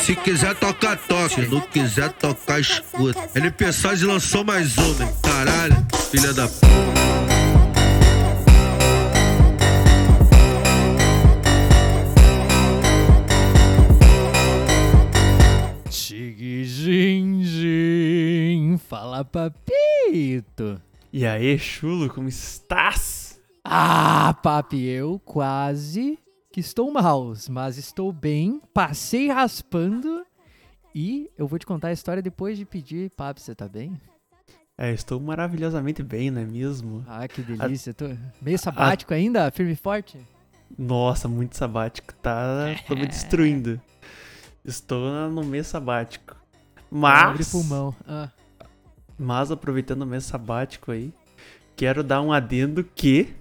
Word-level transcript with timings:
Se 0.00 0.14
quiser 0.14 0.54
tocar, 0.54 0.96
toca. 0.96 1.28
Se 1.28 1.46
não 1.46 1.60
quiser 1.60 2.12
tocar, 2.12 2.60
escuta. 2.60 3.28
NP 3.34 3.72
Saz 3.72 4.02
lançou 4.02 4.44
mais 4.44 4.76
uma? 4.78 5.06
Caralho, 5.22 5.86
filha 6.10 6.32
da 6.32 6.46
puta. 6.46 7.26
Fala 18.88 19.24
papito. 19.24 20.80
E 21.12 21.26
aí, 21.26 21.58
chulo, 21.58 22.08
como 22.08 22.28
estás? 22.28 23.40
Ah, 23.64 24.36
papi, 24.42 24.84
eu 24.84 25.20
quase 25.24 26.18
que 26.56 26.60
estou 26.60 26.90
mal, 26.90 27.34
mas 27.50 27.76
estou 27.76 28.10
bem, 28.10 28.62
passei 28.72 29.28
raspando 29.28 30.24
e 30.94 31.30
eu 31.36 31.46
vou 31.46 31.58
te 31.58 31.66
contar 31.66 31.88
a 31.88 31.92
história 31.92 32.22
depois 32.22 32.56
de 32.56 32.64
pedir, 32.64 33.10
papi, 33.10 33.42
você 33.42 33.54
tá 33.54 33.68
bem? 33.68 34.00
É, 34.78 34.90
estou 34.90 35.20
maravilhosamente 35.20 36.02
bem, 36.02 36.30
não 36.30 36.40
é 36.40 36.46
mesmo? 36.46 37.04
Ah, 37.06 37.28
que 37.28 37.42
delícia, 37.42 37.92
tô 37.92 38.06
meio 38.40 38.58
sabático 38.58 39.12
ainda, 39.12 39.50
firme 39.50 39.72
e 39.72 39.76
forte? 39.76 40.18
Nossa, 40.78 41.28
muito 41.28 41.54
sabático, 41.58 42.14
tá? 42.22 42.74
Tô 42.88 42.96
me 42.96 43.04
destruindo. 43.06 43.78
Estou 44.64 45.28
no 45.28 45.44
mês 45.44 45.66
sabático. 45.66 46.36
Abre 46.90 47.36
Mas, 47.36 47.52
pulmão. 47.52 47.94
Ah, 48.08 48.30
mas 49.18 49.50
aproveitando 49.50 50.00
o 50.00 50.06
mês 50.06 50.24
sabático 50.24 50.90
aí, 50.90 51.12
quero 51.76 52.02
dar 52.02 52.22
um 52.22 52.32
adendo 52.32 52.82
que. 52.82 53.36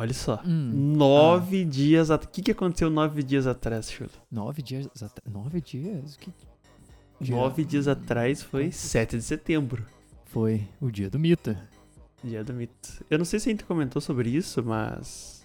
Olha 0.00 0.14
só. 0.14 0.40
Hum, 0.46 0.94
nove 0.96 1.62
dias 1.62 2.10
atrás. 2.10 2.30
O 2.30 2.32
que, 2.32 2.40
que 2.40 2.50
aconteceu 2.52 2.88
nove 2.88 3.22
dias 3.22 3.46
atrás, 3.46 3.90
Chulo? 3.92 4.08
nove 4.32 4.62
dias, 4.62 4.86
atra- 5.02 5.22
nove 5.30 5.60
dias? 5.60 6.16
Que 6.16 6.32
dia? 7.20 7.36
Nove 7.36 7.66
dias 7.66 7.86
atrás 7.86 8.42
foi 8.42 8.72
7 8.72 9.18
de 9.18 9.22
setembro. 9.22 9.84
Foi 10.24 10.66
o 10.80 10.90
dia 10.90 11.10
do 11.10 11.18
mito. 11.18 11.54
Dia 12.24 12.42
do 12.42 12.54
mito. 12.54 13.04
Eu 13.10 13.18
não 13.18 13.26
sei 13.26 13.38
se 13.38 13.50
a 13.50 13.52
gente 13.52 13.64
comentou 13.64 14.00
sobre 14.00 14.30
isso, 14.30 14.62
mas. 14.64 15.44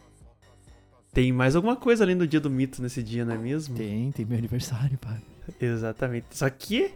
Tem 1.11 1.33
mais 1.33 1.53
alguma 1.57 1.75
coisa 1.75 2.05
além 2.05 2.15
do 2.17 2.25
dia 2.25 2.39
do 2.39 2.49
mito 2.49 2.81
nesse 2.81 3.03
dia, 3.03 3.25
não 3.25 3.33
é 3.33 3.37
mesmo? 3.37 3.75
Tem, 3.75 4.09
tem 4.13 4.25
meu 4.25 4.37
aniversário, 4.37 4.97
papi. 4.97 5.21
Exatamente. 5.59 6.27
Só 6.31 6.49
que. 6.49 6.91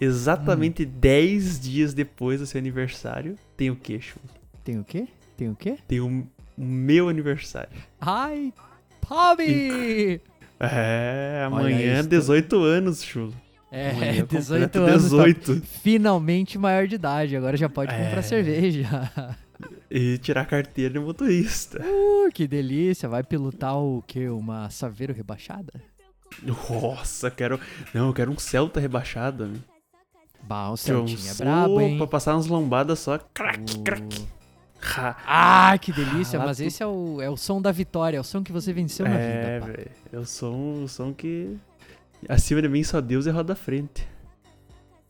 Exatamente 0.00 0.86
10 0.86 1.60
dias 1.60 1.92
depois 1.92 2.40
do 2.40 2.46
seu 2.46 2.58
aniversário, 2.58 3.36
tem 3.56 3.68
o 3.70 3.76
quê, 3.76 4.00
Chulo? 4.00 4.24
Tem 4.64 4.78
o 4.78 4.84
quê? 4.84 5.06
Tem 5.36 5.50
o 5.50 5.56
quê? 5.56 5.76
Tem 5.86 6.00
o 6.00 6.26
meu 6.58 7.08
aniversário. 7.08 7.70
Ai, 8.00 8.52
Papi! 9.08 10.20
É, 10.60 11.44
amanhã, 11.46 12.00
isso. 12.00 12.08
18 12.08 12.56
anos, 12.62 13.02
Chulo. 13.02 13.32
É, 13.70 13.90
Amanhã 13.90 14.24
18 14.26 14.72
completo 14.72 14.78
anos. 14.80 15.02
18. 15.04 15.60
tá 15.60 15.66
finalmente 15.82 16.58
maior 16.58 16.86
de 16.88 16.94
idade. 16.96 17.36
Agora 17.36 17.56
já 17.56 17.68
pode 17.68 17.92
comprar 17.92 18.18
É. 18.18 18.22
cerveja. 18.22 18.88
E 19.90 20.18
tirar 20.18 20.46
carteira 20.46 20.94
de 20.94 20.98
motorista. 21.00 21.80
Uh, 21.82 22.30
que 22.32 22.46
delícia. 22.46 23.08
Vai 23.08 23.22
pilotar 23.22 23.76
o 23.76 24.02
quê? 24.06 24.28
Uma 24.28 24.68
Saveiro 24.70 25.12
rebaixada? 25.12 25.72
Nossa, 26.42 27.30
quero. 27.30 27.58
Não, 27.94 28.08
eu 28.08 28.12
quero 28.14 28.30
um 28.30 28.38
Celta 28.38 28.80
rebaixado. 28.80 29.46
né? 29.46 29.58
Bah, 30.42 30.68
eu 30.70 30.76
Celtinha 30.76 31.30
é 31.30 31.34
brabo, 31.34 31.80
hein? 31.80 31.98
Pra 31.98 32.06
passar 32.06 32.34
umas 32.34 32.46
lombadas 32.46 32.98
só. 33.00 33.18
Crack, 33.34 33.76
Uh. 33.78 33.82
crack. 33.82 34.26
Ha. 34.82 35.16
Ah, 35.26 35.78
que 35.78 35.92
delícia. 35.92 36.40
Ah, 36.40 36.46
Mas 36.46 36.58
tu- 36.58 36.62
esse 36.64 36.82
é 36.82 36.86
o, 36.86 37.20
é 37.20 37.28
o 37.28 37.36
som 37.36 37.60
da 37.60 37.72
vitória. 37.72 38.16
É 38.16 38.20
o 38.20 38.24
som 38.24 38.42
que 38.42 38.52
você 38.52 38.72
venceu 38.72 39.06
na 39.08 39.14
É, 39.18 39.58
vida, 39.60 39.66
pá. 39.66 39.72
velho. 39.72 39.90
Eu 40.12 40.24
sou 40.24 40.54
um 40.54 40.86
som 40.88 41.12
que. 41.12 41.56
Acima 42.28 42.60
de 42.62 42.68
mim 42.68 42.82
só 42.82 43.00
Deus 43.00 43.26
e 43.26 43.30
roda 43.30 43.54
frente. 43.54 44.06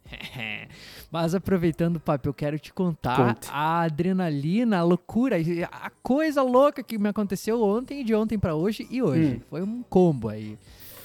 Mas 1.11 1.34
aproveitando, 1.34 1.98
papo, 2.01 2.29
eu 2.29 2.34
quero 2.34 2.58
te 2.58 2.73
contar 2.73 3.17
Conte. 3.34 3.48
a 3.51 3.80
adrenalina, 3.83 4.79
a 4.79 4.83
loucura, 4.83 5.36
a 5.70 5.90
coisa 6.02 6.42
louca 6.42 6.83
que 6.83 6.98
me 6.98 7.08
aconteceu 7.08 7.62
ontem, 7.62 8.05
de 8.05 8.14
ontem 8.14 8.39
pra 8.39 8.55
hoje 8.55 8.86
e 8.90 9.02
hoje. 9.02 9.36
Hum. 9.36 9.40
Foi 9.48 9.62
um 9.62 9.83
combo 9.83 10.29
aí. 10.29 10.58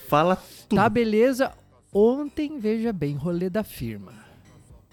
Fala 0.09 0.35
tudo. 0.67 0.77
Tá, 0.79 0.89
beleza. 0.89 1.51
Ontem, 1.93 2.59
veja 2.59 2.91
bem, 2.91 3.15
rolê 3.15 3.49
da 3.49 3.63
firma. 3.63 4.11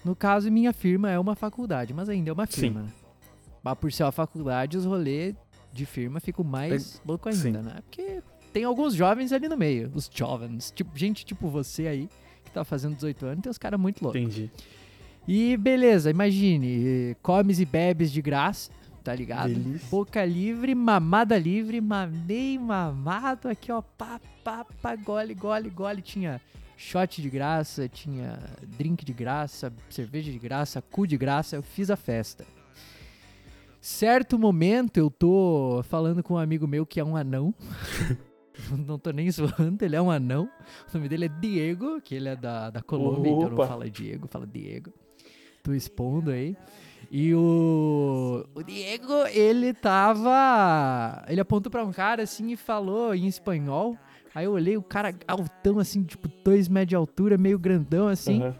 No 0.03 0.15
caso, 0.15 0.49
minha 0.51 0.71
firma 0.73 1.09
é 1.11 1.19
uma 1.19 1.35
faculdade, 1.35 1.93
mas 1.93 2.07
ainda 2.09 2.29
é 2.29 2.33
uma 2.33 2.45
Sim. 2.45 2.61
firma, 2.61 2.81
né? 2.83 2.89
Mas 3.63 3.77
por 3.77 3.91
ser 3.91 4.03
uma 4.03 4.11
faculdade, 4.11 4.77
os 4.77 4.85
rolês 4.85 5.35
de 5.71 5.85
firma 5.85 6.19
ficam 6.19 6.43
mais 6.43 7.01
louco 7.05 7.29
ainda, 7.29 7.41
sim. 7.41 7.51
né? 7.51 7.75
Porque 7.83 8.21
tem 8.51 8.63
alguns 8.63 8.93
jovens 8.93 9.31
ali 9.31 9.47
no 9.47 9.57
meio, 9.57 9.91
os 9.93 10.09
jovens. 10.13 10.71
Tipo, 10.71 10.97
gente 10.97 11.25
tipo 11.25 11.47
você 11.47 11.87
aí, 11.87 12.09
que 12.43 12.51
tá 12.51 12.63
fazendo 12.63 12.95
18 12.95 13.25
anos, 13.25 13.41
tem 13.43 13.49
uns 13.49 13.57
caras 13.57 13.79
muito 13.79 14.03
loucos. 14.03 14.19
Entendi. 14.19 14.51
E 15.27 15.55
beleza, 15.57 16.09
imagine, 16.09 17.15
comes 17.21 17.59
e 17.59 17.65
bebes 17.65 18.11
de 18.11 18.21
graça, 18.21 18.71
tá 19.03 19.13
ligado? 19.13 19.53
Delícia. 19.53 19.87
Boca 19.89 20.25
livre, 20.25 20.73
mamada 20.73 21.37
livre, 21.37 21.79
mamei, 21.79 22.57
mamado, 22.57 23.47
aqui 23.47 23.71
ó, 23.71 23.81
pá, 23.81 24.19
pá, 24.43 24.65
pá, 24.81 24.95
gole, 24.95 25.35
gole, 25.35 25.69
gole. 25.69 26.01
Tinha 26.01 26.41
shot 26.75 27.21
de 27.21 27.29
graça, 27.29 27.87
tinha 27.87 28.39
drink 28.77 29.05
de 29.05 29.13
graça, 29.13 29.71
cerveja 29.89 30.31
de 30.31 30.39
graça, 30.39 30.81
cu 30.81 31.05
de 31.05 31.17
graça, 31.17 31.55
eu 31.55 31.61
fiz 31.61 31.91
a 31.91 31.95
festa. 31.95 32.43
Certo 33.81 34.37
momento 34.37 34.97
eu 34.97 35.09
tô 35.09 35.81
falando 35.85 36.21
com 36.21 36.35
um 36.35 36.37
amigo 36.37 36.67
meu 36.67 36.85
que 36.85 36.99
é 36.99 37.03
um 37.03 37.17
anão. 37.17 37.51
não 38.87 38.99
tô 38.99 39.09
nem 39.09 39.29
zoando, 39.31 39.83
ele 39.83 39.95
é 39.95 40.01
um 40.01 40.11
anão. 40.11 40.47
O 40.87 40.93
nome 40.93 41.09
dele 41.09 41.25
é 41.25 41.27
Diego, 41.27 41.99
que 41.99 42.13
ele 42.13 42.29
é 42.29 42.35
da, 42.35 42.69
da 42.69 42.81
Colômbia, 42.83 43.31
então 43.31 43.49
não 43.49 43.57
Opa. 43.57 43.67
fala 43.67 43.89
Diego, 43.89 44.27
fala 44.27 44.45
Diego. 44.45 44.93
Tô 45.63 45.73
expondo 45.73 46.29
aí. 46.29 46.55
E 47.09 47.33
o, 47.33 48.45
o 48.53 48.63
Diego, 48.63 49.25
ele 49.33 49.73
tava. 49.73 51.25
Ele 51.27 51.41
apontou 51.41 51.71
pra 51.71 51.83
um 51.83 51.91
cara 51.91 52.21
assim 52.21 52.51
e 52.51 52.55
falou 52.55 53.15
em 53.15 53.25
espanhol. 53.25 53.97
Aí 54.33 54.45
eu 54.45 54.51
olhei 54.51 54.77
o 54.77 54.83
cara 54.83 55.13
altão, 55.27 55.79
assim, 55.79 56.03
tipo, 56.03 56.29
dois 56.45 56.67
metros 56.67 56.89
de 56.89 56.95
altura, 56.95 57.35
meio 57.35 57.57
grandão 57.57 58.07
assim. 58.07 58.43
Aham. 58.43 58.55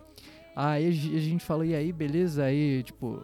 Aí 0.56 0.88
a 0.88 0.92
gente 0.92 1.46
falou, 1.46 1.64
e 1.64 1.74
aí, 1.76 1.94
beleza? 1.94 2.44
Aí, 2.44 2.82
tipo. 2.84 3.22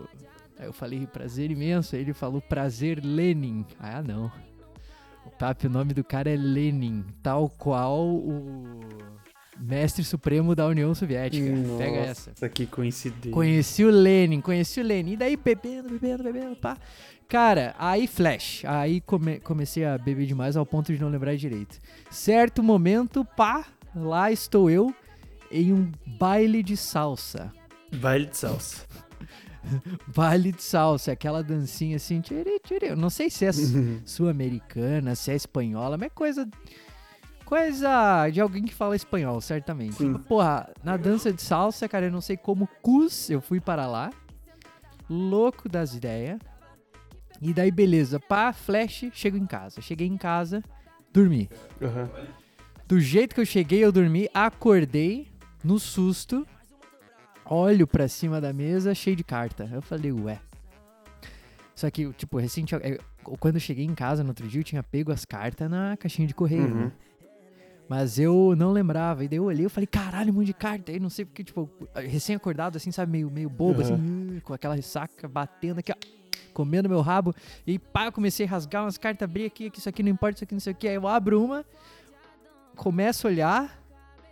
Aí 0.60 0.66
eu 0.66 0.74
falei, 0.74 1.06
prazer 1.08 1.52
imenso. 1.52 1.96
Aí 1.96 2.02
ele 2.02 2.14
falou, 2.14 2.42
prazer 2.42 3.00
Lenin. 3.04 3.66
Ah, 3.80 4.02
não. 4.02 4.32
O 5.26 5.30
papo, 5.30 5.68
o 5.68 5.70
nome 5.70 5.94
do 5.94 6.04
cara 6.04 6.30
é 6.32 6.36
Lenin, 6.38 7.04
tal 7.22 7.50
qual 7.50 8.08
o 8.08 8.80
mestre 9.60 10.04
supremo 10.04 10.56
da 10.56 10.66
União 10.66 10.94
Soviética. 10.96 11.52
Pega 11.78 11.98
essa. 11.98 12.30
Nossa, 12.32 12.50
que 12.50 12.66
coincidência. 12.66 13.32
Conheci 13.32 13.84
o 13.84 13.90
Lenin, 13.92 14.40
conheci 14.42 14.80
o 14.80 14.84
Lenin. 14.84 15.14
E 15.14 15.18
daí 15.18 15.36
bebendo, 15.36 15.90
bebendo, 15.90 16.24
bebendo, 16.24 16.56
pá. 16.56 16.78
Cara, 17.28 17.76
aí 17.78 18.08
flash. 18.08 18.64
Aí 18.66 19.02
come- 19.02 19.40
comecei 19.42 19.84
a 19.84 19.98
beber 19.98 20.26
demais 20.26 20.56
ao 20.56 20.66
ponto 20.66 20.94
de 20.94 21.02
não 21.02 21.10
lembrar 21.10 21.36
direito. 21.36 21.78
Certo 22.10 22.64
momento, 22.64 23.26
pá, 23.36 23.66
lá 23.94 24.32
estou 24.32 24.70
eu 24.72 24.96
em 25.52 25.74
um 25.74 25.92
baile 26.18 26.64
de 26.64 26.78
salsa. 26.78 27.52
Baile 27.96 28.28
de 28.28 28.38
salsa. 28.38 28.86
Baile 30.16 30.52
de 30.52 30.62
salsa, 30.64 31.12
aquela 31.12 31.44
dancinha 31.44 31.96
assim, 31.98 32.22
tiri, 32.22 32.60
tiri. 32.64 32.88
Eu 32.88 32.96
não 32.96 33.10
sei 33.10 33.30
se 33.30 33.46
é 33.46 33.52
su- 33.52 34.02
sul-americana, 34.06 35.16
se 35.16 35.32
é 35.32 35.36
espanhola, 35.36 35.98
mas 35.98 36.08
é 36.08 36.10
coisa. 36.10 36.50
Coisa 37.46 38.30
de 38.30 38.42
alguém 38.42 38.64
que 38.66 38.74
fala 38.74 38.96
espanhol, 38.96 39.40
certamente. 39.40 39.96
Sim. 39.96 40.14
Porra, 40.16 40.70
na 40.84 40.98
dança 40.98 41.32
de 41.32 41.42
salsa, 41.42 41.88
cara, 41.88 42.08
eu 42.08 42.12
não 42.12 42.20
sei 42.22 42.36
como 42.36 42.68
cus 42.82 43.30
eu 43.30 43.40
fui 43.42 43.60
para 43.62 43.88
lá. 43.88 44.10
Louco 45.10 45.70
das 45.70 45.96
ideias. 45.96 46.40
E 47.42 47.54
daí, 47.54 47.72
beleza, 47.72 48.20
pá, 48.20 48.52
flash, 48.52 49.06
chego 49.14 49.38
em 49.38 49.46
casa. 49.46 49.80
Cheguei 49.80 50.08
em 50.08 50.18
casa, 50.18 50.62
dormi. 51.14 51.50
Aham. 51.82 52.10
Do 52.86 53.00
jeito 53.00 53.36
que 53.36 53.42
eu 53.42 53.46
cheguei, 53.46 53.84
eu 53.84 53.92
dormi, 53.92 54.28
acordei 54.34 55.28
no 55.64 55.80
susto, 55.80 56.46
olho 57.50 57.88
pra 57.88 58.08
cima 58.08 58.40
da 58.42 58.52
mesa, 58.54 58.94
cheio 58.96 59.16
de 59.16 59.24
carta. 59.24 59.70
Eu 59.72 59.82
falei, 59.82 60.12
ué. 60.12 60.40
Só 61.76 61.90
que, 61.92 62.12
tipo, 62.14 62.38
recente, 62.38 62.74
quando 63.40 63.56
eu 63.56 63.62
cheguei 63.62 63.86
em 63.86 63.94
casa 63.94 64.24
no 64.24 64.30
outro 64.30 64.48
dia, 64.48 64.60
eu 64.62 64.64
tinha 64.64 64.82
pego 64.82 65.12
as 65.12 65.26
cartas 65.26 65.70
na 65.70 65.96
caixinha 65.98 66.28
de 66.28 66.34
correio, 66.34 66.64
Uhum. 66.64 66.86
né? 66.86 66.92
Mas 67.90 68.20
eu 68.20 68.54
não 68.58 68.72
lembrava. 68.72 69.24
E 69.24 69.28
daí 69.30 69.38
eu 69.38 69.46
olhei 69.46 69.66
e 69.66 69.70
falei, 69.70 69.88
caralho, 69.88 70.32
um 70.32 70.36
monte 70.36 70.48
de 70.48 70.54
carta. 70.54 70.92
Aí 70.92 71.00
não 71.00 71.10
sei 71.10 71.24
porque, 71.24 71.44
tipo, 71.44 71.70
recém-acordado, 71.96 72.76
assim, 72.76 72.92
sabe, 72.92 73.12
meio, 73.14 73.30
meio 73.32 73.50
bobo, 73.50 73.82
assim, 73.82 73.94
uh, 73.94 74.42
com 74.42 74.54
aquela 74.54 74.76
ressaca 74.76 75.26
batendo 75.28 75.80
aqui, 75.80 75.92
ó, 75.94 75.96
comendo 76.54 76.90
meu 76.90 77.00
rabo. 77.00 77.34
E 77.66 77.80
pá, 77.80 78.06
eu 78.08 78.12
comecei 78.12 78.46
a 78.46 78.50
rasgar 78.50 78.84
umas 78.84 78.98
cartas, 78.98 79.24
abrir 79.30 79.46
aqui, 79.46 79.70
que 79.70 79.80
isso 79.80 79.88
aqui 79.88 80.04
não 80.04 80.10
importa, 80.10 80.36
isso 80.38 80.44
aqui 80.44 80.54
não 80.54 80.60
sei 80.60 80.74
o 80.74 80.76
que. 80.76 80.86
Aí 80.88 80.96
eu 80.96 81.08
abro 81.08 81.42
uma, 81.42 81.64
começo 82.76 83.26
a 83.28 83.30
olhar, 83.30 83.84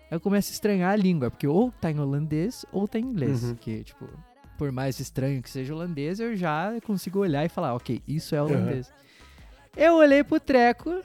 aí 0.10 0.16
eu 0.16 0.20
começo 0.20 0.52
a 0.52 0.54
estranhar 0.54 0.92
a 0.92 0.96
língua, 0.96 1.30
porque 1.30 1.48
ou 1.48 1.72
tá 1.72 1.92
em 1.92 2.00
holandês 2.00 2.66
ou 2.72 2.88
tá 2.88 3.00
em 3.00 3.04
inglês. 3.04 3.44
Uhum. 3.44 3.56
Que, 3.56 3.84
tipo, 3.84 4.08
por 4.58 4.72
mais 4.72 5.00
estranho 5.00 5.42
que 5.42 5.50
seja 5.50 5.74
holandês, 5.74 6.20
eu 6.20 6.36
já 6.36 6.74
consigo 6.86 7.20
olhar 7.20 7.46
e 7.46 7.50
falar, 7.50 7.76
ok, 7.76 8.02
isso 8.08 8.36
é 8.36 8.42
holandês. 8.42 8.92
Eu 9.76 9.96
olhei 9.96 10.24
pro 10.24 10.40
treco, 10.40 11.02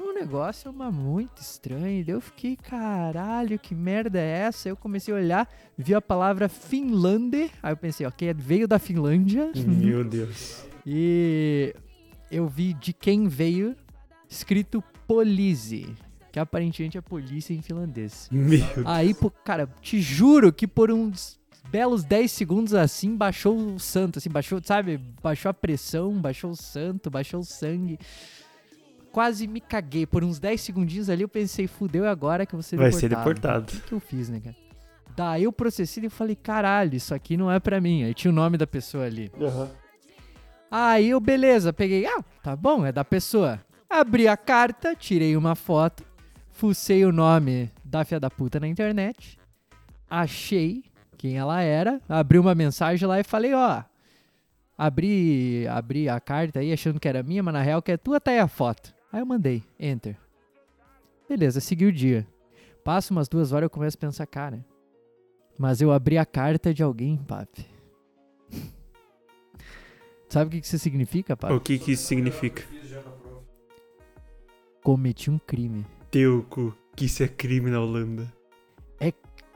um 0.00 0.12
negócio 0.12 0.70
uma, 0.70 0.90
muito 0.90 1.40
estranho. 1.40 2.04
Eu 2.06 2.20
fiquei, 2.20 2.56
caralho, 2.56 3.58
que 3.58 3.74
merda 3.74 4.18
é 4.18 4.40
essa? 4.40 4.68
Eu 4.68 4.76
comecei 4.76 5.14
a 5.14 5.16
olhar, 5.16 5.48
vi 5.78 5.94
a 5.94 6.00
palavra 6.00 6.48
Finlande. 6.48 7.50
Aí 7.62 7.72
eu 7.72 7.76
pensei, 7.76 8.06
ok, 8.06 8.34
veio 8.34 8.66
da 8.66 8.78
Finlândia. 8.78 9.52
Meu 9.54 10.02
Deus. 10.04 10.64
E 10.84 11.74
eu 12.30 12.48
vi 12.48 12.74
de 12.74 12.92
quem 12.92 13.28
veio 13.28 13.76
escrito 14.28 14.82
Polise, 15.06 15.94
que 16.32 16.40
aparentemente 16.40 16.96
é 16.96 17.00
polícia 17.02 17.52
em 17.52 17.60
finlandês. 17.60 18.28
Meu 18.32 18.58
Deus. 18.58 18.86
Aí, 18.86 19.12
pô, 19.12 19.30
cara, 19.30 19.68
te 19.82 20.00
juro 20.00 20.50
que 20.50 20.66
por 20.66 20.90
uns 20.90 21.38
belos 21.70 22.02
10 22.04 22.32
segundos 22.32 22.74
assim, 22.74 23.14
baixou 23.14 23.56
o 23.56 23.78
santo, 23.78 24.18
assim, 24.18 24.30
baixou, 24.30 24.60
sabe? 24.64 24.98
Baixou 25.22 25.50
a 25.50 25.54
pressão, 25.54 26.14
baixou 26.14 26.50
o 26.50 26.56
santo, 26.56 27.10
baixou 27.10 27.40
o 27.40 27.44
sangue. 27.44 27.98
Quase 29.12 29.46
me 29.46 29.60
caguei. 29.60 30.06
Por 30.06 30.24
uns 30.24 30.38
10 30.38 30.58
segundinhos 30.58 31.10
ali 31.10 31.22
eu 31.22 31.28
pensei, 31.28 31.66
fudeu, 31.66 32.06
é 32.06 32.08
agora 32.08 32.46
que 32.46 32.60
ser 32.62 32.76
Vai 32.76 32.90
deportado. 32.90 33.00
ser 33.00 33.08
deportado. 33.08 33.64
O 33.64 33.66
que, 33.66 33.80
que 33.88 33.92
eu 33.92 34.00
fiz, 34.00 34.30
né, 34.30 34.40
cara? 34.40 34.56
Daí 35.14 35.42
eu 35.42 35.52
processei 35.52 36.02
e 36.06 36.08
falei, 36.08 36.34
caralho, 36.34 36.94
isso 36.96 37.14
aqui 37.14 37.36
não 37.36 37.50
é 37.50 37.60
pra 37.60 37.78
mim. 37.78 38.04
Aí 38.04 38.14
tinha 38.14 38.30
o 38.30 38.34
nome 38.34 38.56
da 38.56 38.66
pessoa 38.66 39.04
ali. 39.04 39.30
Aí 40.70 41.10
eu, 41.10 41.20
beleza, 41.20 41.70
peguei, 41.74 42.06
ah, 42.06 42.24
tá 42.42 42.56
bom, 42.56 42.86
é 42.86 42.90
da 42.90 43.04
pessoa. 43.04 43.60
Abri 43.90 44.26
a 44.26 44.38
carta, 44.38 44.96
tirei 44.96 45.36
uma 45.36 45.54
foto, 45.54 46.02
fucei 46.52 47.04
o 47.04 47.12
nome 47.12 47.70
da 47.84 48.04
filha 48.04 48.20
da 48.20 48.30
puta 48.30 48.60
na 48.60 48.68
internet, 48.68 49.38
achei 50.08 50.84
quem 51.18 51.36
ela 51.36 51.60
era, 51.62 52.00
abri 52.08 52.38
uma 52.38 52.54
mensagem 52.54 53.06
lá 53.06 53.18
e 53.20 53.24
falei, 53.24 53.54
ó, 53.54 53.82
abri, 54.76 55.66
abri 55.68 56.08
a 56.08 56.18
carta 56.20 56.60
aí 56.60 56.72
achando 56.72 56.98
que 56.98 57.08
era 57.08 57.22
minha, 57.22 57.42
mas 57.42 57.54
na 57.54 57.62
real 57.62 57.82
que 57.82 57.92
é 57.92 57.96
tua, 57.96 58.20
tá 58.20 58.30
aí 58.30 58.38
a 58.38 58.48
foto. 58.48 58.94
Aí 59.12 59.20
eu 59.20 59.26
mandei, 59.26 59.62
enter. 59.78 60.16
Beleza, 61.28 61.60
segui 61.60 61.86
o 61.86 61.92
dia. 61.92 62.26
Passa 62.84 63.12
umas 63.12 63.28
duas 63.28 63.52
horas 63.52 63.64
eu 63.64 63.70
começo 63.70 63.96
a 63.96 64.00
pensar, 64.00 64.26
cara, 64.26 64.64
mas 65.58 65.80
eu 65.80 65.92
abri 65.92 66.18
a 66.18 66.26
carta 66.26 66.74
de 66.74 66.82
alguém, 66.82 67.16
papi. 67.16 67.66
Sabe 70.28 70.48
o 70.48 70.50
que 70.50 70.60
que 70.60 70.66
isso 70.66 70.78
significa, 70.78 71.36
papi? 71.36 71.54
O 71.54 71.60
que 71.60 71.78
que 71.78 71.92
isso 71.92 72.06
significa? 72.06 72.62
Cometi 74.82 75.30
um 75.30 75.38
crime. 75.38 75.86
Teu 76.12 76.46
cu, 76.48 76.72
que 76.94 77.06
isso 77.06 77.24
é 77.24 77.28
crime 77.28 77.68
na 77.70 77.80
Holanda. 77.80 78.32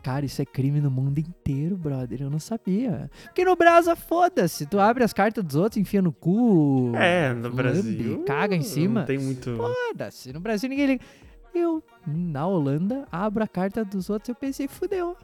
Cara, 0.06 0.24
isso 0.24 0.40
é 0.40 0.44
crime 0.44 0.80
no 0.80 0.88
mundo 0.88 1.18
inteiro, 1.18 1.76
brother. 1.76 2.22
Eu 2.22 2.30
não 2.30 2.38
sabia. 2.38 3.10
Porque 3.24 3.44
no 3.44 3.56
Brasa, 3.56 3.96
foda-se. 3.96 4.64
Tu 4.64 4.78
abre 4.78 5.02
as 5.02 5.12
cartas 5.12 5.42
dos 5.42 5.56
outros, 5.56 5.78
enfia 5.78 6.00
no 6.00 6.12
cu. 6.12 6.92
É, 6.94 7.32
no 7.32 7.42
lambe, 7.48 7.56
Brasil. 7.56 8.22
caga 8.24 8.54
em 8.54 8.62
cima. 8.62 9.00
Não 9.00 9.06
tem 9.08 9.18
muito. 9.18 9.56
Foda-se. 9.56 10.32
No 10.32 10.38
Brasil 10.38 10.70
ninguém 10.70 10.86
liga. 10.86 11.04
Eu, 11.52 11.82
na 12.06 12.46
Holanda, 12.46 13.04
abro 13.10 13.42
a 13.42 13.48
carta 13.48 13.84
dos 13.84 14.08
outros. 14.08 14.28
Eu 14.28 14.36
pensei, 14.36 14.68
fudeu. 14.68 15.16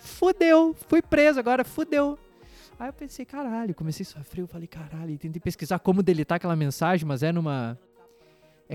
Fudeu. 0.00 0.74
Fui 0.88 1.00
preso 1.00 1.38
agora, 1.38 1.64
fudeu. 1.64 2.18
Aí 2.76 2.88
eu 2.88 2.92
pensei, 2.92 3.24
caralho. 3.24 3.72
Comecei 3.72 4.02
a 4.02 4.06
sofrer. 4.06 4.42
Eu 4.42 4.48
falei, 4.48 4.66
caralho. 4.66 5.12
E 5.12 5.16
tentei 5.16 5.40
pesquisar 5.40 5.78
como 5.78 6.02
deletar 6.02 6.36
aquela 6.38 6.56
mensagem, 6.56 7.06
mas 7.06 7.22
é 7.22 7.30
numa. 7.30 7.78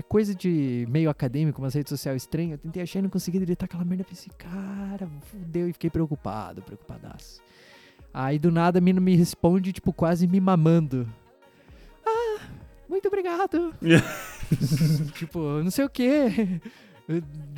É 0.00 0.02
coisa 0.02 0.34
de 0.34 0.86
meio 0.88 1.10
acadêmico, 1.10 1.60
umas 1.60 1.74
redes 1.74 1.90
sociais 1.90 2.22
estranhas. 2.22 2.52
Eu 2.52 2.58
tentei 2.58 2.82
achar 2.82 3.00
e 3.00 3.02
não 3.02 3.10
consegui 3.10 3.38
deletar 3.38 3.66
aquela 3.66 3.84
merda. 3.84 4.00
Eu 4.00 4.06
pensei, 4.06 4.32
cara, 4.38 5.06
fudeu. 5.24 5.68
E 5.68 5.74
fiquei 5.74 5.90
preocupado, 5.90 6.62
preocupadaço. 6.62 7.42
Aí 8.12 8.38
do 8.38 8.50
nada 8.50 8.78
a 8.78 8.80
mina 8.80 8.98
me 8.98 9.14
responde, 9.14 9.74
tipo, 9.74 9.92
quase 9.92 10.26
me 10.26 10.40
mamando. 10.40 11.06
Ah, 12.06 12.40
muito 12.88 13.08
obrigado. 13.08 13.74
tipo, 15.16 15.38
não 15.62 15.70
sei 15.70 15.84
o 15.84 15.90
quê. 15.90 16.62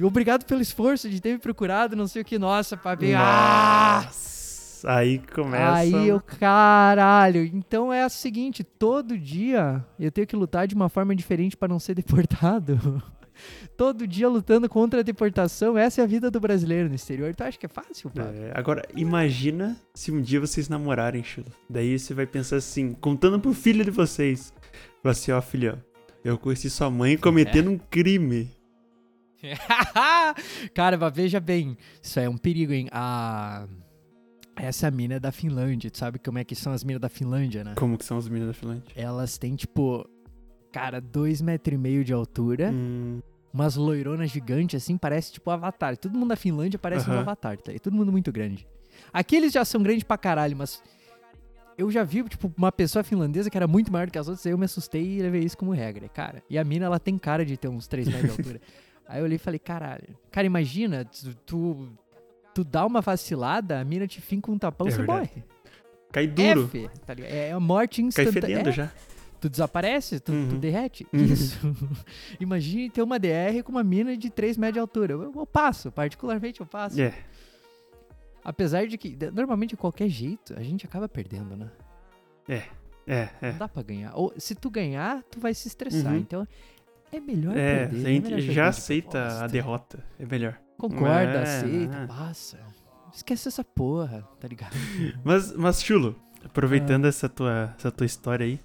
Obrigado 0.03 0.45
pelo 0.45 0.61
esforço 0.61 1.09
de 1.09 1.21
ter 1.21 1.35
me 1.35 1.39
procurado, 1.39 1.95
não 1.95 2.09
sei 2.09 2.23
o 2.23 2.25
que. 2.25 2.41
Nossa, 2.41 2.77
papi. 2.77 3.15
Ah! 3.15 4.11
Aí 4.85 5.19
começa. 5.19 5.75
Aí 5.77 6.09
eu, 6.09 6.21
caralho. 6.21 7.45
Então 7.45 7.93
é 7.93 8.05
o 8.05 8.11
seguinte, 8.11 8.65
todo 8.65 9.19
dia 9.19 9.85
eu 9.99 10.11
tenho 10.11 10.27
que 10.27 10.37
lutar 10.37 10.67
de 10.67 10.75
uma 10.75 10.89
forma 10.89 11.15
diferente 11.15 11.57
para 11.57 11.69
não 11.69 11.79
ser 11.79 11.95
deportado. 11.95 13.03
todo 13.77 14.07
dia 14.07 14.29
lutando 14.29 14.69
contra 14.69 15.01
a 15.01 15.03
deportação. 15.03 15.77
Essa 15.77 16.01
é 16.01 16.05
a 16.05 16.07
vida 16.07 16.31
do 16.31 16.41
brasileiro 16.41 16.89
no 16.89 16.95
exterior. 16.95 17.35
Tu 17.35 17.43
acha 17.43 17.59
que 17.59 17.67
é 17.67 17.69
fácil, 17.69 18.11
pá? 18.11 18.23
É, 18.23 18.53
agora, 18.55 18.83
imagina 18.95 19.77
se 19.95 20.11
um 20.11 20.21
dia 20.21 20.41
vocês 20.41 20.69
namorarem, 20.69 21.23
Chulo. 21.23 21.47
Daí 21.69 21.99
você 21.99 22.15
vai 22.15 22.27
pensar 22.27 22.57
assim, 22.57 22.93
contando 22.93 23.41
pro 23.41 23.53
filho 23.53 23.85
de 23.85 23.91
vocês. 23.91 24.53
Vai 25.03 25.13
assim, 25.13 25.33
ó, 25.33 25.41
filho, 25.41 25.83
eu 26.25 26.39
conheci 26.39 26.71
sua 26.71 26.91
mãe 26.91 27.17
cometendo 27.17 27.71
um 27.71 27.79
crime. 27.79 28.51
Cara, 30.75 30.97
veja 31.11 31.41
bem, 31.41 31.77
isso 32.01 32.21
é 32.21 32.29
um 32.29 32.37
perigo, 32.37 32.73
hein? 32.73 32.89
A... 32.93 33.67
Essa 34.57 34.91
mina 34.91 35.15
é 35.15 35.21
da 35.21 35.33
Finlândia, 35.33 35.91
tu 35.91 35.99
sabe 35.99 36.19
como 36.19 36.39
é 36.39 36.45
que 36.45 36.55
são 36.55 36.73
as 36.73 36.85
minas 36.85 37.01
da 37.01 37.09
Finlândia, 37.09 37.65
né? 37.65 37.75
Como 37.77 37.97
que 37.97 38.05
são 38.05 38.19
os 38.19 38.29
meninos 38.29 38.49
da 38.49 38.55
Finlândia? 38.55 38.85
Elas 38.95 39.39
têm, 39.39 39.57
tipo, 39.57 40.07
cara, 40.71 41.01
dois 41.01 41.41
metros 41.41 41.75
e 41.75 41.79
meio 41.79 42.05
de 42.05 42.13
altura, 42.13 42.71
Hum, 42.73 43.21
umas 43.53 43.77
loironas 43.77 44.31
gigantes, 44.31 44.83
assim, 44.83 44.97
parece 44.97 45.33
tipo 45.33 45.51
Avatar. 45.51 45.97
Todo 45.97 46.17
mundo 46.19 46.29
da 46.29 46.37
Finlândia 46.37 46.79
parece 46.79 47.09
um 47.09 47.13
Aham. 47.13 47.21
Avatar, 47.23 47.57
tá? 47.59 47.73
aí? 47.73 47.79
Todo 47.79 47.95
mundo 47.95 48.13
muito 48.13 48.31
grande. 48.31 48.67
Aqui 49.13 49.37
eles 49.37 49.53
já 49.53 49.65
são 49.65 49.83
grandes 49.83 50.05
pra 50.05 50.17
caralho, 50.19 50.57
mas 50.57 50.83
eu 51.77 51.91
já 51.91 52.05
vi, 52.05 52.23
tipo, 52.25 52.53
uma 52.57 52.71
pessoa 52.71 53.03
finlandesa 53.03 53.51
que 53.51 53.57
era 53.57 53.67
muito 53.67 53.91
maior 53.91 54.07
do 54.07 54.13
que 54.13 54.19
as 54.19 54.29
outras, 54.29 54.45
aí 54.47 54.53
eu 54.53 54.59
me 54.59 54.67
assustei 54.67 55.19
e 55.19 55.23
levei 55.23 55.43
isso 55.43 55.57
como 55.57 55.73
regra, 55.73 56.09
cara. 56.09 56.43
E 56.49 56.59
a 56.59 56.65
mina, 56.65 56.85
ela 56.87 57.01
tem 57.01 57.17
cara 57.19 57.45
de 57.45 57.57
ter 57.57 57.69
uns 57.69 57.87
3 57.89 58.07
metros 58.07 58.25
de 58.25 58.31
altura. 58.39 58.61
Aí 59.09 59.19
eu 59.21 59.25
olhei 59.25 59.37
e 59.37 59.39
falei, 59.39 59.59
caralho. 59.59 60.09
Cara, 60.31 60.47
imagina, 60.47 61.05
tu, 61.05 61.35
tu, 61.47 61.89
tu 62.55 62.65
dá 62.65 62.85
uma 62.87 63.01
vacilada, 63.01 63.81
a 63.81 63.85
mina 63.85 64.07
te 64.07 64.21
finca 64.21 64.51
um 64.51 64.59
tapão, 64.59 64.87
É 64.87 64.91
você 64.91 64.97
verdade. 64.99 65.31
morre. 65.35 65.45
cai 66.13 66.27
duro. 66.27 66.65
F, 66.67 66.89
tá 67.07 67.15
ligado? 67.15 67.33
É 67.33 67.53
a 67.53 67.61
morte 67.61 68.01
cai 68.03 68.09
instantânea. 68.09 68.41
fedendo 68.41 68.69
É, 68.69 68.73
já. 68.73 68.93
Tu 69.41 69.49
desaparece, 69.49 70.21
tu, 70.21 70.31
tu 70.31 70.33
Uhum. 70.33 70.59
derrete. 70.61 71.07
Uhum. 71.13 71.25
Isso. 71.25 71.59
Imagine 72.39 72.89
ter 72.91 73.03
uma 73.03 73.19
DR 73.19 73.63
com 73.65 73.73
uma 73.73 73.83
mina 73.83 74.17
de 74.17 74.31
3 74.31 74.57
metros 74.57 74.75
de 74.75 74.79
altura. 74.81 75.15
Eu, 75.15 75.33
eu 75.35 75.47
passo, 75.47 75.91
particularmente 75.91 76.61
eu 76.61 76.67
passo. 76.67 77.01
É. 77.01 77.13
Apesar 78.45 78.87
de 78.87 78.99
que, 78.99 79.17
normalmente, 79.33 79.71
de 79.71 79.77
qualquer 79.77 80.09
jeito, 80.09 80.55
a 80.57 80.63
gente 80.63 80.85
acaba 80.85 81.09
perdendo, 81.09 81.57
né? 81.57 81.71
É, 82.49 82.63
é. 83.07 83.29
Não 83.53 83.59
dá 83.59 83.69
pra 83.69 83.83
ganhar. 83.83 84.13
Ou 84.15 84.33
se 84.37 84.55
tu 84.55 84.69
ganhar, 84.71 85.23
tu 85.31 85.39
vai 85.41 85.55
se 85.55 85.69
estressar. 85.69 86.13
Uhum. 86.13 86.19
Então, 86.19 86.47
é 87.13 87.21
melhor 87.21 87.57
É, 87.57 87.87
perder. 87.87 88.33
é 88.35 88.41
já 88.41 88.53
de 88.65 88.69
aceita 88.69 89.45
a 89.45 89.47
derrota. 89.47 90.05
É 90.19 90.27
melhor. 90.27 90.59
Concorda, 90.89 91.39
É, 91.39 91.43
aceita, 91.43 91.97
é. 91.97 92.07
passa. 92.07 92.59
Esquece 93.15 93.49
essa 93.49 93.63
porra, 93.63 94.27
tá 94.41 94.49
ligado? 94.49 94.73
Mas, 95.23 95.53
mas 95.55 95.83
Chulo, 95.83 96.17
Ah. 96.43 96.47
aproveitando 96.47 97.05
essa, 97.07 97.29
tua, 97.29 97.75
essa 97.79 97.91
tua 97.91 98.07
história 98.07 98.45
aí, 98.47 98.59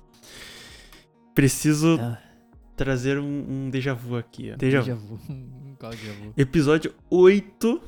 preciso 1.36 2.00
Ah, 2.00 2.18
trazer 2.76 3.20
um, 3.20 3.46
um 3.66 3.70
déjà 3.70 3.94
vu 3.94 4.16
aqui. 4.18 4.52
Ó. 4.52 4.56
Déjà, 4.58 4.80
déjà 4.80 4.96
vu. 4.96 5.20
Qual 5.80 5.92
déjà 5.92 6.12
vu? 6.14 6.34
Episódio 6.38 6.94
8. 7.10 7.82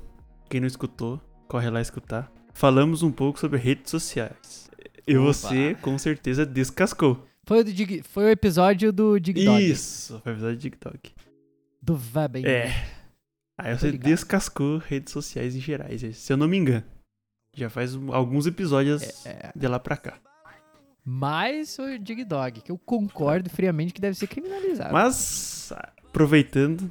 Quem 0.49 0.59
não 0.61 0.67
escutou, 0.67 1.19
corre 1.47 1.69
lá 1.69 1.81
escutar. 1.81 2.31
Falamos 2.53 3.03
um 3.03 3.11
pouco 3.11 3.39
sobre 3.39 3.57
redes 3.59 3.89
sociais. 3.91 4.69
E 5.07 5.17
Opa. 5.17 5.27
você, 5.33 5.75
com 5.81 5.97
certeza, 5.97 6.45
descascou. 6.45 7.25
Foi 7.45 7.61
o, 7.61 7.63
do 7.63 7.73
Dig- 7.73 8.03
foi 8.03 8.25
o 8.25 8.29
episódio 8.29 8.91
do 8.91 9.17
Dig 9.19 9.43
Dog. 9.43 9.63
Isso, 9.71 10.19
foi 10.23 10.31
o 10.31 10.35
episódio 10.35 10.55
de 10.57 10.61
TikTok. 10.69 11.13
Do 11.81 11.95
Vaben. 11.95 12.45
É. 12.45 12.98
Aí 13.61 13.77
você 13.77 13.91
descascou 13.91 14.77
redes 14.77 15.11
sociais 15.11 15.55
em 15.55 15.59
gerais, 15.59 16.01
se 16.17 16.31
eu 16.33 16.37
não 16.37 16.47
me 16.47 16.57
engano. 16.57 16.83
Já 17.53 17.69
faz 17.69 17.93
um- 17.95 18.13
alguns 18.13 18.45
episódios 18.47 19.01
É, 19.25 19.29
é. 19.29 19.51
de 19.55 19.67
lá 19.67 19.79
pra 19.79 19.97
cá. 19.97 20.13
Mais 21.05 21.77
o 21.79 21.97
Dig 21.97 22.23
Dog, 22.23 22.61
que 22.61 22.71
eu 22.71 22.77
concordo 22.77 23.49
friamente 23.49 23.93
que 23.93 24.01
deve 24.01 24.15
ser 24.17 24.27
criminalizado. 24.27 24.93
Mas, 24.93 25.73
aproveitando, 26.07 26.89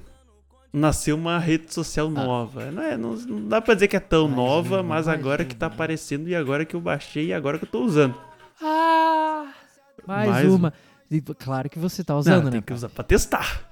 nasceu 0.73 1.15
uma 1.17 1.39
rede 1.39 1.73
social 1.73 2.11
nova. 2.11 2.71
Não, 2.71 2.83
é, 2.83 2.97
não, 2.97 3.15
não 3.15 3.49
dá 3.49 3.61
pra 3.61 3.75
dizer 3.75 3.89
que 3.89 3.97
é 3.97 4.01
tão 4.01 4.25
Ah. 4.25 4.29
Mais 4.29 4.37
nova, 4.37 4.77
mas 4.83 5.07
mais 5.07 5.09
agora 5.09 5.45
que 5.45 5.55
tá 5.55 5.67
aparecendo 5.67 6.29
e 6.29 6.35
agora 6.35 6.65
que 6.65 6.75
eu 6.75 6.81
baixei 6.81 7.27
e 7.27 7.33
agora 7.33 7.59
que 7.59 7.65
eu 7.65 7.71
tô 7.71 7.83
usando. 7.85 8.15
Ah! 8.61 9.53
Mais, 10.07 10.31
Mais 10.31 10.49
uma. 10.49 10.73
E, 11.11 11.21
claro 11.21 11.71
que 11.71 11.79
você 11.79 12.03
tá 12.03 12.17
usando, 12.17 12.37
Não, 12.39 12.45
né? 12.47 12.51
tem 12.53 12.63
que 12.63 12.73
usar 12.73 12.89
pra 12.89 13.05
testar. 13.05 13.63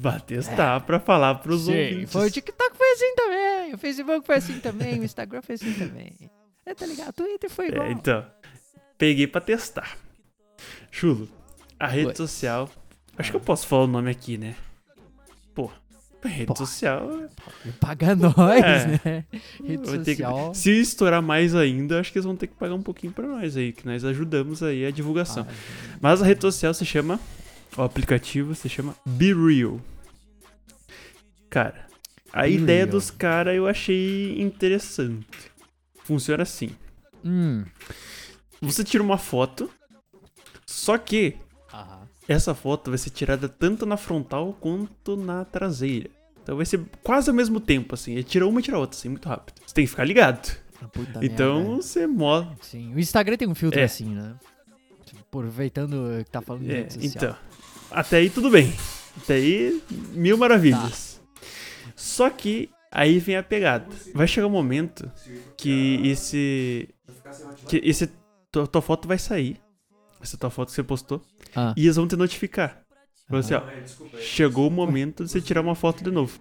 Pra 0.00 0.18
testar, 0.20 0.80
pra 0.80 0.98
falar 0.98 1.34
pros 1.36 1.62
Sim, 1.66 1.70
ouvintes. 1.72 2.12
foi 2.12 2.26
o 2.28 2.30
TikTok 2.30 2.76
foi 2.76 2.92
assim 2.92 3.14
também, 3.16 3.74
o 3.74 3.78
Facebook 3.78 4.26
foi 4.26 4.36
assim 4.36 4.58
também, 4.60 5.00
o 5.00 5.04
Instagram 5.04 5.42
foi 5.42 5.54
assim 5.56 5.72
também. 5.74 6.30
É, 6.66 6.74
tá 6.74 6.86
ligado? 6.86 7.10
O 7.10 7.12
Twitter 7.12 7.50
foi 7.50 7.68
igual. 7.68 7.86
É, 7.86 7.92
então, 7.92 8.24
peguei 8.96 9.26
pra 9.26 9.40
testar. 9.40 9.96
Chulo, 10.90 11.28
a 11.78 11.86
rede 11.86 12.08
Oi. 12.08 12.14
social. 12.16 12.70
Acho 13.18 13.30
que 13.30 13.36
eu 13.36 13.40
posso 13.40 13.66
falar 13.66 13.84
o 13.84 13.86
nome 13.86 14.10
aqui, 14.10 14.38
né? 14.38 14.54
Pô, 15.54 15.70
a 16.22 16.28
rede 16.28 16.46
Pode. 16.46 16.58
social. 16.60 17.08
Paga 17.78 18.14
nós, 18.16 18.64
É. 18.64 19.00
né? 19.04 19.24
Rede 19.62 19.86
vai 19.90 19.98
ter 19.98 20.16
que- 20.16 20.22
social. 20.22 20.54
se 20.54 20.70
estourar 20.80 21.20
mais 21.22 21.54
ainda, 21.54 22.00
acho 22.00 22.10
que 22.10 22.18
eles 22.18 22.24
vão 22.26 22.34
ter 22.36 22.46
que 22.46 22.54
pagar 22.54 22.74
um 22.74 22.82
pouquinho 22.82 23.12
pra 23.12 23.26
nós 23.26 23.56
aí, 23.56 23.72
que 23.72 23.84
nós 23.86 24.04
ajudamos 24.04 24.62
aí 24.62 24.86
a 24.86 24.90
divulgação. 24.90 25.46
Ah, 25.48 25.54
Mas 26.00 26.22
a 26.22 26.26
rede 26.26 26.40
social 26.40 26.72
se 26.72 26.84
chama. 26.86 27.20
O 27.76 27.82
aplicativo 27.82 28.54
se 28.54 28.68
chama 28.68 28.94
Be 29.04 29.32
Real. 29.34 29.80
Cara, 31.50 31.86
a 32.32 32.42
Be 32.42 32.54
ideia 32.54 32.84
real. 32.84 32.90
dos 32.90 33.10
caras 33.10 33.54
eu 33.56 33.66
achei 33.66 34.40
interessante. 34.40 35.26
Funciona 36.04 36.42
assim. 36.42 36.70
Hum. 37.24 37.64
Você 38.60 38.84
tira 38.84 39.02
uma 39.02 39.18
foto, 39.18 39.70
só 40.66 40.96
que 40.98 41.36
Aham. 41.72 42.06
essa 42.28 42.54
foto 42.54 42.90
vai 42.90 42.98
ser 42.98 43.10
tirada 43.10 43.48
tanto 43.48 43.84
na 43.86 43.96
frontal 43.96 44.52
quanto 44.60 45.16
na 45.16 45.44
traseira. 45.44 46.10
Então 46.42 46.56
vai 46.56 46.66
ser 46.66 46.80
quase 47.02 47.30
ao 47.30 47.34
mesmo 47.36 47.58
tempo, 47.58 47.94
assim. 47.94 48.20
Tira 48.22 48.46
uma 48.46 48.60
e 48.60 48.62
tira 48.62 48.78
outra, 48.78 48.98
assim, 48.98 49.08
muito 49.08 49.28
rápido. 49.28 49.60
Você 49.66 49.74
tem 49.74 49.84
que 49.84 49.90
ficar 49.90 50.04
ligado. 50.04 50.56
Ah, 50.82 50.88
puta 50.88 51.24
então 51.24 51.56
merda. 51.62 51.76
você 51.76 52.06
mostra. 52.06 52.56
Sim. 52.60 52.94
O 52.94 52.98
Instagram 53.00 53.36
tem 53.36 53.48
um 53.48 53.54
filtro 53.54 53.80
É. 53.80 53.84
assim, 53.84 54.14
né? 54.14 54.36
Tipo, 55.06 55.20
Aproveitando 55.38 56.22
que 56.24 56.30
tá 56.30 56.40
falando 56.42 56.62
de 56.64 56.70
É, 56.72 56.76
rede 56.76 56.94
social. 56.94 57.10
então. 57.16 57.36
Até 57.94 58.16
aí 58.16 58.28
tudo 58.28 58.50
bem. 58.50 58.74
Até 59.16 59.34
aí, 59.34 59.82
mil 60.12 60.36
maravilhas. 60.36 61.20
Só 61.94 62.28
que 62.28 62.68
aí 62.90 63.20
vem 63.20 63.36
a 63.36 63.42
pegada. 63.42 63.86
Vai 64.12 64.26
chegar 64.26 64.48
um 64.48 64.50
momento 64.50 65.10
que 65.56 66.00
esse. 66.04 66.88
Que 67.68 67.80
esse. 67.84 68.10
Tua, 68.50 68.66
tua 68.66 68.82
foto 68.82 69.06
vai 69.06 69.18
sair. 69.18 69.60
Essa 70.20 70.36
tua 70.36 70.50
foto 70.50 70.68
que 70.68 70.74
você 70.74 70.82
postou. 70.82 71.22
Ah. 71.54 71.72
E 71.76 71.84
eles 71.84 71.96
vão 71.96 72.08
te 72.08 72.16
notificar. 72.16 72.82
Falou 73.28 73.40
assim, 73.40 73.54
ó. 73.54 73.62
Chegou 74.18 74.66
o 74.68 74.70
momento 74.70 75.24
de 75.24 75.30
você 75.30 75.40
tirar 75.40 75.60
uma 75.60 75.74
foto 75.74 76.02
de 76.02 76.10
novo. 76.10 76.38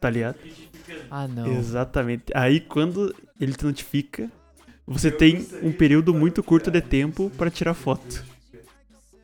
Tá 0.00 0.08
ligado? 0.08 0.38
Ah, 1.10 1.28
não. 1.28 1.46
Exatamente. 1.58 2.24
Aí 2.34 2.58
quando 2.58 3.14
ele 3.38 3.52
te 3.52 3.64
notifica, 3.64 4.30
você 4.86 5.10
tem 5.10 5.46
um 5.62 5.72
período 5.72 6.14
muito 6.14 6.42
curto 6.42 6.70
de 6.70 6.80
tempo 6.80 7.30
pra 7.36 7.50
tirar 7.50 7.74
foto. 7.74 8.24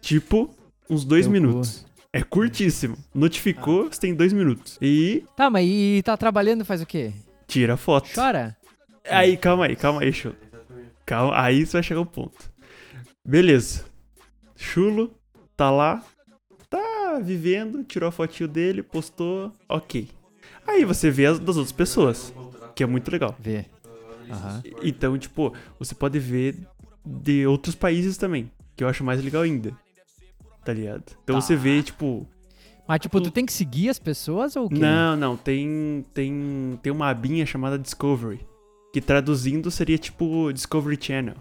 Tipo, 0.01 0.55
uns 0.91 1.05
dois 1.05 1.27
cu. 1.27 1.33
minutos. 1.33 1.87
É 2.13 2.23
curtíssimo. 2.23 2.97
Notificou, 3.15 3.85
você 3.91 4.01
tem 4.01 4.15
dois 4.15 4.33
minutos. 4.33 4.79
E 4.81 5.25
Tá, 5.37 5.51
mas 5.51 5.67
e 5.69 6.03
tá 6.05 6.17
trabalhando 6.17 6.65
faz 6.65 6.81
o 6.81 6.87
quê? 6.87 7.13
tira 7.47 7.75
a 7.75 7.77
foto. 7.77 8.09
Chora? 8.15 8.57
Aí, 9.09 9.37
calma 9.37 9.67
aí, 9.67 9.77
calma 9.77 10.03
aí, 10.03 10.13
Chulo. 10.13 10.37
Calma, 11.07 11.41
aí 11.41 11.65
você 11.65 11.73
vai 11.73 11.83
chegar 11.83 12.01
ao 12.01 12.07
ponto. 12.07 12.51
Beleza. 13.27 13.85
Chulo, 14.57 15.15
tá 15.57 15.71
lá, 15.71 16.05
tá 16.69 17.19
vivendo, 17.23 17.83
tirou 17.85 18.09
a 18.09 18.13
fotinho 18.13 18.49
dele, 18.49 18.83
postou, 18.83 19.53
ok. 19.69 20.09
Aí 20.67 20.85
você 20.85 21.11
vê 21.11 21.27
as 21.27 21.39
das 21.39 21.57
outras 21.57 21.73
pessoas, 21.73 22.33
que 22.75 22.83
é 22.83 22.87
muito 22.87 23.11
legal. 23.11 23.35
Vê. 23.39 23.65
Aham. 24.31 24.63
Então, 24.83 25.17
tipo, 25.17 25.55
você 25.79 25.95
pode 25.95 26.19
ver 26.19 26.55
de 27.05 27.47
outros 27.47 27.75
países 27.75 28.19
também, 28.19 28.51
que 28.77 28.85
eu 28.85 28.89
acho 28.89 29.03
mais 29.05 29.23
legal 29.25 29.43
ainda. 29.43 29.73
Tá 30.69 30.75
ligado? 30.75 31.03
Então 31.25 31.37
Tá. 31.37 31.41
você 31.41 31.57
vê, 31.57 31.83
tipo, 31.83 32.29
Mas, 32.87 33.01
tipo, 33.01 33.19
tu 33.23 33.31
tem 33.31 33.47
que 33.47 33.53
seguir 33.55 33.89
as 33.89 33.99
pessoas 33.99 34.55
ou 34.55 34.67
o 34.67 34.69
quê? 34.69 34.79
Não, 34.79 35.17
não, 35.17 35.35
tem, 35.35 36.05
tem, 36.13 36.79
tem 36.83 36.93
uma 36.93 37.09
abinha 37.09 37.47
chamada 37.47 37.79
Discovery, 37.79 38.47
que 38.93 39.01
traduzindo 39.01 39.71
seria 39.71 39.97
tipo 39.97 40.53
Discovery 40.53 40.99
Channel. 41.01 41.37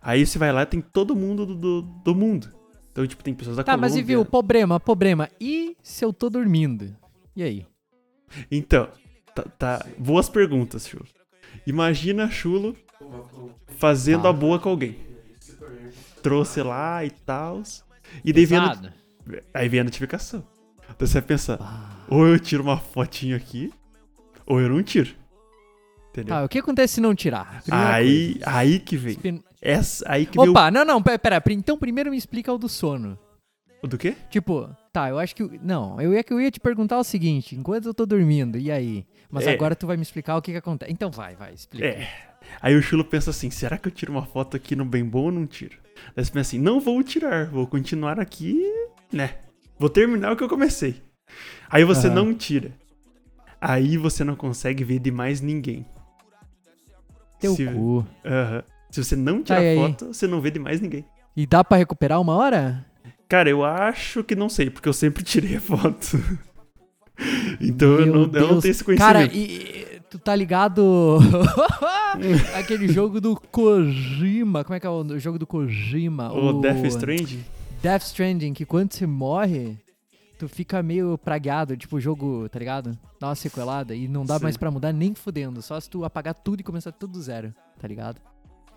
Aí 0.00 0.24
você 0.24 0.38
vai 0.38 0.50
lá 0.50 0.64
tem 0.64 0.80
todo 0.80 1.14
mundo 1.14 1.44
do, 1.44 1.54
do, 1.54 1.82
do 1.82 2.14
mundo. 2.14 2.50
Então, 2.90 3.06
tipo, 3.06 3.22
tem 3.22 3.34
pessoas 3.34 3.58
da 3.58 3.62
Tá, 3.64 3.76
mas 3.76 3.92
e 3.92 3.96
Colômbia. 3.96 4.16
viu, 4.16 4.24
problema, 4.24 4.80
problema. 4.80 5.28
E 5.38 5.76
se 5.82 6.02
eu 6.02 6.10
tô 6.10 6.30
dormindo? 6.30 6.96
E 7.36 7.42
aí? 7.42 7.66
Então, 8.50 8.88
tá, 9.34 9.42
tá- 9.58 9.86
boas 9.98 10.30
perguntas, 10.30 10.88
Chulo. 10.88 11.04
Imagina 11.66 12.30
Chulo 12.30 12.74
fazendo 13.76 14.22
Tá. 14.22 14.30
a 14.30 14.32
boa 14.32 14.58
com 14.58 14.70
alguém. 14.70 14.96
Trouxe 16.22 16.62
lá 16.62 17.04
e 17.04 17.10
tal. 17.10 17.62
E 18.24 18.32
daí 18.32 18.46
vem 18.46 18.58
a, 18.58 18.80
aí 19.54 19.68
vem 19.68 19.80
a 19.80 19.84
notificação. 19.84 20.44
Então 20.94 21.06
você 21.06 21.14
vai 21.14 21.22
pensar, 21.22 21.58
Ah. 21.60 22.04
ou 22.08 22.26
eu 22.26 22.38
tiro 22.38 22.62
uma 22.62 22.76
fotinho 22.78 23.36
aqui, 23.36 23.72
ou 24.46 24.60
eu 24.60 24.68
não 24.68 24.82
tiro. 24.82 25.10
Entendeu? 26.10 26.34
Tá, 26.34 26.44
o 26.44 26.48
que 26.48 26.58
acontece 26.58 26.94
se 26.94 27.00
não 27.00 27.14
tirar? 27.14 27.62
Primeira 27.62 27.94
Aí, 27.94 28.40
aí 28.44 28.78
que 28.80 28.96
vem. 28.96 29.14
coisa. 29.14 29.28
Spin- 29.38 29.44
Essa, 29.62 30.04
aí 30.10 30.26
que 30.26 30.38
Opa, 30.40 30.70
não, 30.70 30.84
não, 30.84 31.00
pera, 31.02 31.18
pera. 31.18 31.42
Então 31.50 31.78
primeiro 31.78 32.10
me 32.10 32.16
explica 32.16 32.52
o 32.52 32.58
do 32.58 32.68
sono. 32.68 33.16
o... 33.82 33.86
do 33.86 33.96
quê? 33.96 34.16
Tipo, 34.28 34.68
tá, 34.92 35.08
eu 35.08 35.18
acho 35.18 35.36
que. 35.36 35.42
Não, 35.62 36.00
eu 36.00 36.12
ia, 36.12 36.24
eu 36.28 36.40
ia 36.40 36.50
te 36.50 36.58
perguntar 36.58 36.98
o 36.98 37.04
seguinte: 37.04 37.54
enquanto 37.54 37.86
eu 37.86 37.94
tô 37.94 38.04
dormindo, 38.04 38.58
e 38.58 38.72
aí? 38.72 39.06
Mas 39.30 39.46
É. 39.46 39.52
agora 39.52 39.76
tu 39.76 39.86
vai 39.86 39.96
me 39.96 40.02
explicar 40.02 40.36
o 40.36 40.42
que 40.42 40.50
que 40.52 40.58
acontece. 40.58 40.90
Então 40.92 41.10
vai, 41.10 41.36
vai, 41.36 41.52
explica. 41.54 41.86
É. 41.86 42.08
Aí 42.60 42.74
o 42.74 42.82
Chulo 42.82 43.04
pensa 43.04 43.30
assim, 43.30 43.50
será 43.50 43.78
que 43.78 43.86
eu 43.88 43.92
tiro 43.92 44.10
uma 44.12 44.24
foto 44.26 44.56
aqui 44.56 44.74
no 44.74 44.84
bem 44.84 45.04
bom 45.04 45.24
ou 45.24 45.32
não 45.32 45.46
tiro? 45.46 45.76
Daí 46.16 46.24
você 46.24 46.32
pensa 46.32 46.40
assim, 46.50 46.58
não 46.58 46.80
vou 46.80 47.02
tirar, 47.02 47.46
vou 47.46 47.66
continuar 47.66 48.18
aqui, 48.18 48.60
né? 49.12 49.36
Vou 49.78 49.88
terminar 49.88 50.32
o 50.32 50.36
que 50.36 50.42
eu 50.42 50.48
comecei. 50.48 51.02
Aí 51.68 51.84
você 51.84 52.06
Aham. 52.08 52.14
não 52.16 52.34
tira. 52.34 52.72
Aí 53.60 53.96
você 53.96 54.24
não 54.24 54.34
consegue 54.34 54.82
ver 54.82 54.98
de 54.98 55.10
mais 55.12 55.40
ninguém. 55.40 55.86
Teu 57.38 57.54
se, 57.54 57.64
cu. 57.66 58.06
Aham. 58.24 58.62
Se 58.90 59.04
você 59.04 59.14
não 59.14 59.38
Tá, 59.38 59.54
tirar 59.56 59.60
aí? 59.60 59.76
foto, 59.76 60.06
você 60.06 60.26
não 60.26 60.40
vê 60.40 60.50
de 60.50 60.58
mais 60.58 60.80
ninguém. 60.80 61.04
E 61.36 61.46
dá 61.46 61.62
pra 61.62 61.76
recuperar 61.78 62.20
uma 62.20 62.34
hora? 62.34 62.84
Cara, 63.28 63.48
eu 63.48 63.64
acho 63.64 64.24
que 64.24 64.34
não 64.34 64.48
sei, 64.48 64.68
porque 64.68 64.88
eu 64.88 64.92
sempre 64.92 65.22
tirei 65.22 65.56
a 65.56 65.60
foto. 65.60 66.18
então 67.60 67.88
eu 67.98 68.06
Meu 68.06 68.14
não, 68.14 68.40
eu 68.40 68.54
não 68.54 68.60
tenho 68.60 68.72
esse 68.72 68.84
conhecimento. 68.84 69.12
Cara, 69.12 69.24
e, 69.24 70.00
tu 70.08 70.18
tá 70.18 70.34
ligado? 70.34 71.18
Aquele 72.56 72.88
jogo 72.88 73.20
do 73.20 73.36
Kojima. 73.36 74.64
Como 74.64 74.74
é 74.74 74.80
que 74.80 74.86
é 74.86 74.90
o 74.90 75.18
jogo 75.18 75.38
do 75.38 75.46
Kojima? 75.46 76.32
o 76.32 76.60
Death 76.60 76.84
Stranding? 76.86 77.44
Death 77.82 78.02
Stranding, 78.02 78.52
que 78.52 78.66
quando 78.66 78.92
você 78.92 79.06
morre, 79.06 79.78
tu 80.38 80.48
fica 80.48 80.82
meio 80.82 81.16
pragueado, 81.16 81.76
tipo 81.76 81.96
o 81.96 82.00
jogo, 82.00 82.48
tá 82.48 82.58
ligado? 82.58 82.98
Dá 83.20 83.28
uma 83.28 83.34
sequelada 83.34 83.94
e 83.94 84.08
não 84.08 84.24
dá 84.24 84.36
Sim. 84.38 84.42
mais 84.42 84.56
pra 84.56 84.70
mudar 84.70 84.92
nem 84.92 85.14
fudendo. 85.14 85.62
Só 85.62 85.78
se 85.78 85.88
tu 85.88 86.04
apagar 86.04 86.34
tudo 86.34 86.60
e 86.60 86.64
começar 86.64 86.92
tudo 86.92 87.12
do 87.12 87.22
zero, 87.22 87.54
tá 87.78 87.86
ligado? 87.86 88.20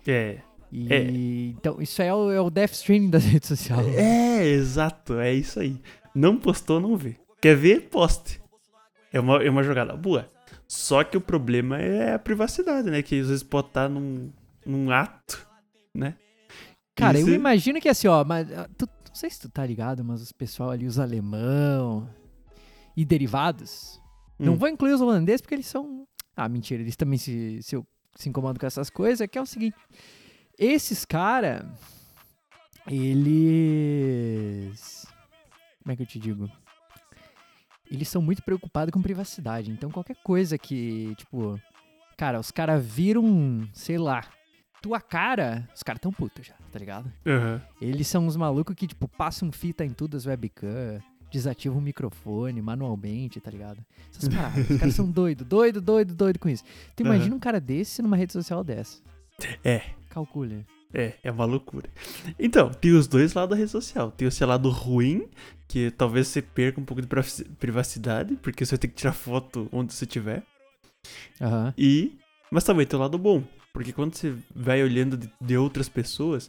É. 0.06 0.38
E, 0.70 0.92
É. 0.92 1.10
Então, 1.58 1.80
isso 1.80 2.00
aí 2.00 2.08
é 2.08 2.14
o, 2.14 2.30
é 2.30 2.40
o 2.40 2.50
Death 2.50 2.72
Stranding 2.72 3.10
das 3.10 3.24
redes 3.24 3.48
sociais. 3.48 3.86
É, 3.96 4.46
exato, 4.46 5.18
é 5.18 5.32
isso 5.32 5.58
aí. 5.60 5.80
Não 6.14 6.36
postou, 6.36 6.80
não 6.80 6.96
vê. 6.96 7.16
Quer 7.44 7.56
ver? 7.56 7.90
Poste. 7.90 8.40
É 9.12 9.20
uma, 9.20 9.44
é 9.44 9.50
uma 9.50 9.62
jogada 9.62 9.94
boa. 9.94 10.30
Só 10.66 11.04
que 11.04 11.14
o 11.14 11.20
problema 11.20 11.78
é 11.78 12.14
a 12.14 12.18
privacidade, 12.18 12.90
né? 12.90 13.02
Que 13.02 13.20
às 13.20 13.28
vezes 13.28 13.42
pode 13.42 13.66
estar 13.66 13.86
num, 13.86 14.32
num 14.64 14.90
ato, 14.90 15.46
né? 15.94 16.16
Cara, 16.96 17.18
Isso- 17.18 17.28
eu 17.28 17.34
imagino 17.34 17.82
que 17.82 17.88
assim, 17.90 18.08
ó, 18.08 18.24
mas 18.24 18.50
ah, 18.50 18.66
tu, 18.78 18.88
não 19.08 19.14
sei 19.14 19.28
se 19.28 19.42
tu 19.42 19.50
tá 19.50 19.66
ligado, 19.66 20.02
mas 20.02 20.22
os 20.22 20.32
pessoal 20.32 20.70
ali, 20.70 20.86
os 20.86 20.98
alemão 20.98 22.08
e 22.96 23.04
derivados, 23.04 24.00
não 24.38 24.54
Hum. 24.54 24.56
vou 24.56 24.68
incluir 24.70 24.94
os 24.94 25.02
holandeses 25.02 25.42
porque 25.42 25.54
eles 25.54 25.66
são. 25.66 26.08
Ah, 26.34 26.48
mentira, 26.48 26.80
eles 26.80 26.96
também 26.96 27.18
se, 27.18 27.60
se, 27.62 27.78
se 28.16 28.28
incomodam 28.30 28.58
com 28.58 28.66
essas 28.66 28.88
coisas, 28.88 29.28
que 29.28 29.36
é 29.36 29.42
o 29.42 29.44
seguinte. 29.44 29.76
Esses 30.58 31.04
cara, 31.04 31.70
eles. 32.86 35.04
Como 35.82 35.92
é 35.92 35.96
que 35.96 36.02
eu 36.04 36.06
te 36.06 36.18
digo? 36.18 36.50
Eles 37.94 38.08
são 38.08 38.20
muito 38.20 38.42
preocupados 38.42 38.92
com 38.92 39.00
privacidade. 39.00 39.70
Então 39.70 39.90
qualquer 39.90 40.16
coisa 40.22 40.58
que, 40.58 41.14
tipo. 41.16 41.60
Cara, 42.16 42.38
os 42.38 42.50
caras 42.50 42.84
viram, 42.84 43.68
sei 43.72 43.98
lá, 43.98 44.24
tua 44.80 45.00
cara, 45.00 45.68
os 45.74 45.82
caras 45.82 46.00
tão 46.00 46.12
putos 46.12 46.46
já, 46.46 46.54
tá 46.70 46.78
ligado? 46.78 47.12
Aham. 47.26 47.60
Eles 47.80 48.06
são 48.06 48.26
uns 48.26 48.36
malucos 48.36 48.76
que, 48.76 48.86
tipo, 48.86 49.08
passam 49.08 49.50
fita 49.50 49.84
em 49.84 49.90
tudo 49.90 50.16
as 50.16 50.24
webcam, 50.24 51.00
desativam 51.32 51.78
o 51.78 51.82
microfone 51.82 52.62
manualmente, 52.62 53.40
tá 53.40 53.50
ligado? 53.50 53.84
Essas 54.14 54.28
paradas. 54.28 54.70
Os 54.70 54.78
caras 54.78 54.94
são 54.94 55.10
doidos, 55.10 55.44
doido, 55.44 55.80
doido, 55.80 56.14
doido 56.14 56.38
com 56.38 56.48
isso. 56.48 56.62
Tu 56.94 57.02
imagina 57.02 57.34
um 57.34 57.40
cara 57.40 57.60
desse 57.60 58.00
numa 58.00 58.16
rede 58.16 58.32
social 58.32 58.62
dessa. 58.62 59.02
É. 59.64 59.82
Calcule. 60.10 60.64
É, 60.94 61.14
é 61.24 61.30
uma 61.30 61.44
loucura. 61.44 61.88
Então, 62.38 62.70
tem 62.70 62.92
os 62.92 63.08
dois 63.08 63.34
lados 63.34 63.50
da 63.50 63.56
rede 63.56 63.70
social. 63.70 64.12
Tem 64.12 64.28
o 64.28 64.32
seu 64.32 64.46
lado 64.46 64.70
ruim, 64.70 65.28
que 65.66 65.90
talvez 65.90 66.28
você 66.28 66.40
perca 66.40 66.80
um 66.80 66.84
pouco 66.84 67.02
de 67.02 67.08
privaci- 67.08 67.44
privacidade, 67.58 68.36
porque 68.36 68.64
você 68.64 68.72
vai 68.72 68.78
ter 68.78 68.88
que 68.88 68.94
tirar 68.94 69.12
foto 69.12 69.68
onde 69.72 69.92
você 69.92 70.04
estiver. 70.04 70.44
Aham. 71.40 71.74
E. 71.76 72.16
Mas 72.50 72.62
também 72.62 72.86
tem 72.86 72.96
o 72.96 73.02
lado 73.02 73.18
bom. 73.18 73.42
Porque 73.72 73.92
quando 73.92 74.14
você 74.14 74.34
vai 74.54 74.82
olhando 74.84 75.16
de, 75.16 75.28
de 75.40 75.56
outras 75.56 75.88
pessoas, 75.88 76.48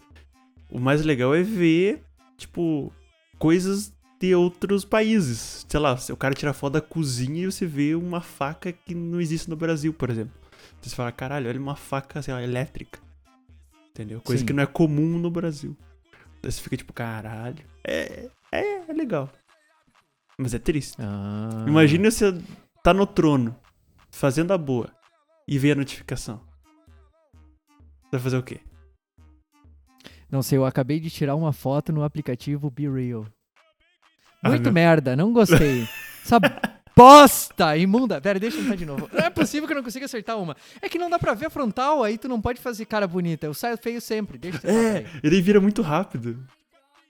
o 0.69 0.79
mais 0.79 1.03
legal 1.03 1.33
é 1.33 1.41
ver, 1.41 2.03
tipo, 2.37 2.93
coisas 3.39 3.91
de 4.19 4.35
outros 4.35 4.85
países. 4.85 5.65
Sei 5.67 5.79
lá, 5.79 5.97
se 5.97 6.13
o 6.13 6.17
cara 6.17 6.35
tira 6.35 6.53
foto 6.53 6.73
da 6.73 6.81
cozinha 6.81 7.43
e 7.43 7.45
você 7.47 7.65
vê 7.65 7.95
uma 7.95 8.21
faca 8.21 8.71
que 8.71 8.93
não 8.93 9.19
existe 9.19 9.49
no 9.49 9.55
Brasil, 9.55 9.91
por 9.91 10.11
exemplo. 10.11 10.33
Você 10.79 10.95
fala, 10.95 11.11
caralho, 11.11 11.49
olha 11.49 11.59
uma 11.59 11.75
faca, 11.75 12.21
sei 12.21 12.31
lá, 12.31 12.43
elétrica. 12.43 12.99
Entendeu? 13.95 14.19
Coisa 14.19 14.41
Sim. 14.41 14.45
que 14.45 14.51
não 14.51 14.61
é 14.61 14.65
comum 14.65 15.17
no 15.17 15.31
Brasil. 15.31 15.73
Daí 16.41 16.51
você 16.51 16.61
fica 16.61 16.75
tipo, 16.75 16.91
caralho. 16.91 17.63
É, 17.81 18.29
é, 18.51 18.89
é 18.89 18.93
legal. 18.93 19.31
Mas 20.37 20.53
é 20.53 20.59
triste. 20.59 20.97
Ah. 20.99 21.63
Imagina 21.65 22.11
você 22.11 22.25
tá 22.83 22.93
no 22.93 23.07
trono, 23.07 23.55
fazendo 24.11 24.51
a 24.51 24.57
boa, 24.57 24.91
e 25.47 25.57
vê 25.57 25.71
a 25.71 25.75
notificação. 25.75 26.41
Você 28.03 28.11
vai 28.11 28.19
fazer 28.19 28.37
o 28.37 28.43
quê? 28.43 28.59
Não 30.29 30.41
sei, 30.41 30.57
eu 30.57 30.65
acabei 30.65 30.99
de 30.99 31.09
tirar 31.09 31.35
uma 31.35 31.53
foto 31.53 31.93
no 31.93 32.03
aplicativo 32.03 32.69
Be 32.69 32.89
Real. 32.89 33.25
Ah, 34.43 34.49
Muito 34.49 34.63
meu- 34.63 34.73
merda, 34.73 35.15
não 35.15 35.31
gostei. 35.31 35.87
Sabe, 36.25 36.49
bosta 36.95 37.75
imunda. 37.77 38.21
Pera, 38.21 38.39
deixa 38.39 38.57
eu 38.57 38.63
tentar 38.63 38.75
de 38.75 38.85
novo. 38.85 39.09
Não 39.13 39.25
é 39.25 39.29
possível 39.29 39.67
que 39.67 39.73
eu 39.73 39.77
não 39.77 39.83
consiga 39.83 40.05
acertar 40.05 40.37
uma. 40.37 40.55
É 40.81 40.87
que 40.87 40.97
não 40.97 41.09
dá 41.09 41.19
pra 41.19 41.33
ver 41.33 41.47
a 41.47 41.49
frontal, 41.49 42.03
aí 42.03 42.17
tu 42.17 42.27
não 42.27 42.39
pode 42.41 42.61
fazer 42.61 42.85
cara 42.85 43.07
bonita. 43.07 43.45
Eu 43.45 43.53
saio 43.53 43.77
feio 43.77 43.99
sempre. 44.01 44.37
Deixa 44.37 44.59
eu 44.65 44.71
É, 44.71 45.05
ele 45.23 45.41
vira 45.41 45.59
muito 45.59 45.81
rápido. 45.81 46.37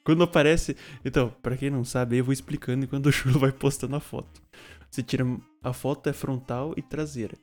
Quando 0.03 0.23
aparece. 0.23 0.75
Então, 1.03 1.33
pra 1.41 1.57
quem 1.57 1.69
não 1.69 1.83
sabe, 1.83 2.17
eu 2.17 2.23
vou 2.23 2.33
explicando 2.33 2.85
enquanto 2.85 3.07
o 3.07 3.11
Chulo 3.11 3.39
vai 3.39 3.51
postando 3.51 3.95
a 3.95 3.99
foto. 3.99 4.41
Você 4.89 5.01
tira. 5.01 5.25
A 5.63 5.73
foto 5.73 6.07
é 6.09 6.13
frontal 6.13 6.73
e 6.77 6.81
traseira. 6.81 7.35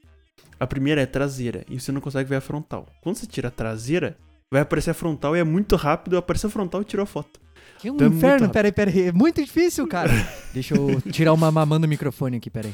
A 0.59 0.67
primeira 0.67 1.01
é 1.01 1.07
traseira 1.07 1.65
e 1.69 1.81
você 1.81 1.91
não 1.91 2.01
consegue 2.01 2.29
ver 2.29 2.37
a 2.37 2.41
frontal. 2.41 2.87
Quando 3.03 3.17
você 3.17 3.27
tira 3.27 3.49
a 3.49 3.51
traseira, 3.51 4.17
vai 4.51 4.61
aparecer 4.63 4.91
a 4.91 4.95
frontal 4.95 5.37
e 5.37 5.41
é 5.41 5.45
muito 5.45 5.75
rápido. 5.75 6.17
Apareceu 6.17 6.49
a 6.49 6.53
frontal 6.53 6.83
e 6.83 6.85
tirou 6.85 7.03
a 7.03 7.07
foto. 7.07 7.41
Que 7.83 7.91
um 7.91 7.97
é 7.97 8.01
muito 8.03 8.15
inferno. 8.17 8.49
Peraí, 8.49 8.73
peraí. 8.73 9.03
É 9.09 9.13
muito 9.13 9.43
difícil, 9.45 9.87
cara. 9.89 10.11
deixa 10.55 10.75
eu 10.77 11.01
tirar 11.11 11.33
uma 11.33 11.51
mamando 11.51 11.81
no 11.87 11.89
microfone 11.89 12.37
aqui, 12.37 12.49
peraí. 12.49 12.73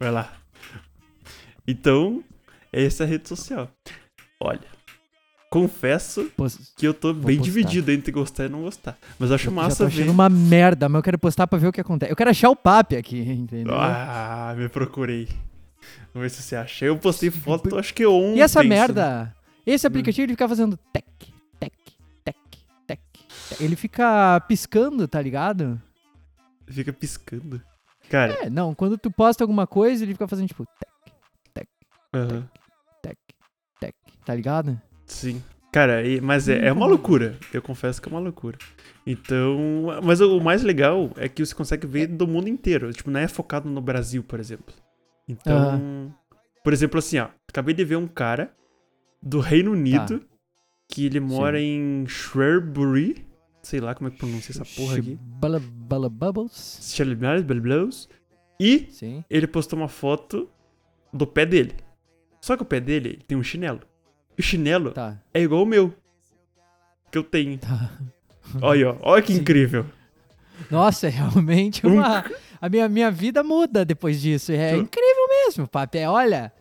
Vai 0.00 0.10
lá. 0.10 0.32
Então, 1.68 2.22
essa 2.72 3.04
é 3.04 3.06
a 3.06 3.08
rede 3.08 3.28
social. 3.28 3.70
Olha, 4.40 4.60
confesso 5.50 6.30
que 6.76 6.86
eu 6.86 6.92
tô 6.94 7.12
Vou 7.14 7.24
bem 7.24 7.36
postar. 7.36 7.50
dividido 7.52 7.92
entre 7.92 8.10
gostar 8.12 8.46
e 8.46 8.48
não 8.48 8.62
gostar. 8.62 8.98
Mas 9.18 9.30
eu 9.30 9.34
acho 9.36 9.48
Eu 9.48 9.54
já 9.54 9.56
massa 9.62 9.84
tô 9.84 9.90
ver. 9.90 9.96
achando 10.02 10.10
uma 10.12 10.28
merda, 10.28 10.88
mas 10.88 10.98
eu 10.98 11.02
quero 11.02 11.18
postar 11.18 11.46
pra 11.46 11.58
ver 11.58 11.68
o 11.68 11.72
que 11.72 11.80
acontece. 11.80 12.10
Eu 12.12 12.16
quero 12.16 12.30
achar 12.30 12.50
o 12.50 12.56
papi 12.56 12.96
aqui, 12.96 13.20
entendeu? 13.30 13.74
Ah, 13.74 14.54
me 14.56 14.68
procurei. 14.68 15.28
Vamos 16.12 16.30
ver 16.30 16.30
se 16.30 16.42
você 16.42 16.56
acha. 16.56 16.84
Eu 16.84 16.96
postei 16.98 17.28
foto, 17.30 17.78
acho 17.78 17.92
que 17.94 18.04
ontem. 18.06 18.38
e 18.38 18.40
essa 18.40 18.62
merda? 18.62 19.34
Esse 19.66 19.86
aplicativo 19.86 20.24
ele 20.24 20.32
fica 20.32 20.48
fazendo 20.48 20.78
tec, 20.92 21.04
Ele 23.60 23.76
fica 23.76 24.40
piscando, 24.48 25.06
tá 25.08 25.20
ligado? 25.20 25.80
Fica 26.68 26.92
piscando. 26.92 27.60
Cara, 28.08 28.46
É, 28.46 28.50
não, 28.50 28.74
quando 28.74 28.98
tu 28.98 29.10
posta 29.10 29.42
alguma 29.44 29.66
coisa, 29.66 30.04
ele 30.04 30.12
fica 30.12 30.28
fazendo 30.28 30.48
tipo 30.48 30.66
tec, 31.54 31.68
aham, 32.14 32.48
tec, 33.02 33.18
tec, 33.80 33.94
tá 34.24 34.34
ligado? 34.34 34.80
sim. 35.06 35.42
Cara, 35.72 36.06
e- 36.06 36.20
mas 36.20 36.48
é, 36.48 36.66
é 36.68 36.72
uma 36.72 36.86
loucura. 36.86 37.36
Eu 37.52 37.60
confesso 37.60 38.00
que 38.00 38.08
é 38.08 38.12
uma 38.12 38.20
loucura. 38.20 38.56
Então. 39.04 39.86
Mas 40.04 40.20
o 40.20 40.38
mais 40.38 40.62
legal 40.62 41.10
é 41.16 41.28
que 41.28 41.44
você 41.44 41.52
consegue 41.52 41.84
ver 41.84 42.06
do 42.06 42.28
mundo 42.28 42.48
inteiro. 42.48 42.92
Tipo, 42.92 43.10
não 43.10 43.18
é 43.18 43.26
focado 43.26 43.68
no 43.68 43.80
Brasil, 43.80 44.22
por 44.22 44.38
exemplo. 44.38 44.72
Então. 45.28 46.14
Por 46.62 46.72
exemplo, 46.72 47.00
assim, 47.00 47.18
ó. 47.18 47.26
Acabei 47.50 47.74
de 47.74 47.84
ver 47.84 47.96
um 47.96 48.06
cara 48.06 48.54
do 49.20 49.40
Reino 49.40 49.72
Unido 49.72 50.24
que 50.88 51.06
ele 51.06 51.18
mora 51.18 51.60
em 51.60 52.06
Shrewsbury. 52.06 53.26
Sei 53.64 53.80
lá 53.80 53.94
como 53.94 54.08
é 54.08 54.10
que 54.10 54.18
pronuncia 54.18 54.52
essa 54.52 54.64
porra 54.76 54.98
aqui. 54.98 55.18
Bala, 55.20 55.60
bala 55.60 56.08
bubbles. 56.08 56.78
Blá. 57.60 57.76
E 58.60 58.86
Sim. 58.90 59.24
ele 59.28 59.46
postou 59.46 59.78
uma 59.78 59.88
foto 59.88 60.48
do 61.12 61.26
pé 61.26 61.44
dele. 61.46 61.72
Só 62.40 62.56
que 62.56 62.62
o 62.62 62.66
pé 62.66 62.78
dele 62.78 63.08
ele 63.10 63.22
tem 63.26 63.36
um 63.36 63.42
chinelo. 63.42 63.80
E 64.36 64.40
o 64.40 64.44
chinelo 64.44 64.92
Tá. 64.92 65.18
é 65.32 65.40
igual 65.40 65.62
o 65.62 65.66
meu. 65.66 65.94
Que 67.10 67.18
eu 67.18 67.24
tenho. 67.24 67.56
Tá. 67.58 67.90
Olha, 68.60 68.90
ó. 68.90 68.96
Olha 69.00 69.22
que 69.22 69.32
Sim. 69.32 69.40
incrível. 69.40 69.86
Nossa, 70.70 71.06
é 71.06 71.10
realmente 71.10 71.84
Um 71.86 71.94
uma. 71.94 72.24
A 72.60 72.68
minha, 72.68 72.88
minha 72.88 73.10
vida 73.10 73.42
muda 73.42 73.84
depois 73.84 74.20
disso. 74.20 74.52
É 74.52 74.72
Tu- 74.74 74.80
incrível 74.82 75.26
mesmo, 75.46 75.66
papi. 75.66 75.98
É, 75.98 76.08
Olha. 76.08 76.52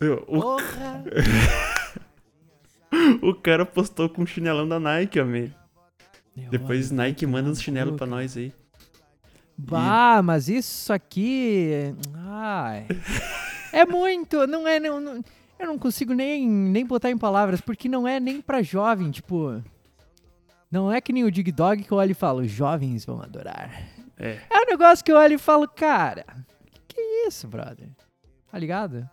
Eu- 0.00 0.24
O, 0.28 0.40
Porra. 0.40 1.04
o 3.22 3.34
cara 3.34 3.64
postou 3.66 4.08
com 4.08 4.22
o 4.22 4.26
chinelão 4.26 4.68
da 4.68 4.78
Nike, 4.78 5.18
amém. 5.18 5.52
Depois 6.50 6.90
Nike 6.90 7.26
manda 7.26 7.50
uns 7.50 7.60
chinelos 7.62 7.96
pra 7.96 8.06
nós 8.06 8.36
aí. 8.36 8.52
Bah, 9.56 10.22
mas 10.22 10.48
isso 10.48 10.92
aqui. 10.92 11.94
Ai. 12.14 12.86
É 13.72 13.84
muito. 13.84 14.46
Não 14.46 14.66
é. 14.66 14.78
Não, 14.78 15.00
não- 15.00 15.22
eu 15.58 15.66
não 15.66 15.78
consigo 15.78 16.12
nem, 16.14 16.48
nem 16.48 16.86
botar 16.86 17.10
em 17.10 17.18
palavras, 17.18 17.60
porque 17.60 17.88
não 17.88 18.06
é 18.06 18.20
nem 18.20 18.40
pra 18.40 18.62
jovem, 18.62 19.10
tipo. 19.10 19.62
Não 20.70 20.92
é 20.92 21.00
que 21.00 21.12
nem 21.12 21.24
o 21.24 21.30
Dig 21.30 21.50
Dog 21.50 21.82
que 21.82 21.90
eu 21.90 21.98
olho 21.98 22.12
e 22.12 22.14
falo, 22.14 22.46
jovens 22.46 23.04
vão 23.04 23.20
adorar. 23.22 23.70
É. 24.18 24.38
É 24.50 24.60
um 24.62 24.66
negócio 24.66 25.04
que 25.04 25.10
eu 25.10 25.16
olho 25.16 25.34
e 25.34 25.38
falo, 25.38 25.66
cara, 25.66 26.24
que, 26.86 27.00
é 27.00 27.26
isso, 27.28 27.48
brother? 27.48 27.88
Tá 28.50 28.58
ligado? 28.58 29.08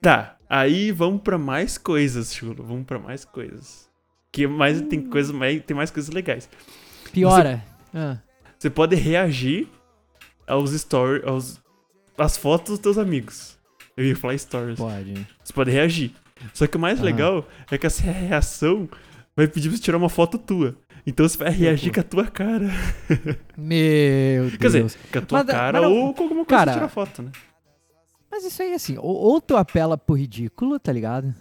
Tá, 0.00 0.36
aí 0.48 0.92
vamos 0.92 1.22
pra 1.22 1.38
mais 1.38 1.78
coisas, 1.78 2.34
Chulo. 2.34 2.62
Vamos 2.62 2.84
pra 2.84 2.98
mais 2.98 3.24
coisas. 3.24 3.88
Que 4.34 4.48
mais 4.48 4.80
tem 4.82 5.00
coisa 5.00 5.32
mais 5.32 5.62
tem 5.64 5.76
mais 5.76 5.92
coisas 5.92 6.12
legais. 6.12 6.48
Piora. 7.12 7.64
Ah, 7.94 8.18
Você 8.58 8.68
pode 8.68 8.96
reagir 8.96 9.68
aos 10.44 10.72
stories, 10.72 11.24
aos 11.24 11.60
as 12.18 12.36
fotos 12.36 12.70
dos 12.72 12.78
teus 12.80 12.98
amigos. 12.98 13.56
Eu 13.96 14.04
ia 14.04 14.16
falar 14.16 14.36
stories. 14.36 14.76
pode. 14.76 15.14
Você 15.42 15.52
pode 15.52 15.70
reagir. 15.70 16.12
Só 16.52 16.66
que 16.66 16.76
o 16.76 16.80
mais 16.80 16.98
Aham. 16.98 17.04
legal 17.06 17.48
é 17.70 17.78
que 17.78 17.86
essa 17.86 18.02
reação 18.02 18.88
vai 19.36 19.46
pedir 19.46 19.68
pra 19.68 19.76
você 19.78 19.82
tirar 19.84 19.98
uma 19.98 20.08
foto 20.08 20.36
tua. 20.36 20.74
Então 21.06 21.28
você 21.28 21.38
vai 21.38 21.50
reagir 21.50 21.92
com 21.92 22.00
a 22.00 22.02
tua 22.02 22.26
cara. 22.26 22.68
Meu 23.56 24.48
Deus. 24.48 24.56
Quer 24.56 24.66
dizer, 24.66 24.98
com 25.12 25.18
a 25.18 25.22
tua 25.22 25.38
Mas- 25.44 25.46
cara 25.46 25.80
mas 25.80 25.90
não- 25.90 25.96
ou 25.96 26.12
com 26.14 26.22
alguma 26.24 26.44
coisa 26.44 26.58
Cara, 26.58 26.72
que 26.72 26.76
tira 26.78 26.88
foto, 26.88 27.22
né? 27.22 27.30
Mas 28.30 28.44
isso 28.44 28.60
aí, 28.62 28.74
assim, 28.74 28.96
ou, 28.98 29.14
ou 29.14 29.40
tu 29.40 29.56
apela 29.56 29.96
pro 29.96 30.16
ridículo, 30.16 30.78
tá 30.80 30.92
ligado? 30.92 31.32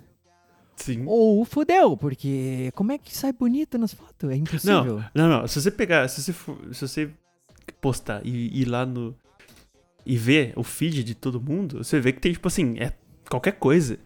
Sim. 0.85 1.03
Ou 1.05 1.43
fudeu, 1.45 1.95
porque 1.95 2.71
como 2.75 2.91
é 2.91 2.97
que 2.97 3.15
sai 3.15 3.31
bonito 3.31 3.77
nas 3.77 3.93
fotos? 3.93 4.29
É 4.29 4.35
impossível. 4.35 5.01
Não, 5.15 5.27
não, 5.29 5.41
não. 5.41 5.47
Se 5.47 5.61
você 5.61 5.71
pegar, 5.71 6.07
se 6.09 6.21
você, 6.21 6.33
for- 6.33 6.57
se 6.73 6.81
você 6.87 7.09
postar 7.79 8.21
e 8.25 8.61
ir 8.61 8.65
lá 8.65 8.85
no. 8.85 9.15
e 10.05 10.17
ver 10.17 10.51
o 10.57 10.63
feed 10.63 11.03
de 11.03 11.15
todo 11.15 11.39
mundo, 11.39 11.83
você 11.83 11.99
vê 11.99 12.11
que 12.11 12.19
tem, 12.19 12.33
tipo 12.33 12.47
assim, 12.47 12.75
é 12.79 12.91
qualquer 13.29 13.53
coisa. 13.53 13.97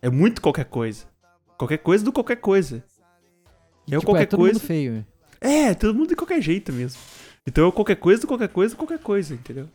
É 0.00 0.08
muito 0.08 0.40
qualquer 0.40 0.66
coisa. 0.66 1.04
Qualquer 1.58 1.78
coisa 1.78 2.04
do 2.04 2.12
qualquer 2.12 2.36
coisa. 2.36 2.82
E, 3.88 3.94
é 3.94 3.96
o 3.96 4.00
tipo, 4.00 4.12
qualquer 4.12 4.22
é 4.22 4.26
todo 4.26 4.40
coisa. 4.40 4.54
mundo 4.58 4.66
feio. 4.66 5.06
É, 5.40 5.74
todo 5.74 5.94
mundo 5.94 6.08
de 6.10 6.16
qualquer 6.16 6.40
jeito 6.40 6.72
mesmo. 6.72 7.00
Então 7.46 7.68
é 7.68 7.72
qualquer 7.72 7.96
coisa 7.96 8.20
do 8.20 8.26
qualquer 8.28 8.48
coisa 8.48 8.74
do 8.74 8.78
qualquer 8.78 8.98
coisa, 9.00 9.34
entendeu? 9.34 9.68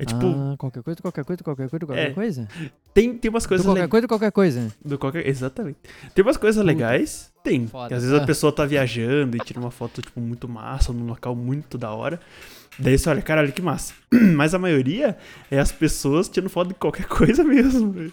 É 0.00 0.04
tipo, 0.06 0.26
Ah, 0.26 0.54
qualquer 0.56 0.82
coisa, 0.82 1.02
qualquer 1.02 1.24
coisa, 1.24 1.42
qualquer 1.44 1.68
coisa, 1.68 1.86
qualquer 1.86 2.10
É, 2.10 2.14
coisa? 2.14 2.48
tem, 2.94 3.18
tem 3.18 3.28
umas 3.28 3.46
coisas 3.46 3.66
qualquer 3.66 3.80
legais. 3.82 3.90
coisa, 3.90 4.08
qualquer 4.08 4.32
coisa. 4.32 4.72
Do 4.82 4.98
qualquer... 4.98 5.26
Exatamente. 5.26 5.78
Tem 6.14 6.24
umas 6.24 6.36
coisas 6.38 6.62
Puta. 6.62 6.66
legais? 6.72 7.30
Tem. 7.44 7.66
Foda. 7.66 7.94
Às 7.94 8.02
vezes 8.02 8.18
Ah. 8.18 8.22
a 8.22 8.26
pessoa 8.26 8.50
tá 8.50 8.64
viajando 8.64 9.36
e 9.36 9.40
tira 9.40 9.60
uma 9.60 9.70
foto, 9.70 10.00
tipo, 10.00 10.18
muito 10.20 10.48
massa, 10.48 10.90
num 10.92 11.04
local 11.06 11.36
muito 11.36 11.76
da 11.76 11.92
hora. 11.92 12.18
Daí 12.78 12.96
você 12.98 13.10
olha, 13.10 13.20
caralho, 13.20 13.52
que 13.52 13.60
massa. 13.60 13.92
Mas 14.34 14.54
a 14.54 14.58
maioria 14.58 15.18
é 15.50 15.58
as 15.58 15.70
pessoas 15.70 16.28
tirando 16.30 16.48
foto 16.48 16.68
de 16.68 16.74
qualquer 16.74 17.04
coisa 17.08 17.44
mesmo. 17.44 18.10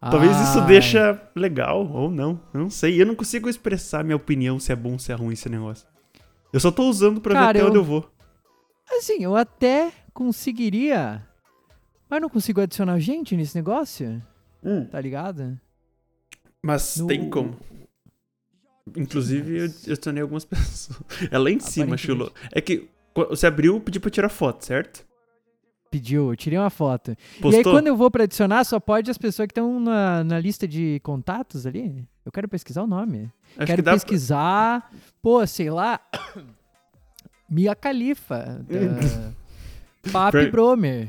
Talvez 0.00 0.30
isso 0.40 0.58
Ah, 0.60 0.66
deixa 0.66 1.20
legal 1.34 1.84
ou 1.90 2.10
não. 2.10 2.40
Eu 2.52 2.60
não 2.60 2.70
sei. 2.70 3.00
Eu 3.00 3.06
não 3.06 3.14
consigo 3.16 3.48
expressar 3.48 4.04
minha 4.04 4.14
opinião 4.16 4.60
se 4.60 4.70
é 4.70 4.76
bom 4.76 4.92
ou 4.92 4.98
se 5.00 5.10
é 5.10 5.14
ruim 5.16 5.32
esse 5.32 5.48
negócio. 5.48 5.84
Eu 6.52 6.60
só 6.60 6.70
tô 6.70 6.84
usando 6.88 7.20
pra 7.20 7.32
Cara, 7.34 7.44
ver 7.46 7.50
até 7.58 7.60
eu- 7.62 7.66
onde 7.66 7.76
eu 7.78 7.82
vou. 7.84 8.08
Assim, 8.98 9.24
eu 9.24 9.34
até 9.34 9.90
conseguiria. 10.14 11.26
Mas 12.08 12.20
não 12.22 12.28
consigo 12.30 12.60
adicionar 12.60 12.98
gente 13.00 13.36
nesse 13.36 13.54
negócio, 13.56 14.22
tá 14.90 15.00
ligado? 15.00 15.58
Mas 16.62 16.96
No- 16.96 17.06
tem 17.08 17.28
como. 17.28 17.56
Inclusive, 18.96 19.58
eu, 19.58 19.64
adicionei 19.64 20.22
algumas 20.22 20.44
pessoas. 20.46 20.98
É 21.30 21.36
lá 21.38 21.50
em 21.50 21.58
cima. 21.58 21.96
Chulo. 21.96 22.32
É 22.52 22.60
que 22.60 22.88
qu- 23.12 23.26
você 23.28 23.46
abriu, 23.46 23.80
pediu 23.80 24.00
pra 24.00 24.10
tirar 24.10 24.28
foto, 24.28 24.64
certo? 24.64 25.04
Pediu, 25.90 26.30
eu 26.30 26.36
tirei 26.36 26.58
uma 26.58 26.70
foto. 26.70 27.16
Postou? 27.40 27.52
E 27.52 27.56
aí, 27.56 27.62
quando 27.64 27.86
eu 27.86 27.96
vou 27.96 28.10
pra 28.10 28.24
adicionar, 28.24 28.64
só 28.64 28.78
pode 28.80 29.10
as 29.10 29.16
pessoas 29.18 29.46
que 29.46 29.52
estão 29.52 29.78
na, 29.80 30.24
na 30.24 30.38
lista 30.40 30.66
de 30.66 31.00
contatos 31.02 31.66
ali. 31.66 32.06
Eu 32.24 32.32
quero 32.32 32.48
pesquisar 32.48 32.82
o 32.82 32.86
nome. 32.86 33.32
Acho 33.56 33.66
quero 33.66 33.76
que 33.76 33.82
dá 33.82 33.92
pra- 33.92 34.00
pesquisar, 34.00 34.90
pô, 35.22 35.46
sei 35.46 35.70
lá. 35.70 36.00
Mia 37.48 37.74
Khalifa. 37.74 38.64
Da 38.68 39.34
Papi 40.12 40.46
Bromer. 40.50 41.08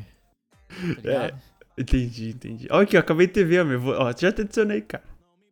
Tá 1.04 1.10
É. 1.12 1.34
Entendi, 1.78 2.30
entendi. 2.30 2.68
Ó, 2.72 2.82
aqui, 2.82 2.96
ó, 2.96 3.00
acabei 3.02 3.28
de 3.28 3.34
te 3.34 3.44
ver, 3.44 3.66
meu. 3.66 3.82
Ó, 3.88 4.14
já 4.18 4.32
te 4.32 4.42
adicionei, 4.42 4.82
cara. 4.82 5.04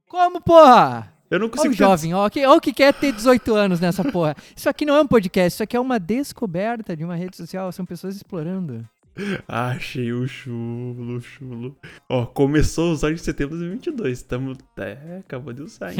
Como, 0.07 0.39
porra? 0.41 1.11
Eu 1.29 1.39
não 1.39 1.47
o 1.47 1.49
consigo. 1.49 1.73
te 1.73 1.77
jovem, 1.79 2.13
ó, 2.13 2.29
que, 2.29 2.45
ó 2.45 2.55
o 2.55 2.61
que 2.61 2.71
quer 2.71 2.93
ter 2.93 3.11
18 3.11 3.55
anos 3.55 3.79
nessa 3.79 4.03
porra. 4.03 4.35
Isso 4.55 4.69
aqui 4.69 4.85
não 4.85 4.95
é 4.95 5.01
um 5.01 5.07
podcast, 5.07 5.55
isso 5.55 5.63
aqui 5.63 5.75
é 5.75 5.79
uma 5.79 5.99
descoberta 5.99 6.95
de 6.95 7.03
uma 7.03 7.15
rede 7.15 7.35
social, 7.35 7.71
são 7.71 7.85
pessoas 7.85 8.15
explorando. 8.15 8.87
Ah, 9.47 9.67
Achei 9.69 10.11
o 10.11 10.27
chulo, 10.27 11.21
chulo. 11.21 11.77
Ó, 12.09 12.25
começou 12.25 12.89
a 12.89 12.93
usar 12.93 13.11
em 13.11 13.17
setembro 13.17 13.55
de 13.55 13.59
2022. 13.67 14.23
Tamo... 14.23 14.57
É, 14.75 15.19
acabou 15.19 15.53
de 15.53 15.61
usar, 15.61 15.91
hein? 15.91 15.97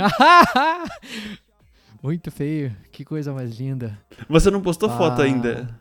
Muito 2.02 2.32
feio, 2.32 2.76
que 2.92 3.06
coisa 3.06 3.32
mais 3.32 3.60
linda. 3.60 3.98
Você 4.28 4.50
não 4.50 4.62
postou 4.62 4.90
foto 4.90 5.22
Ah, 5.22 5.26
ainda. 5.26 5.80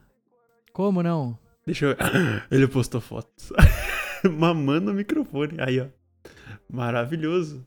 Como 0.75 1.03
não? 1.03 1.39
Deixa 1.67 1.87
eu... 1.87 1.97
Ele 2.51 2.67
postou 2.69 3.01
fotos. 3.01 3.53
Mamando 4.39 4.91
o 4.91 4.95
microfone. 4.95 5.57
Aí, 5.61 5.81
ó. 5.81 5.87
Maravilhoso. 6.71 7.65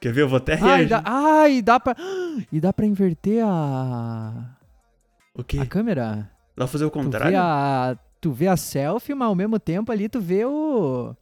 Quer 0.00 0.12
ver? 0.12 0.22
Eu 0.22 0.28
vou 0.28 0.38
até 0.38 0.54
reagir. 0.54 0.88
dá, 0.88 1.02
ai, 1.04 1.62
dá 1.62 1.78
pra. 1.78 1.94
E 2.52 2.60
dá 2.60 2.72
pra 2.72 2.86
inverter 2.86 3.42
a. 3.44 4.56
O 5.34 5.42
quê? 5.44 5.58
A 5.58 5.66
câmera? 5.66 6.30
Dá 6.56 6.64
pra 6.64 6.66
fazer 6.68 6.84
o 6.84 6.90
Tu 6.90 6.98
vê 6.98 7.04
contrário? 7.04 7.38
a 7.38 7.96
tu 8.20 8.32
vê 8.32 8.46
a 8.48 8.56
selfie, 8.56 9.14
mas 9.14 9.26
ao 9.28 9.34
mesmo 9.34 9.58
tempo 9.58 9.90
ali 9.92 10.08
tu 10.08 10.20
vê 10.20 10.44
o. 10.44 11.14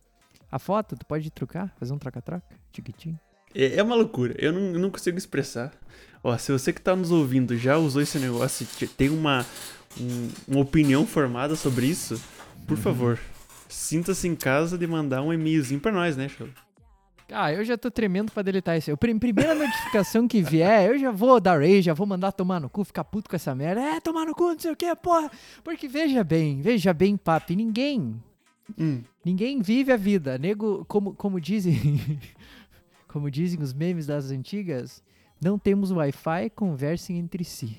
A 0.51 0.59
foto, 0.59 0.97
tu 0.97 1.05
pode 1.07 1.31
trocar, 1.31 1.75
fazer 1.79 1.93
um 1.93 1.99
troca-troca, 1.99 2.43
tiquitinho. 2.73 3.19
É, 3.55 3.77
é 3.77 3.83
uma 3.83 3.95
loucura, 3.95 4.35
eu 4.39 4.53
não, 4.53 4.61
não 4.79 4.91
consigo 4.91 5.17
expressar. 5.19 5.73
Ó, 6.23 6.37
se 6.37 6.53
você 6.53 6.73
que 6.73 6.81
tá 6.81 6.95
nos 6.95 7.11
ouvindo 7.11 7.57
já 7.57 7.77
usou 7.79 8.01
esse 8.03 8.19
negócio 8.19 8.65
e 8.65 8.67
te- 8.67 8.87
tem 8.87 9.09
uma, 9.09 9.45
um- 10.01 10.31
uma 10.49 10.61
opinião 10.61 11.07
formada 11.07 11.55
sobre 11.57 11.87
isso, 11.87 12.21
por 12.67 12.77
Uhum. 12.77 12.83
favor, 12.83 13.19
sinta-se 13.69 14.27
em 14.29 14.35
casa 14.35 14.77
de 14.79 14.87
mandar 14.87 15.23
um 15.23 15.33
e-mailzinho 15.33 15.81
pra 15.81 15.93
nós, 15.93 16.17
né, 16.17 16.29
show? 16.29 16.49
Ah, 17.31 17.53
eu 17.53 17.63
já 17.63 17.77
tô 17.77 17.91
tremendo 17.91 18.33
pra 18.33 18.43
deletar 18.43 18.79
isso. 18.79 18.91
aí. 18.91 18.97
Prim- 18.97 19.19
Primeira 19.19 19.55
notificação 19.55 20.27
que 20.27 20.41
vier, 20.43 20.89
eu 20.89 20.99
já 20.99 21.11
vou 21.11 21.39
dar 21.39 21.59
rage, 21.61 21.83
já 21.83 21.93
vou 21.93 22.07
mandar 22.07 22.33
tomar 22.33 22.59
no 22.59 22.71
cu, 22.71 22.83
ficar 22.85 23.05
puto 23.05 23.29
com 23.29 23.37
essa 23.37 23.55
merda. 23.55 23.83
É, 23.83 24.01
tomar 24.01 24.25
no 24.25 24.35
cu, 24.35 24.45
não 24.53 24.59
sei 24.59 24.71
o 24.73 24.77
que, 24.77 24.97
porra. 24.97 25.31
Porque 25.63 25.87
veja 25.87 26.25
bem, 26.25 26.63
veja 26.63 26.95
bem, 26.95 27.17
papi, 27.19 27.55
ninguém, 27.55 28.15
Hum, 28.79 29.03
ninguém 29.25 29.61
vive 29.61 29.93
a 29.93 29.97
vida. 29.97 30.39
Nego, 30.39 30.85
como, 30.87 31.13
como 31.15 31.39
dizem, 31.39 31.75
como 33.09 33.31
dizem 33.31 33.61
os 33.63 33.75
memes 33.75 34.07
das 34.07 34.31
antigas, 34.31 35.03
não 35.39 35.59
temos 35.59 35.91
Wi-Fi, 35.91 36.51
conversem 36.55 37.19
entre 37.19 37.45
si. 37.45 37.77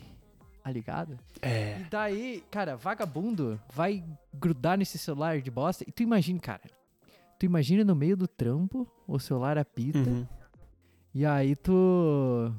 Tá 0.69 0.73
ligado? 0.73 1.17
é. 1.41 1.79
E 1.79 1.83
daí, 1.89 2.43
cara, 2.51 2.77
vagabundo 2.77 3.59
vai 3.73 4.03
grudar 4.31 4.77
nesse 4.77 4.99
celular 4.99 5.41
de 5.41 5.49
bosta. 5.49 5.83
E 5.87 5.91
tu 5.91 6.03
imagina, 6.03 6.39
cara, 6.39 6.61
tu 7.39 7.45
imagina 7.47 7.83
no 7.83 7.95
meio 7.95 8.15
do 8.15 8.27
trampo, 8.27 8.87
o 9.07 9.17
celular 9.17 9.57
apita. 9.57 9.97
uhum. 9.97 10.27
E 11.11 11.25
aí 11.25 11.55
tu 11.55 12.53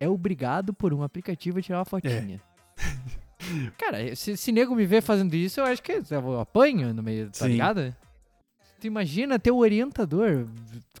é 0.00 0.08
obrigado 0.08 0.74
por 0.74 0.92
um 0.92 1.04
aplicativo 1.04 1.60
a 1.60 1.62
tirar 1.62 1.78
uma 1.78 1.84
fotinha. 1.84 2.42
Cara, 3.78 4.16
se, 4.16 4.36
se 4.36 4.50
nego 4.50 4.74
me 4.74 4.84
ver 4.84 5.02
fazendo 5.02 5.32
isso, 5.34 5.60
eu 5.60 5.66
acho 5.66 5.80
que 5.80 6.02
eu 6.10 6.40
apanho 6.40 6.92
no 6.92 7.00
meio, 7.00 7.26
tá 7.26 7.44
Sim. 7.44 7.48
ligado? 7.52 7.94
Tu 8.80 8.86
imagina 8.86 9.38
teu 9.38 9.56
orientador, 9.56 10.46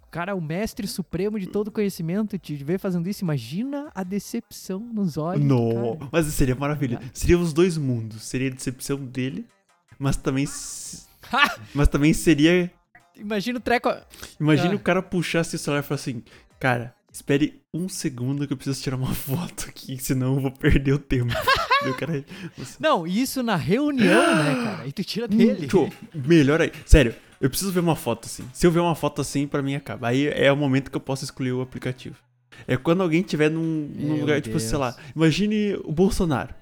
o 0.02 0.10
cara, 0.10 0.34
o 0.34 0.40
mestre 0.40 0.86
supremo 0.86 1.38
de 1.38 1.46
todo 1.46 1.70
conhecimento, 1.70 2.38
te 2.38 2.54
ver 2.56 2.78
fazendo 2.78 3.06
isso. 3.08 3.22
Imagina 3.22 3.90
a 3.94 4.02
decepção 4.02 4.80
nos 4.80 5.16
olhos. 5.18 5.44
No, 5.44 5.96
cara. 5.98 6.08
mas 6.10 6.26
seria 6.28 6.54
maravilha. 6.54 7.00
Seria 7.12 7.38
os 7.38 7.52
dois 7.52 7.76
mundos. 7.76 8.22
Seria 8.22 8.48
a 8.48 8.54
decepção 8.54 8.96
dele, 9.04 9.44
mas 9.98 10.16
também. 10.16 10.46
mas 11.74 11.88
também 11.88 12.12
seria. 12.14 12.70
Imagina 13.14 13.58
o 13.58 13.62
treco. 13.62 13.90
Imagine 14.40 14.72
Ah. 14.74 14.76
o 14.76 14.80
cara 14.80 15.02
puxasse 15.02 15.56
o 15.56 15.58
celular 15.58 15.80
e 15.80 15.86
falar 15.86 15.96
assim: 16.00 16.22
Cara, 16.58 16.94
espere 17.12 17.60
um 17.74 17.88
segundo 17.88 18.46
que 18.46 18.52
eu 18.54 18.56
preciso 18.56 18.82
tirar 18.82 18.96
uma 18.96 19.12
foto 19.14 19.66
aqui, 19.68 19.98
senão 19.98 20.34
eu 20.36 20.40
vou 20.40 20.50
perder 20.50 20.92
o 20.94 20.98
tempo. 20.98 21.32
E 21.86 21.92
cara. 21.92 22.24
você- 22.56 22.76
Não, 22.80 23.06
isso 23.06 23.42
na 23.42 23.54
reunião, 23.54 24.34
né, 24.42 24.54
cara? 24.64 24.86
E 24.88 24.92
tu 24.92 25.04
tira 25.04 25.28
dele. 25.28 25.68
Melhor 26.14 26.60
aí. 26.60 26.72
Sério, 26.86 27.14
eu 27.40 27.48
preciso 27.50 27.72
ver 27.72 27.80
uma 27.80 27.96
foto 27.96 28.26
assim. 28.26 28.44
Se 28.52 28.66
eu 28.66 28.70
ver 28.70 28.80
uma 28.80 28.94
foto 28.94 29.20
assim, 29.20 29.46
pra 29.46 29.62
mim 29.62 29.74
acaba. 29.74 30.08
Aí 30.08 30.26
é 30.28 30.50
o 30.50 30.56
momento 30.56 30.90
que 30.90 30.96
eu 30.96 31.00
posso 31.00 31.24
excluir 31.24 31.52
o 31.52 31.60
aplicativo. 31.60 32.16
É 32.66 32.76
quando 32.76 33.02
alguém 33.02 33.22
tiver 33.22 33.50
num, 33.50 33.90
num 33.94 34.20
lugar, 34.20 34.40
tipo, 34.40 34.56
Deus. 34.56 34.62
sei 34.68 34.78
lá, 34.78 34.96
imagine 35.14 35.74
o 35.84 35.92
Bolsonaro. 35.92 36.54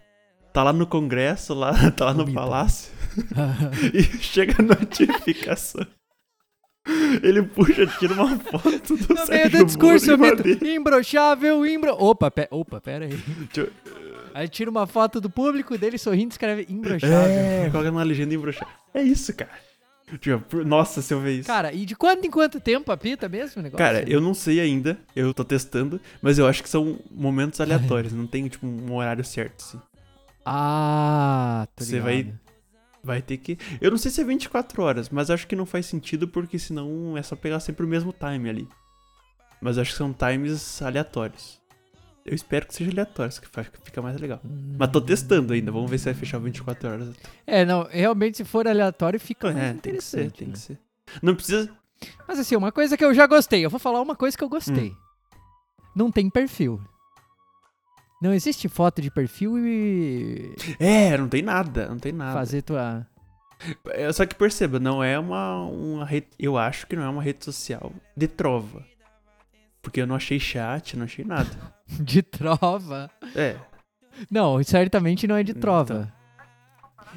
Tá 0.53 0.63
lá 0.63 0.73
no 0.73 0.87
Congresso, 0.87 1.55
lá, 1.55 1.73
tá 1.93 2.07
lá 2.07 2.15
no 2.15 2.33
palácio. 2.33 2.93
e 3.95 4.03
chega 4.03 4.55
a 4.59 4.63
notificação. 4.63 5.87
Ele 7.23 7.43
puxa, 7.43 7.87
tira 7.99 8.13
uma 8.13 8.39
foto 8.39 8.97
do 8.97 9.09
No 9.09 9.15
meio 9.15 9.27
Sérgio 9.27 9.59
do 9.61 9.65
discurso, 9.65 10.11
eu 10.11 10.19
meto 10.19 10.39
Madeira. 10.39 10.69
imbrochável, 10.69 11.65
imbro... 11.65 11.93
Opa, 11.93 12.31
pe... 12.31 12.47
Opa, 12.51 12.81
pera 12.81 13.07
aí. 13.07 13.19
Eu- 13.57 13.73
Aí 14.35 14.49
tira 14.49 14.69
uma 14.69 14.85
foto 14.87 15.21
do 15.21 15.31
público 15.31 15.79
dele 15.79 15.97
sorrindo 15.97 16.31
e 16.31 16.35
escreve 16.35 16.67
imbrochável. 16.69 17.17
É, 17.17 17.71
coloca 17.71 17.91
numa 17.91 18.03
legenda 18.03 18.35
embroxada. 18.35 18.71
É 18.93 19.01
isso, 19.01 19.33
cara. 19.33 19.53
Tipo, 20.21 20.65
Nossa, 20.65 21.01
se 21.03 21.13
eu 21.15 21.21
ver 21.21 21.39
isso. 21.39 21.47
Cara, 21.47 21.73
e 21.73 21.85
de 21.87 21.97
quanto 21.97 22.27
em 22.27 22.31
quanto 22.31 22.61
tempo 22.61 22.93
apita 22.93 23.29
mesmo 23.29 23.61
o 23.61 23.63
negócio? 23.63 23.79
Cara, 23.85 24.09
eu 24.09 24.21
não 24.21 24.35
sei 24.35 24.61
ainda, 24.61 24.99
eu 25.17 25.33
tô 25.33 25.45
testando, 25.45 26.01
mas 26.21 26.39
eu 26.39 26.47
acho 26.47 26.63
que 26.63 26.69
são 26.69 26.99
momentos 27.11 27.59
aleatórios, 27.63 28.13
não 28.13 28.27
tem, 28.27 28.47
tipo, 28.49 28.67
um 28.67 28.95
horário 28.95 29.25
certo, 29.25 29.63
assim. 29.65 29.81
Ah, 30.45 31.67
tô 31.75 31.85
Você 31.85 32.01
vai- 32.01 32.33
Vai 33.03 33.21
ter 33.21 33.37
que. 33.37 33.59
Eu 33.83 33.91
não 33.91 33.99
sei 33.99 34.11
se 34.11 34.23
é 34.23 34.25
24 34.25 34.83
horas, 34.83 35.11
mas 35.11 35.29
acho 35.31 35.47
que 35.47 35.55
não 35.55 35.67
faz 35.67 35.85
sentido 35.85 36.27
porque 36.27 36.59
senão 36.59 37.19
é 37.19 37.23
só 37.23 37.37
pegar 37.37 37.61
sempre 37.61 37.85
o 37.85 37.89
mesmo 37.89 38.15
time 38.15 38.49
ali. 38.49 38.69
Mas 39.61 39.77
acho 39.77 39.91
que 39.93 39.97
são 39.99 40.11
times 40.11 40.81
aleatórios. 40.81 41.61
Eu 42.25 42.35
espero 42.35 42.67
que 42.67 42.75
seja 42.75 42.91
aleatório, 42.91 43.33
fa- 43.51 43.65
que 43.65 43.79
fica 43.85 44.01
mais 44.01 44.19
legal. 44.19 44.41
Hum. 44.45 44.77
Mas 44.79 44.91
tô 44.91 45.01
testando 45.01 45.53
ainda, 45.53 45.71
vamos 45.71 45.91
ver 45.91 45.99
se 45.99 46.07
vai 46.07 46.15
fechar 46.15 46.39
24 46.39 46.89
horas. 46.89 47.15
É, 47.47 47.65
não, 47.67 47.87
realmente 47.91 48.39
se 48.39 48.45
for 48.45 48.67
aleatório 48.67 49.21
fica 49.21 49.51
É, 49.51 49.75
tem 49.75 49.95
que 49.95 50.01
ser, 50.01 50.31
tem 50.33 50.49
né? 50.49 50.55
que 50.55 50.59
ser. 50.59 50.79
Não 51.23 51.35
precisa. 51.35 51.71
Mas 52.27 52.39
assim, 52.39 52.57
uma 52.57 52.73
coisa 52.73 52.97
que 52.97 53.05
eu 53.05 53.13
já 53.13 53.27
gostei. 53.27 53.65
Eu 53.65 53.69
vou 53.71 53.79
falar 53.79 54.01
uma 54.01 54.17
coisa 54.17 54.37
que 54.37 54.43
eu 54.43 54.49
gostei. 54.49 54.91
Hum. 54.91 54.97
Não 55.95 56.11
tem 56.11 56.31
perfil. 56.31 56.81
Não 58.23 58.33
existe 58.33 58.69
foto 58.69 59.03
de 59.03 59.11
perfil 59.11 59.59
e 59.59 60.55
É, 60.79 61.17
não 61.19 61.29
tem 61.29 61.43
nada, 61.43 61.89
não 61.89 61.99
tem 61.99 62.13
nada. 62.13 62.33
fazer 62.33 62.63
tua... 62.63 63.07
É, 63.91 64.11
Só 64.13 64.25
que 64.27 64.35
perceba, 64.35 64.79
não 64.79 65.03
é 65.05 65.19
uma, 65.19 65.63
uma 65.67 66.05
rede. 66.07 66.29
Eu 66.39 66.57
acho 66.57 66.87
que 66.87 66.97
não 66.97 67.03
é 67.05 67.09
uma 67.09 67.23
rede 67.23 67.45
social 67.45 67.93
de 68.17 68.27
trova. 68.27 68.83
Porque 69.85 70.01
eu 70.01 70.07
não 70.07 70.17
achei 70.17 70.41
chat, 70.41 70.97
não 70.97 71.05
achei 71.05 71.25
nada. 71.25 71.51
de 72.01 72.23
trova. 72.23 73.11
É. 73.37 73.57
Não, 74.31 74.61
certamente 74.65 75.27
não 75.29 75.37
é 75.37 75.43
de 75.43 75.53
trova. 75.53 76.11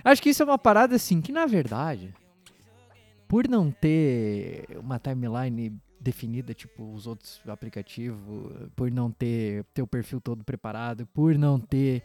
Acho 0.03 0.21
que 0.21 0.30
isso 0.30 0.43
é 0.43 0.45
uma 0.45 0.60
parada 0.60 0.95
assim, 0.97 1.21
que 1.21 1.32
na 1.32 1.45
verdade, 1.45 2.13
por 3.27 3.47
não 3.47 3.71
ter 3.71 4.65
uma 4.77 4.99
timeline 4.99 5.80
definida, 5.99 6.53
tipo 6.53 6.93
os 6.93 7.08
outros 7.08 7.41
aplicativos, 7.47 8.69
por 8.75 8.91
não 8.91 9.10
ter 9.10 9.63
teu 9.73 9.88
perfil 9.88 10.19
todo 10.19 10.43
preparado, 10.43 11.08
por 11.08 11.36
não 11.38 11.60
ter 11.60 12.03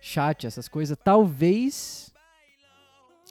chat, 0.00 0.46
essas 0.46 0.68
coisas, 0.68 0.96
talvez 1.02 2.12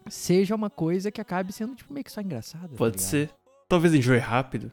seja 0.09 0.53
uma 0.53 0.69
coisa 0.69 1.11
que 1.11 1.19
acabe 1.19 1.51
sendo 1.51 1.75
tipo 1.75 1.91
meio 1.91 2.03
que 2.03 2.11
só 2.11 2.21
engraçada. 2.21 2.69
tá 2.69 2.75
Pode 2.75 2.97
ligado? 2.97 3.09
ser. 3.09 3.29
Talvez 3.67 3.93
enjoe 3.93 4.19
rápido. 4.19 4.71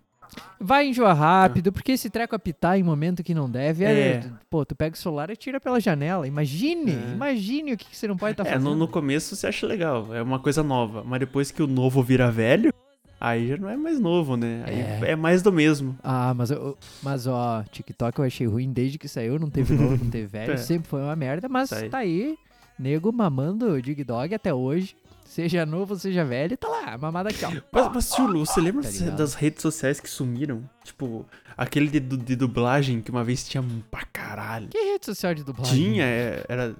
Vai 0.61 0.87
enjoar 0.89 1.17
rápido, 1.17 1.73
porque 1.73 1.93
esse 1.93 2.09
treco 2.09 2.35
apitar 2.35 2.79
em 2.79 2.83
momento 2.83 3.23
que 3.23 3.35
não 3.35 3.51
deve, 3.51 3.85
é. 3.85 3.91
É. 3.93 4.25
Pô, 4.49 4.65
tu 4.65 4.75
pega 4.75 4.95
o 4.95 4.99
celular 4.99 5.29
e 5.31 5.37
tira 5.37 5.61
pela 5.61 5.81
janela. 5.81 6.27
Imagine, 6.27 6.93
É. 6.93 7.13
imagine 7.15 7.73
o 7.73 7.77
que, 7.77 7.87
que 7.87 7.97
você 7.97 8.07
não 8.09 8.17
pode 8.17 8.33
estar 8.33 8.45
é, 8.47 8.53
fazendo. 8.53 8.71
no, 8.71 8.77
no 8.77 8.89
começo 8.89 9.35
você 9.37 9.47
acha 9.49 9.67
legal, 9.67 10.15
é 10.15 10.23
uma 10.23 10.39
coisa 10.39 10.63
nova. 10.63 11.03
Mas 11.05 11.21
depois 11.21 11.51
que 11.51 11.63
o 11.63 11.67
novo 11.67 12.03
vira 12.03 12.31
velho, 12.31 12.73
aí 13.21 13.49
já 13.49 13.57
não 13.57 13.69
é 13.69 13.77
mais 13.77 13.99
novo, 14.01 14.37
né? 14.37 14.63
Aí 14.67 14.81
É. 14.81 15.13
é, 15.13 15.17
mais 15.17 15.43
do 15.43 15.53
mesmo. 15.53 15.97
Ah, 16.03 16.33
mas, 16.35 16.51
eu- 16.51 16.77
mas 17.03 17.27
ó, 17.27 17.63
TikTok 17.71 18.19
eu 18.19 18.25
achei 18.25 18.47
ruim 18.47 18.73
desde 18.73 18.99
que 18.99 19.09
saiu, 19.09 19.39
não 19.39 19.51
teve 19.51 19.75
novo, 19.75 20.03
não 20.03 20.11
teve 20.11 20.27
velho, 20.33 20.53
É. 20.53 20.57
sempre 20.57 20.89
foi 20.89 21.03
uma 21.03 21.17
merda, 21.17 21.49
mas 21.49 21.71
Tá 21.71 21.77
aí. 21.77 21.89
tá 21.91 21.99
aí, 21.99 22.37
nego 22.79 23.13
mamando 23.13 23.71
o 23.73 23.83
Dig 23.83 24.03
Dog 24.05 24.35
até 24.35 24.55
hoje, 24.55 24.95
seja 25.33 25.65
novo, 25.67 25.97
seja 25.99 26.25
velho, 26.25 26.57
tá 26.57 26.69
lá, 26.69 26.99
mamada 26.99 27.31
aqui, 27.31 27.45
ó. 27.45 27.51
Mas, 27.73 27.91
mas 27.95 28.15
Chulo, 28.15 28.45
você 28.47 28.61
lembra 28.61 28.83
Tá 28.83 28.91
se- 28.91 29.01
ligado. 29.05 29.17
das 29.17 29.35
redes 29.35 29.63
sociais 29.63 29.99
que 30.01 30.09
sumiram? 30.09 30.69
Tipo, 30.85 31.27
aquele 31.57 31.89
de, 31.89 32.01
de 32.01 32.37
dublagem 32.37 33.01
que 33.01 33.11
uma 33.11 33.25
vez 33.25 33.47
tinha 33.49 33.65
pra 33.91 34.05
caralho. 34.05 34.69
Que 34.69 34.79
rede 34.93 35.07
social 35.07 35.35
de 35.35 35.43
dublagem? 35.45 35.75
Tinha, 35.93 36.05
é, 36.05 36.45
era. 36.49 36.77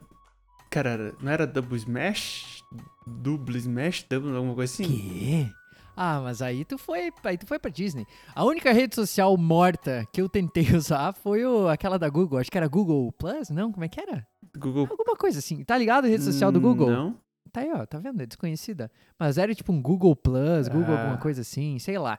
Cara, 0.71 1.15
não 1.21 1.31
era 1.31 1.47
Double 1.47 1.77
Smash? 1.77 2.63
Double 3.07 3.59
Smash? 3.59 4.07
Double, 4.09 4.35
alguma 4.37 4.55
coisa 4.55 4.73
assim? 4.73 4.85
Quê? 4.85 5.47
Ah, 5.95 6.21
mas 6.25 6.41
aí 6.41 6.65
tu 6.65 6.79
foi, 6.79 7.13
aí 7.25 7.37
tu 7.37 7.47
foi 7.47 7.59
pra 7.59 7.71
Disney. 7.71 8.07
A 8.35 8.45
única 8.45 8.73
rede 8.73 8.95
social 8.95 9.37
morta 9.37 10.07
que 10.11 10.23
eu 10.23 10.29
tentei 10.31 10.65
usar 10.75 11.13
foi 11.13 11.45
o, 11.45 11.69
aquela 11.69 11.99
da 11.99 12.09
Google, 12.09 12.39
acho 12.39 12.51
que 12.51 12.57
era 12.57 12.67
Google 12.69 13.13
Plus, 13.13 13.51
não? 13.51 13.71
Como 13.71 13.85
é 13.85 13.89
que 13.89 14.01
era? 14.01 14.27
Google. 14.57 14.87
Alguma 14.91 15.15
coisa 15.17 15.39
assim. 15.39 15.63
Tá 15.65 15.77
ligado 15.77 16.07
a 16.07 16.09
rede 16.09 16.25
social 16.25 16.51
do 16.51 16.61
Google? 16.61 16.91
Não. 16.91 17.17
Tá 17.53 17.61
aí, 17.61 17.71
ó, 17.73 17.85
tá 17.85 17.99
vendo? 17.99 18.23
É 18.23 18.27
desconhecida. 18.27 18.91
Mas 19.19 19.37
era 19.37 19.55
tipo 19.55 19.73
um 19.73 19.81
Google 19.83 20.17
Plus, 20.17 20.69
Google 20.69 20.95
Ah. 20.95 21.01
alguma 21.01 21.19
coisa 21.19 21.43
assim, 21.43 21.79
sei 21.79 21.99
lá. 21.99 22.19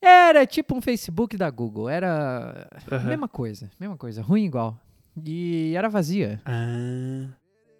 Era 0.00 0.46
tipo 0.46 0.74
um 0.76 0.80
Facebook 0.80 1.36
da 1.36 1.50
Google, 1.50 1.88
era 1.88 2.68
Aham. 2.90 3.08
mesma 3.08 3.28
coisa, 3.28 3.70
mesma 3.78 3.96
coisa, 3.96 4.22
ruim 4.22 4.44
igual. 4.44 4.78
E 5.24 5.74
era 5.76 5.88
vazia. 5.88 6.40
Ah. 6.46 7.28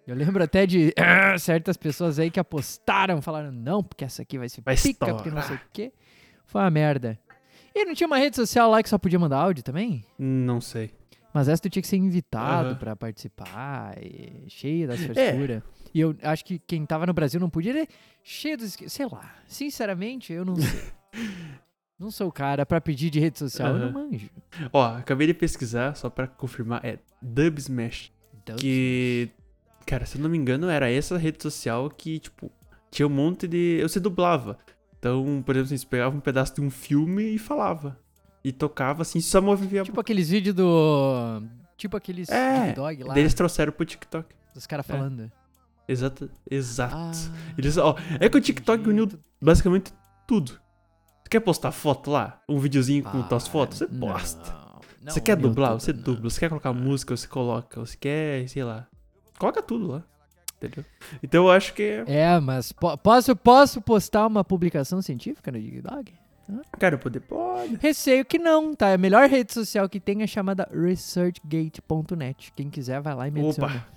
Eu 0.05 0.15
lembro 0.15 0.43
até 0.43 0.65
de 0.65 0.93
certas 1.39 1.77
pessoas 1.77 2.19
aí 2.19 2.29
que 2.29 2.39
apostaram, 2.39 3.21
falaram, 3.21 3.51
não, 3.51 3.83
porque 3.83 4.03
essa 4.03 4.21
aqui 4.21 4.37
vai 4.37 4.49
ser 4.49 4.61
Vai 4.61 4.75
pica, 4.75 5.13
porque 5.13 5.29
não 5.29 5.41
sei 5.41 5.51
o 5.51 5.55
estourar. 5.55 5.69
quê. 5.71 5.93
Foi 6.45 6.61
uma 6.61 6.69
merda. 6.69 7.17
E 7.73 7.85
não 7.85 7.93
tinha 7.93 8.07
uma 8.07 8.17
rede 8.17 8.35
social 8.35 8.69
lá 8.69 8.81
que 8.83 8.89
só 8.89 8.97
podia 8.97 9.19
mandar 9.19 9.37
áudio 9.37 9.63
também? 9.63 10.03
Não 10.17 10.59
sei. 10.59 10.91
Mas 11.33 11.47
essa 11.47 11.61
tu 11.61 11.69
tinha 11.69 11.81
que 11.81 11.87
ser 11.87 11.97
invitado 11.97 12.69
Aham. 12.69 12.75
pra 12.75 12.95
participar, 12.95 13.95
e 14.03 14.45
cheio 14.49 14.87
das 14.87 14.99
É. 15.15 15.33
E 15.93 15.99
eu 15.99 16.15
acho 16.23 16.43
que 16.45 16.59
quem 16.59 16.85
tava 16.85 17.05
no 17.05 17.13
Brasil 17.13 17.39
não 17.39 17.49
podia, 17.49 17.71
ele 17.71 17.79
é 17.81 17.87
cheio 18.23 18.57
dos... 18.57 18.77
Sei 18.87 19.05
lá, 19.05 19.35
sinceramente, 19.47 20.31
eu 20.33 20.43
não 20.45 20.55
sei. 20.55 20.81
não 21.99 22.11
sou 22.11 22.27
o 22.27 22.31
cara 22.31 22.65
pra 22.65 22.79
pedir 22.79 23.09
de 23.09 23.19
rede 23.19 23.39
social, 23.39 23.75
eu 23.75 23.79
não 23.85 23.91
manjo. 23.91 24.29
Ó, 24.71 24.83
acabei 24.97 25.27
de 25.27 25.33
pesquisar, 25.33 25.95
só 25.95 26.09
pra 26.09 26.27
confirmar, 26.27 26.83
é 26.85 26.99
Dub 27.21 27.57
Smash. 27.59 28.11
Então, 28.41 28.55
Que. 28.55 29.29
Cara, 29.85 30.05
se 30.05 30.17
eu 30.17 30.21
não 30.21 30.29
me 30.29 30.37
engano, 30.37 30.69
era 30.69 30.89
essa 30.91 31.17
rede 31.17 31.41
social 31.41 31.89
que, 31.89 32.19
tipo, 32.19 32.51
tinha 32.91 33.07
um 33.07 33.09
monte 33.09 33.47
de. 33.47 33.79
Eu 33.81 33.89
se 33.89 33.99
dublava. 33.99 34.57
Então, 34.99 35.41
por 35.45 35.55
exemplo, 35.55 35.73
assim, 35.73 35.77
você 35.77 35.85
pegava 35.87 36.15
um 36.15 36.19
pedaço 36.19 36.53
de 36.55 36.61
um 36.61 36.69
filme 36.69 37.23
e 37.23 37.37
falava. 37.39 37.97
E 38.43 38.51
tocava 38.51 39.01
assim, 39.01 39.19
só 39.19 39.41
movia. 39.41 39.83
Tipo 39.83 39.99
aqueles 39.99 40.29
vídeos 40.29 40.55
do. 40.55 41.41
Tipo 41.75 41.97
aqueles 41.97 42.29
É, 42.29 42.73
dog 42.73 43.03
lá. 43.03 43.17
Eles 43.17 43.33
trouxeram 43.33 43.71
pro 43.71 43.85
TikTok. 43.85 44.27
Dos 44.53 44.67
caras 44.67 44.87
É. 44.89 44.93
falando. 44.93 45.31
Exato. 45.91 46.29
Exato. 46.49 46.95
Ah, 46.95 47.11
Eles, 47.57 47.77
ó, 47.77 47.95
é 48.19 48.29
que 48.29 48.37
o 48.37 48.41
TikTok 48.41 48.87
uniu 48.87 49.09
basicamente 49.41 49.91
tudo. 50.27 50.51
Você 51.23 51.29
quer 51.31 51.39
postar 51.39 51.71
foto 51.71 52.11
lá? 52.11 52.39
Um 52.47 52.59
videozinho 52.59 53.03
com 53.03 53.23
tuas 53.23 53.47
fotos? 53.47 53.79
Você 53.79 53.87
não, 53.91 54.07
posta. 54.07 54.55
não, 55.01 55.11
você 55.11 55.19
quer 55.21 55.35
dublar? 55.35 55.71
tudo, 55.71 55.79
Você 55.81 55.93
não. 55.93 56.01
dubla. 56.01 56.29
Você 56.29 56.39
quer 56.39 56.49
colocar 56.49 56.73
música? 56.73 57.15
Você 57.17 57.27
coloca. 57.27 57.79
Você 57.79 57.97
quer, 57.97 58.47
sei 58.47 58.63
lá. 58.63 58.87
Coloca 59.37 59.61
tudo 59.61 59.87
lá. 59.87 60.03
Entendeu? 60.57 60.83
Então 61.23 61.45
eu 61.45 61.51
acho 61.51 61.73
que. 61.73 62.03
É, 62.05 62.37
mas 62.39 62.71
po- 62.71 62.97
posso, 62.97 63.35
posso 63.35 63.81
postar 63.81 64.27
uma 64.27 64.43
publicação 64.43 65.01
científica 65.01 65.51
no 65.51 65.59
DigDog? 65.59 66.13
Cara, 66.79 66.97
poder 66.97 67.19
pode. 67.21 67.75
Receio 67.77 68.25
que 68.25 68.39
não, 68.39 68.73
tá? 68.75 68.93
A 68.93 68.97
melhor 68.97 69.29
rede 69.29 69.53
social 69.53 69.87
que 69.89 69.99
tem 69.99 70.21
é 70.23 70.27
chamada 70.27 70.67
researchgate.net. 70.73 72.51
Quem 72.55 72.69
quiser 72.69 73.01
vai 73.01 73.15
lá 73.15 73.27
e 73.27 73.31
me 73.31 73.39
Opa. 73.41 73.49
adiciona. 73.65 73.87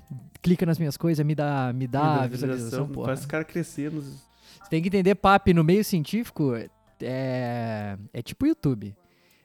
Clica 0.43 0.67
nas 0.67 0.79
minhas 0.79 0.97
coisas, 0.97 1.25
me 1.25 1.35
dá, 1.35 1.73
me 1.73 1.87
dá 1.87 2.27
visualização, 2.27 2.89
pô. 2.89 3.05
Faz 3.05 3.21
os 3.21 3.27
caras 3.27 3.47
crescer 3.47 3.91
nos. 3.93 4.05
Você 4.05 4.71
tem 4.71 4.83
que 4.83 4.89
entender, 4.89 5.15
papi, 5.15 5.55
no 5.55 5.63
meio 5.63 5.85
científico 5.85 6.55
é, 7.01 7.97
é 8.13 8.23
tipo 8.23 8.47
YouTube. 8.47 8.95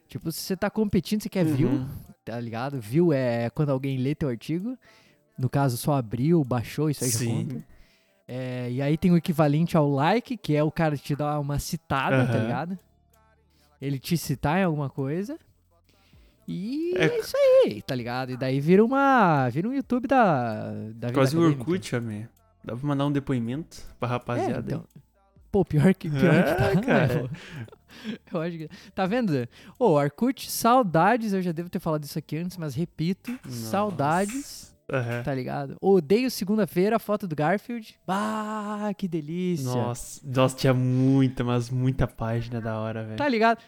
Tipo, 0.08 0.32
se 0.32 0.40
você 0.40 0.56
tá 0.56 0.68
competindo, 0.70 1.22
você 1.22 1.28
quer 1.28 1.44
view, 1.44 1.68
Uhum. 1.68 1.88
tá 2.24 2.40
ligado? 2.40 2.80
View 2.80 3.12
é 3.12 3.50
quando 3.50 3.70
alguém 3.70 3.98
lê 3.98 4.14
teu 4.14 4.28
artigo. 4.28 4.76
No 5.38 5.48
caso, 5.48 5.76
só 5.76 5.92
abriu, 5.92 6.42
baixou, 6.42 6.90
isso 6.90 7.04
aí 7.04 7.10
já 7.10 7.18
Sim. 7.18 7.44
conta. 7.48 7.64
É, 8.26 8.70
e 8.70 8.82
aí 8.82 8.96
tem 8.98 9.10
o 9.12 9.16
equivalente 9.16 9.76
ao 9.76 9.88
like, 9.88 10.36
que 10.36 10.54
é 10.56 10.62
o 10.62 10.70
cara 10.70 10.96
te 10.96 11.14
dar 11.14 11.38
uma 11.38 11.58
citada, 11.58 12.26
tá 12.26 12.32
Aham. 12.32 12.42
ligado? 12.42 12.78
Ele 13.80 13.98
te 13.98 14.16
citar 14.16 14.58
em 14.58 14.64
alguma 14.64 14.88
coisa. 14.90 15.38
E 16.46 16.94
É 16.96 17.04
é, 17.04 17.18
isso 17.20 17.36
aí, 17.36 17.82
tá 17.82 17.94
ligado? 17.94 18.32
E 18.32 18.36
daí 18.36 18.58
vira 18.60 18.84
uma. 18.84 19.48
Vira 19.50 19.68
um 19.68 19.72
YouTube 19.74 20.06
da. 20.08 20.72
da 20.94 21.12
Quase 21.12 21.36
o 21.36 21.40
acadêmica. 21.40 21.60
Orkut, 21.70 21.96
amigo. 21.96 22.28
Dá 22.64 22.74
pra 22.76 22.86
mandar 22.86 23.06
um 23.06 23.12
depoimento 23.12 23.76
pra 24.00 24.08
É, 24.08 24.12
rapaziada. 24.12 24.60
então. 24.66 24.84
Pô, 25.52 25.64
pior 25.64 25.94
que, 25.94 26.10
pior 26.10 26.34
É, 26.34 26.42
que 26.42 26.54
tá, 26.74 26.80
cara. 26.80 27.22
né? 27.24 27.28
Eu 28.32 28.40
acho 28.42 28.58
que... 28.58 28.68
Tá 28.94 29.06
vendo? 29.06 29.48
Ô, 29.78 29.96
Arcute, 29.96 30.50
saudades. 30.50 31.32
Eu 31.32 31.40
já 31.40 31.52
devo 31.52 31.70
ter 31.70 31.78
falado 31.78 32.04
isso 32.04 32.18
aqui 32.18 32.36
antes, 32.36 32.56
mas 32.58 32.74
repito. 32.74 33.30
Nossa. 33.44 33.56
Saudades, 33.70 34.76
Aham. 34.90 35.22
tá 35.22 35.34
ligado? 35.34 35.76
Odeio 35.80 36.30
segunda-feira 36.30 36.96
a 36.96 36.98
foto 36.98 37.26
do 37.28 37.36
Garfield. 37.36 37.98
Ah, 38.06 38.90
que 38.96 39.06
delícia. 39.06 39.66
Nossa, 39.66 40.20
nossa, 40.24 40.56
tinha 40.56 40.72
muita, 40.74 41.44
mas 41.44 41.68
muita 41.70 42.06
página 42.06 42.60
da 42.60 42.78
hora, 42.78 43.04
velho. 43.04 43.16
Tá 43.16 43.28
ligado? 43.28 43.58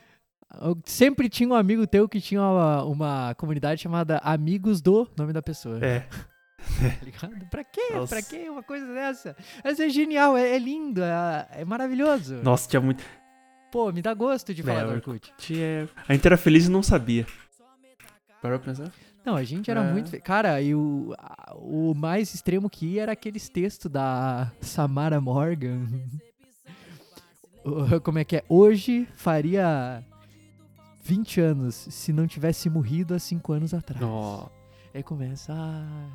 Eu 0.60 0.76
sempre 0.84 1.28
tinha 1.28 1.48
um 1.48 1.54
amigo 1.54 1.86
teu 1.86 2.08
que 2.08 2.20
tinha 2.20 2.40
uma, 2.40 2.84
uma 2.84 3.34
comunidade 3.36 3.80
chamada 3.82 4.18
Amigos 4.18 4.80
do 4.80 5.08
nome 5.16 5.32
da 5.32 5.42
pessoa. 5.42 5.78
É. 5.84 6.06
Tá 6.60 7.04
ligado? 7.04 7.46
Pra 7.48 7.64
quê? 7.64 7.80
Nossa. 7.94 8.14
Pra 8.16 8.22
quê 8.22 8.48
uma 8.50 8.62
coisa 8.62 8.86
dessa? 8.92 9.34
Mas 9.64 9.80
é 9.80 9.88
genial, 9.88 10.36
é, 10.36 10.56
é 10.56 10.58
lindo, 10.58 11.02
é, 11.02 11.48
é 11.52 11.64
maravilhoso. 11.64 12.36
Nossa, 12.42 12.68
tinha 12.68 12.80
muito. 12.82 13.02
Pô, 13.72 13.90
me 13.90 14.02
dá 14.02 14.12
gosto 14.12 14.52
de 14.52 14.62
falar 14.62 14.80
É, 14.80 14.84
do 14.84 14.92
Orkut. 14.92 15.32
A 16.06 16.12
gente 16.12 16.26
era 16.26 16.36
feliz 16.36 16.66
e 16.66 16.70
não 16.70 16.82
sabia. 16.82 17.26
Parou 18.42 18.58
pra 18.58 18.72
pensar? 18.72 18.92
Não, 19.24 19.36
a 19.36 19.44
gente 19.44 19.70
era 19.70 19.82
É. 19.84 19.92
muito. 19.92 20.18
Cara, 20.22 20.60
e 20.62 20.74
o, 20.74 21.14
o 21.56 21.94
mais 21.94 22.32
extremo 22.34 22.70
que 22.70 22.86
ia 22.86 23.02
era 23.02 23.12
aqueles 23.12 23.48
textos 23.48 23.90
da 23.90 24.50
Samara 24.60 25.20
Morgan. 25.20 25.86
Como 28.02 28.18
é 28.18 28.24
que 28.24 28.36
é? 28.36 28.44
Hoje 28.48 29.06
faria 29.14 30.02
20 31.02 31.40
anos 31.40 31.74
se 31.74 32.12
não 32.12 32.26
tivesse 32.26 32.70
morrido 32.70 33.14
há 33.14 33.18
5 33.18 33.52
anos 33.52 33.74
atrás. 33.74 34.00
Nossa. 34.00 34.50
Aí 34.94 35.02
começa. 35.02 35.52
Ah, 35.54 36.08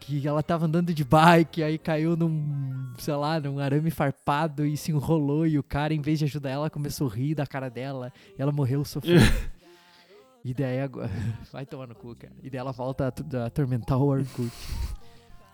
que 0.00 0.26
ela 0.26 0.42
tava 0.44 0.66
andando 0.66 0.94
de 0.94 1.02
bike, 1.04 1.60
aí 1.62 1.76
caiu 1.76 2.16
num, 2.16 2.94
sei 2.98 3.14
lá, 3.14 3.40
num 3.40 3.58
arame 3.58 3.90
farpado 3.90 4.64
e 4.64 4.76
se 4.76 4.92
enrolou. 4.92 5.44
E 5.44 5.58
o 5.58 5.62
cara, 5.62 5.92
em 5.92 6.00
vez 6.00 6.20
de 6.20 6.24
ajudar 6.24 6.50
ela, 6.50 6.70
começou 6.70 7.08
a 7.10 7.14
rir 7.14 7.34
da 7.34 7.44
cara 7.46 7.68
dela. 7.68 8.12
E 8.38 8.40
ela 8.40 8.52
morreu 8.52 8.84
sofrendo. 8.84 9.20
e 10.44 10.54
daí 10.54 10.80
agora. 10.80 11.10
Vai 11.52 11.66
tomar 11.66 11.86
no 11.86 11.94
cu, 11.94 12.14
cara. 12.14 12.32
E 12.42 12.50
daí 12.50 12.58
ela 12.58 12.72
volta 12.72 13.12
a, 13.12 13.38
a 13.38 13.46
atormentar 13.46 13.98
o 13.98 14.06
Orkut. 14.06 14.52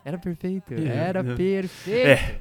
Era 0.05 0.19
perfeito. 0.19 0.75
É, 0.75 0.87
Era 0.87 1.21
é. 1.21 1.35
perfeito. 1.35 2.07
É. 2.07 2.41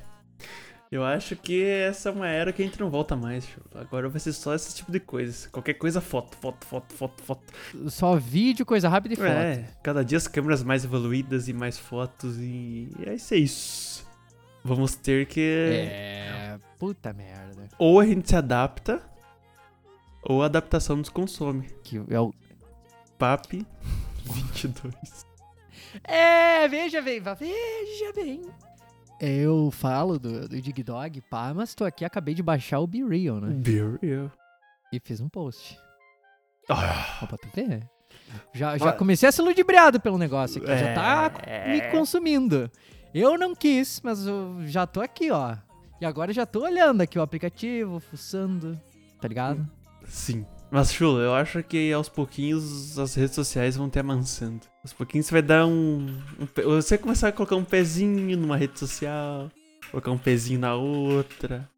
Eu 0.94 1.04
acho 1.04 1.36
que 1.36 1.64
essa 1.64 2.10
é 2.10 2.12
uma 2.12 2.28
era 2.28 2.54
que 2.54 2.62
a 2.62 2.66
gente 2.66 2.80
não 2.80 2.88
volta 2.88 3.16
mais. 3.16 3.48
tio. 3.48 3.64
Agora 3.74 4.08
vai 4.08 4.20
ser 4.20 4.32
só 4.32 4.54
esse 4.54 4.76
tipo 4.76 4.92
de 4.92 5.00
coisa. 5.00 5.50
Qualquer 5.50 5.74
coisa, 5.74 6.00
foto, 6.00 6.38
foto, 6.38 6.64
foto, 6.68 6.94
foto, 6.94 7.24
foto. 7.24 7.54
Só 7.90 8.16
vídeo, 8.16 8.64
coisa 8.64 8.88
rápida 8.88 9.16
e 9.16 9.18
foto. 9.18 9.28
É, 9.28 9.68
cada 9.82 10.06
dia 10.06 10.20
as 10.20 10.28
câmeras 10.28 10.62
mais 10.62 10.86
evoluídas 10.86 11.48
e 11.48 11.54
mais 11.54 11.80
fotos 11.80 12.38
e 12.38 12.90
é 13.08 13.16
isso. 13.16 13.34
é 13.34 13.38
isso. 13.38 14.08
Vamos 14.64 14.94
ter 14.96 15.26
que. 15.26 15.42
É. 15.42 16.60
Puta 16.78 17.12
merda. 17.12 17.68
Ou 17.80 18.00
a 18.00 18.06
gente 18.06 18.30
se 18.30 18.36
adapta, 18.36 19.02
ou 20.26 20.42
a 20.44 20.46
adaptação 20.46 20.96
nos 20.96 21.10
consome. 21.10 21.70
Que 21.84 22.02
é 22.10 22.20
o. 22.20 22.34
PAP 23.18 23.66
22. 24.26 24.94
É, 26.04 26.68
veja 26.68 27.02
bem, 27.02 27.20
vá- 27.22 27.34
veja 27.36 28.12
bem. 28.16 28.42
Eu 29.22 29.70
falo 29.72 30.18
do, 30.20 30.48
do 30.50 30.62
Dig 30.62 30.84
Dog, 30.84 31.22
pá, 31.30 31.54
mas 31.54 31.74
tô 31.76 31.86
aqui, 31.86 32.04
acabei 32.04 32.34
de 32.34 32.42
baixar 32.44 32.80
o 32.80 32.88
Be 32.88 33.04
Real, 33.04 33.40
né? 33.40 33.54
Be 33.54 33.80
real. 34.02 34.32
E 34.92 35.00
fiz 35.00 35.22
um 35.22 35.30
post. 35.30 35.78
Ah, 36.70 37.20
Ó, 37.22 37.26
pra 37.28 37.38
tu 37.38 37.48
ver. 37.54 37.88
Já, 38.54 38.78
já 38.78 38.92
comecei 38.94 39.30
a 39.30 39.32
ser 39.32 39.44
ludibriado 39.44 40.00
pelo 40.02 40.18
negócio 40.18 40.62
aqui, 40.62 40.78
já 40.78 40.94
tá 40.94 41.32
É. 41.46 41.72
me 41.72 41.82
consumindo. 41.92 42.70
Eu 43.14 43.38
não 43.38 43.54
quis, 43.56 44.02
mas 44.04 44.26
eu 44.26 44.58
já 44.66 44.88
tô 44.88 45.00
aqui, 45.02 45.30
ó. 45.30 45.56
E 46.02 46.06
agora 46.06 46.34
já 46.34 46.46
tô 46.46 46.64
olhando 46.64 47.02
aqui 47.02 47.18
o 47.20 47.22
aplicativo, 47.22 48.00
fuçando, 48.00 48.80
tá 49.22 49.28
ligado? 49.28 49.70
Sim. 50.08 50.46
Mas, 50.72 50.92
Chulo, 50.92 51.20
eu 51.20 51.34
acho 51.36 51.62
que 51.62 51.94
aos 51.94 52.10
pouquinhos 52.10 52.98
as 52.98 53.14
redes 53.14 53.36
sociais 53.36 53.76
vão 53.76 53.90
te 53.90 54.00
amansando. 54.00 54.62
Aos 54.84 54.92
pouquinhos 54.92 55.28
você 55.28 55.34
vai 55.34 55.42
dar 55.42 55.66
um. 55.68 56.08
um 56.40 56.48
você 56.66 56.96
vai 56.98 57.04
começar 57.04 57.28
a 57.28 57.32
colocar 57.32 57.56
um 57.56 57.64
pezinho 57.64 58.36
numa 58.38 58.58
rede 58.58 58.80
social, 58.80 59.52
colocar 59.92 60.12
um 60.12 60.18
pezinho 60.18 60.60
na 60.60 60.74
outra. 60.76 61.70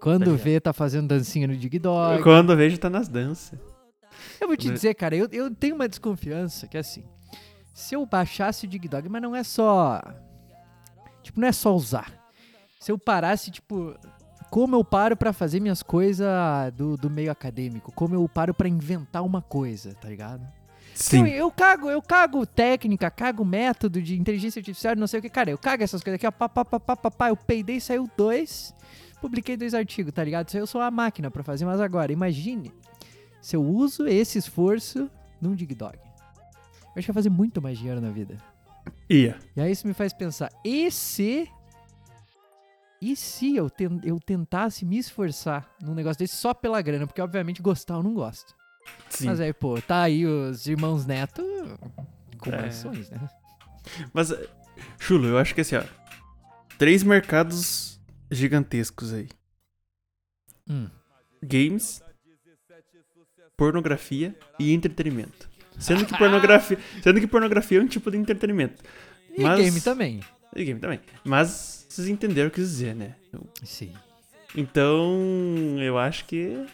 Quando 0.00 0.24
ligado. 0.30 0.38
vê, 0.42 0.60
tá 0.60 0.72
fazendo 0.72 1.08
dancinha 1.08 1.46
no 1.46 1.56
Dig 1.56 1.78
Dog. 1.78 2.22
Quando 2.22 2.56
vejo, 2.56 2.78
tá 2.78 2.88
nas 2.90 3.06
danças. 3.06 3.58
Eu 4.40 4.48
vou 4.48 4.56
te 4.56 4.68
Né? 4.68 4.74
dizer, 4.74 4.94
cara, 4.94 5.14
eu, 5.14 5.28
eu 5.30 5.54
tenho 5.54 5.74
uma 5.74 5.88
desconfiança 5.88 6.66
que 6.66 6.76
assim, 6.78 7.04
se 7.74 7.94
eu 7.94 8.04
baixasse 8.06 8.66
o 8.66 8.68
Dig 8.68 8.88
Dog, 8.88 9.08
mas 9.08 9.22
não 9.22 9.36
é 9.36 9.44
só. 9.44 10.00
Tipo, 11.22 11.38
não 11.40 11.48
é 11.48 11.52
só 11.52 11.74
usar. 11.74 12.12
Se 12.80 12.90
eu 12.90 12.98
parasse, 12.98 13.50
tipo, 13.50 13.94
como 14.52 14.76
eu 14.76 14.84
paro 14.84 15.16
pra 15.16 15.32
fazer 15.32 15.60
minhas 15.60 15.82
coisas 15.82 16.28
do, 16.76 16.94
do 16.94 17.08
meio 17.08 17.32
acadêmico, 17.32 17.90
como 17.90 18.14
eu 18.14 18.28
paro 18.28 18.52
pra 18.52 18.68
inventar 18.68 19.24
uma 19.24 19.40
coisa, 19.40 19.94
tá 19.94 20.10
ligado? 20.10 20.46
Eu, 21.16 21.46
eu 21.46 21.50
cago, 21.50 21.88
eu 21.88 22.02
cago 22.02 22.44
técnica, 22.44 23.10
cago 23.10 23.46
método 23.46 24.02
de 24.02 24.20
inteligência 24.20 24.60
artificial, 24.60 24.94
não 24.94 25.06
sei 25.06 25.20
o 25.20 25.22
que, 25.22 25.30
cara, 25.30 25.50
eu 25.50 25.56
cago 25.56 25.82
essas 25.82 26.02
coisas 26.02 26.16
aqui, 26.16 26.26
ó, 26.26 26.30
pá, 26.30 26.50
pá, 26.50 26.66
pá, 26.66 26.78
pá, 26.78 26.94
pá, 26.94 27.10
pá, 27.10 27.28
eu 27.30 27.36
peidei, 27.36 27.80
saiu 27.80 28.06
dois, 28.14 28.74
publiquei 29.22 29.56
dois 29.56 29.72
artigos, 29.72 30.12
tá 30.12 30.22
ligado? 30.22 30.48
Isso 30.48 30.58
aí 30.58 30.62
eu 30.62 30.66
sou 30.66 30.82
a 30.82 30.90
máquina 30.90 31.30
pra 31.30 31.42
fazer, 31.42 31.64
mas 31.64 31.80
agora, 31.80 32.12
imagine 32.12 32.70
se 33.40 33.56
eu 33.56 33.64
uso 33.64 34.06
esse 34.06 34.36
esforço 34.36 35.10
num 35.40 35.54
Dig 35.54 35.74
Dog. 35.74 35.96
Eu 35.96 36.98
acho 36.98 37.06
que 37.06 37.12
vai 37.12 37.22
fazer 37.22 37.30
muito 37.30 37.62
mais 37.62 37.78
dinheiro 37.78 38.02
na 38.02 38.10
vida. 38.10 38.36
Ia. 39.08 39.38
E 39.56 39.62
aí 39.62 39.72
isso 39.72 39.86
me 39.86 39.94
faz 39.94 40.12
pensar, 40.12 40.50
e 40.62 40.90
se... 40.90 41.48
E 43.02 43.16
se 43.16 43.56
eu, 43.56 43.68
ten- 43.68 44.00
eu 44.04 44.20
tentasse 44.20 44.84
me 44.84 44.96
esforçar 44.96 45.68
num 45.82 45.92
negócio 45.94 46.20
desse 46.20 46.36
só 46.36 46.54
pela 46.54 46.80
grana? 46.80 47.04
Porque, 47.06 47.20
obviamente, 47.20 47.60
gostar 47.60 47.94
eu 47.94 48.02
não 48.02 48.14
gosto. 48.14 48.54
Sim. 49.10 49.26
Mas 49.26 49.40
aí, 49.40 49.52
pô, 49.52 49.80
tá 49.82 50.02
aí 50.02 50.24
os 50.24 50.66
irmãos 50.68 51.04
Neto 51.04 51.42
com 52.38 52.50
É. 52.50 52.62
mansões, 52.62 53.10
né? 53.10 53.28
Mas, 54.12 54.30
eh, 54.30 54.48
Chulo, 55.00 55.26
eu 55.26 55.36
acho 55.38 55.52
que 55.54 55.60
assim, 55.62 55.74
ó. 55.76 55.82
Três 56.78 57.02
mercados 57.02 58.00
gigantescos 58.30 59.12
aí: 59.12 59.28
Hum. 60.68 60.88
games, 61.42 62.02
pornografia 63.56 64.36
e 64.58 64.72
entretenimento. 64.72 65.50
Sendo 65.78 66.04
que 66.06 66.16
pornografia, 66.16 66.78
sendo 67.02 67.20
que 67.20 67.26
pornografia 67.26 67.78
é 67.78 67.82
um 67.82 67.86
tipo 67.86 68.10
de 68.10 68.16
entretenimento. 68.18 68.82
E 69.36 69.42
Mas- 69.42 69.58
game 69.60 69.80
também. 69.80 70.20
E 70.54 70.64
game 70.64 70.78
também. 70.80 71.00
Mas 71.24 71.71
vocês 71.92 72.08
entenderam 72.08 72.48
o 72.48 72.50
que 72.50 72.60
eu 72.60 72.64
quis 72.64 72.72
dizer, 72.72 72.94
né? 72.94 73.16
Sim. 73.62 73.92
Então, 74.56 75.14
eu 75.78 75.98
acho 75.98 76.24
que 76.24 76.64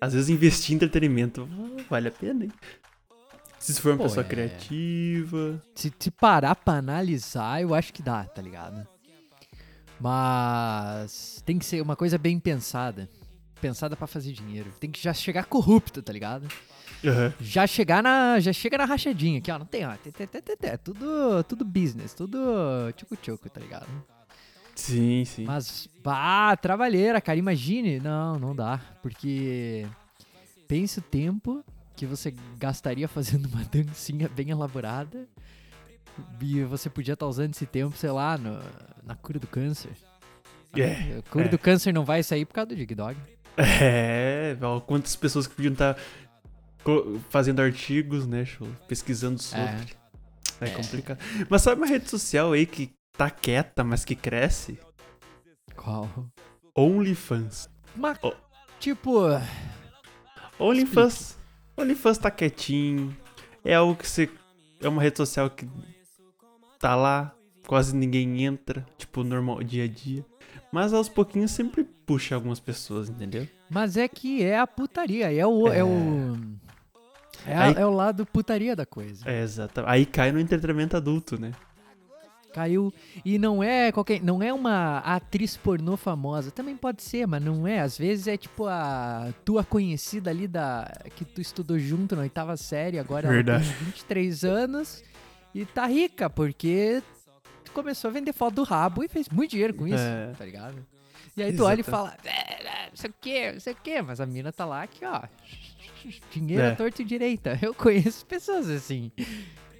às 0.00 0.12
vezes 0.12 0.28
investir 0.28 0.72
em 0.72 0.76
entretenimento 0.76 1.48
vale 1.88 2.08
a 2.08 2.10
pena, 2.10 2.44
hein? 2.44 2.52
Se 3.58 3.80
for 3.80 3.92
uma 3.92 3.98
Pô, 3.98 4.04
pessoa 4.04 4.24
é. 4.24 4.28
criativa. 4.28 5.62
Se, 5.74 5.92
se 5.98 6.10
parar 6.10 6.54
pra 6.54 6.74
analisar, 6.74 7.62
eu 7.62 7.74
acho 7.74 7.92
que 7.92 8.02
dá, 8.02 8.24
tá 8.24 8.42
ligado? 8.42 8.86
Mas 9.98 11.42
tem 11.44 11.58
que 11.58 11.64
ser 11.64 11.80
uma 11.80 11.96
coisa 11.96 12.18
bem 12.18 12.38
pensada. 12.38 13.08
Pensada 13.60 13.96
pra 13.96 14.06
fazer 14.06 14.32
dinheiro. 14.32 14.70
Tem 14.78 14.90
que 14.90 15.02
já 15.02 15.14
chegar 15.14 15.46
corrupto, 15.46 16.02
tá 16.02 16.12
ligado? 16.12 16.46
Aham. 17.02 17.32
Já 17.40 17.66
chegar 17.66 18.02
na. 18.02 18.38
Já 18.40 18.52
chega 18.52 18.76
na 18.76 18.84
rachadinha 18.84 19.38
aqui, 19.38 19.50
ó. 19.50 19.58
Não 19.58 19.66
tem, 19.66 19.86
ó. 19.86 19.96
Tem. 19.96 20.28
Tudo, 20.84 21.42
tudo 21.44 21.64
business, 21.64 22.12
tudo 22.12 22.38
tchucu-tchucu, 22.94 23.48
tá 23.48 23.60
ligado? 23.60 23.86
Sim, 24.76 25.24
sim. 25.24 25.44
Mas, 25.44 25.88
bah, 26.04 26.56
trabalheira, 26.56 27.20
cara. 27.20 27.38
Imagine. 27.38 27.98
Não, 27.98 28.38
não 28.38 28.54
dá. 28.54 28.78
Porque 29.02 29.86
pense 30.68 30.98
o 30.98 31.02
tempo 31.02 31.64
que 31.96 32.04
você 32.06 32.32
gastaria 32.58 33.08
fazendo 33.08 33.46
uma 33.46 33.64
dancinha 33.72 34.28
bem 34.28 34.50
elaborada. 34.50 35.26
E 36.40 36.62
você 36.62 36.88
podia 36.88 37.14
estar 37.14 37.26
usando 37.26 37.52
esse 37.54 37.66
tempo, 37.66 37.96
sei 37.96 38.10
lá, 38.10 38.38
no- 38.38 38.60
na 39.04 39.14
cura 39.14 39.38
do 39.38 39.46
câncer. 39.46 39.90
É, 40.74 41.18
A 41.18 41.30
cura 41.30 41.46
é. 41.46 41.48
do 41.48 41.58
câncer 41.58 41.92
não 41.92 42.04
vai 42.04 42.22
sair 42.22 42.44
por 42.44 42.52
causa 42.54 42.68
do 42.68 42.76
Dig 42.76 42.94
Dog. 42.94 43.16
É, 43.58 44.56
quantas 44.86 45.16
pessoas 45.16 45.46
que 45.46 45.54
podiam 45.54 45.72
estar 45.72 45.96
co- 46.84 47.18
fazendo 47.30 47.60
artigos, 47.60 48.26
né, 48.26 48.46
pesquisando 48.86 49.40
sobre. 49.42 49.64
É, 50.60 50.66
É. 50.66 50.70
complicado. 50.70 51.18
Mas 51.48 51.62
sabe 51.62 51.80
uma 51.80 51.86
rede 51.86 52.08
social 52.10 52.52
aí 52.52 52.64
que 52.66 52.90
tá 53.16 53.30
quieta, 53.30 53.82
mas 53.84 54.04
que 54.04 54.14
cresce? 54.14 54.78
Qual? 55.74 56.08
OnlyFans. 56.74 57.68
Mas, 57.94 58.18
Oh. 58.22 58.32
tipo, 58.78 59.20
OnlyFans. 60.58 61.38
OnlyFans 61.76 62.18
tá 62.18 62.30
quietinho. 62.30 63.16
É 63.64 63.74
algo 63.74 63.94
que 63.96 64.08
você. 64.08 64.28
É 64.80 64.88
uma 64.88 65.02
rede 65.02 65.16
social 65.16 65.48
que 65.50 65.66
tá 66.78 66.94
lá, 66.94 67.34
quase 67.66 67.96
ninguém 67.96 68.44
entra, 68.44 68.84
tipo, 68.98 69.24
normal, 69.24 69.62
dia 69.62 69.84
a 69.84 69.88
dia. 69.88 70.24
Mas 70.70 70.92
aos 70.92 71.08
pouquinhos 71.08 71.50
sempre 71.50 71.84
puxa 71.84 72.34
algumas 72.34 72.60
pessoas, 72.60 73.08
entendeu? 73.08 73.48
mas 73.68 73.96
é 73.96 74.06
que 74.06 74.42
é 74.44 74.58
a 74.58 74.66
putaria. 74.66 75.32
É 75.32 75.44
o. 75.46 75.66
É, 75.68 75.78
É. 75.78 75.84
o. 75.84 76.36
É, 77.46 77.54
a- 77.54 77.62
Aí- 77.64 77.74
é 77.78 77.86
o 77.86 77.90
lado 77.90 78.24
putaria 78.26 78.76
da 78.76 78.86
coisa. 78.86 79.28
É, 79.28 79.42
exato. 79.42 79.82
Aí 79.86 80.04
cai 80.06 80.30
no 80.32 80.38
entretenimento 80.40 80.96
adulto, 80.96 81.40
né? 81.40 81.52
Caiu. 82.56 82.90
E 83.22 83.38
não 83.38 83.62
é 83.62 83.92
qualquer. 83.92 84.22
Não 84.22 84.42
é 84.42 84.50
uma 84.52 84.98
atriz 85.00 85.56
pornô 85.58 85.94
famosa. 85.96 86.50
Também 86.50 86.74
pode 86.74 87.02
ser, 87.02 87.26
mas 87.26 87.42
não 87.42 87.66
é. 87.68 87.80
Às 87.80 87.98
vezes 87.98 88.26
é 88.26 88.36
tipo 88.38 88.64
a 88.66 89.28
tua 89.44 89.62
conhecida 89.62 90.30
ali 90.30 90.48
da. 90.48 90.90
que 91.14 91.22
tu 91.24 91.40
estudou 91.42 91.78
junto 91.78 92.16
na 92.16 92.22
oitava 92.22 92.56
série, 92.56 92.98
agora 92.98 93.28
Verdade. 93.28 93.66
ela 93.66 93.74
tem 93.76 93.84
23 93.88 94.44
anos 94.44 95.04
e 95.54 95.66
tá 95.66 95.86
rica, 95.86 96.30
porque 96.30 97.02
tu 97.62 97.72
começou 97.72 98.08
a 98.08 98.12
vender 98.14 98.32
foto 98.32 98.54
do 98.54 98.62
rabo 98.62 99.04
e 99.04 99.08
fez 99.08 99.28
muito 99.28 99.50
dinheiro 99.50 99.74
com 99.74 99.86
isso, 99.86 99.96
É. 99.98 100.32
tá 100.38 100.44
ligado? 100.44 100.86
E 101.36 101.42
aí 101.42 101.54
tu 101.54 101.64
olha 101.64 101.80
e 101.80 101.84
fala, 101.84 102.16
"É, 102.24 102.62
é, 102.64 102.88
não 102.88 102.96
sei 102.96 103.10
o 103.10 103.14
que, 103.20 103.52
não 103.52 103.60
sei 103.60 103.72
o 103.74 103.76
que, 103.76 104.00
mas 104.00 104.18
a 104.18 104.24
mina 104.24 104.50
tá 104.50 104.64
lá 104.64 104.82
aqui, 104.84 105.04
ó. 105.04 105.22
Dinheiro 106.32 106.62
É. 106.62 106.70
à 106.72 106.74
torta 106.76 107.02
e 107.02 107.04
direita. 107.04 107.58
Eu 107.60 107.74
conheço 107.74 108.24
pessoas 108.24 108.70
assim, 108.70 109.12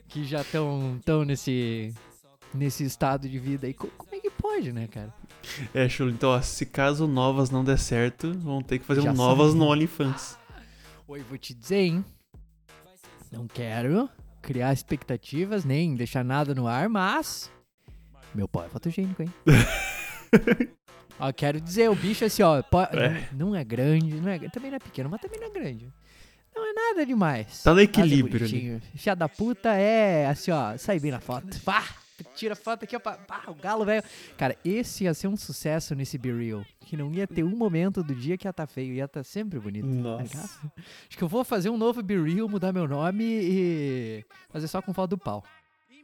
que 0.09 0.25
já 0.25 0.43
estão 0.43 1.01
tão 1.05 1.25
nesse, 1.25 1.95
nesse 2.57 2.85
estado 2.85 3.29
de 3.29 3.39
vida. 3.39 3.69
E 3.69 3.75
co- 3.75 3.89
como 3.97 4.15
é 4.15 4.19
que 4.21 4.31
pode, 4.31 4.73
né, 4.73 4.87
cara? 4.87 5.13
É, 5.75 5.89
Chulo. 5.89 6.11
Então, 6.11 6.31
ó, 6.31 6.41
se 6.41 6.67
caso 6.67 7.07
novas 7.07 7.51
não 7.51 7.65
der 7.65 7.79
certo, 7.79 8.33
vão 8.39 8.61
ter 8.63 8.79
que 8.79 8.85
fazer 8.85 9.03
Já 9.03 9.13
um 9.13 9.15
novas 9.15 9.49
sabe. 9.49 9.59
no 9.59 9.67
OnlyFans. 9.67 10.39
Oi, 11.09 11.21
vou 11.23 11.39
te 11.39 11.55
dizer, 11.55 11.77
hein? 11.77 12.05
Não 13.31 13.47
quero 13.47 14.09
criar 14.43 14.73
expectativas, 14.73 15.65
nem 15.65 15.95
deixar 15.95 16.25
nada 16.25 16.55
no 16.55 16.67
ar, 16.67 16.89
mas. 16.89 17.51
Meu 18.35 18.49
pau 18.49 18.65
é 18.65 18.69
fotogênico, 18.69 19.23
hein? 19.23 19.33
ó, 21.19 21.33
quero 21.33 21.61
dizer, 21.61 21.91
o 21.91 21.95
bicho 21.95 22.25
assim, 22.25 22.43
ó. 22.43 22.59
É. 22.59 23.29
Não, 23.33 23.55
é 23.55 23.65
grande, 23.65 24.21
não 24.21 24.29
é, 24.31 24.39
também 24.49 24.71
não 24.71 24.77
é 24.77 24.81
pequeno, 24.81 25.09
mas 25.09 25.21
também 25.21 25.41
não 25.41 25.47
é 25.47 25.51
grande. 25.51 25.93
Não 26.55 26.65
é 26.69 26.73
nada 26.73 27.05
demais. 27.05 27.63
Tá 27.63 27.75
no 27.75 27.81
é 27.81 27.83
equilíbrio. 27.83 28.81
Fia 28.95 29.15
da 29.15 29.29
puta 29.29 29.75
é 29.75 30.27
assim, 30.27 30.51
ó, 30.51 30.77
sai 30.79 30.99
bem 30.99 31.11
na 31.11 31.21
foto. 31.21 31.61
Pá! 31.63 31.85
Tira 32.37 32.55
foto 32.55 32.85
aqui, 32.85 32.95
ó, 32.95 33.01
pá, 33.01 33.19
o 33.49 33.55
galo, 33.55 33.85
velho. 33.85 34.03
Cara, 34.37 34.57
esse 34.65 35.05
ia 35.05 35.15
ser 35.15 35.27
um 35.29 35.37
sucesso 35.37 35.95
nesse 35.95 36.19
Be 36.19 36.31
Real. 36.33 36.65
Que 36.81 36.97
não 36.97 37.11
ia 37.13 37.27
ter 37.27 37.43
um 37.43 37.57
momento 37.57 38.03
do 38.03 38.15
dia 38.15 38.37
que 38.37 38.47
ia 38.47 38.53
tá 38.53 38.67
feio, 38.67 38.93
ia 38.95 39.07
estar 39.07 39.25
sempre 39.25 39.59
bonito. 39.59 39.87
tá 39.89 39.95
Nossa. 39.95 40.23
ligado? 40.23 40.51
Acho 41.09 41.19
que 41.19 41.25
eu 41.25 41.29
vou 41.29 41.43
fazer 41.45 41.71
um 41.71 41.77
novo 41.79 42.03
Be 42.03 42.17
Real, 42.21 42.49
mudar 42.49 42.73
meu 42.73 42.87
nome 42.87 43.25
e 43.25 44.25
fazer 44.51 44.69
só 44.69 44.81
com 44.83 44.93
foto 44.95 45.11
do 45.11 45.19
pau. 45.19 45.43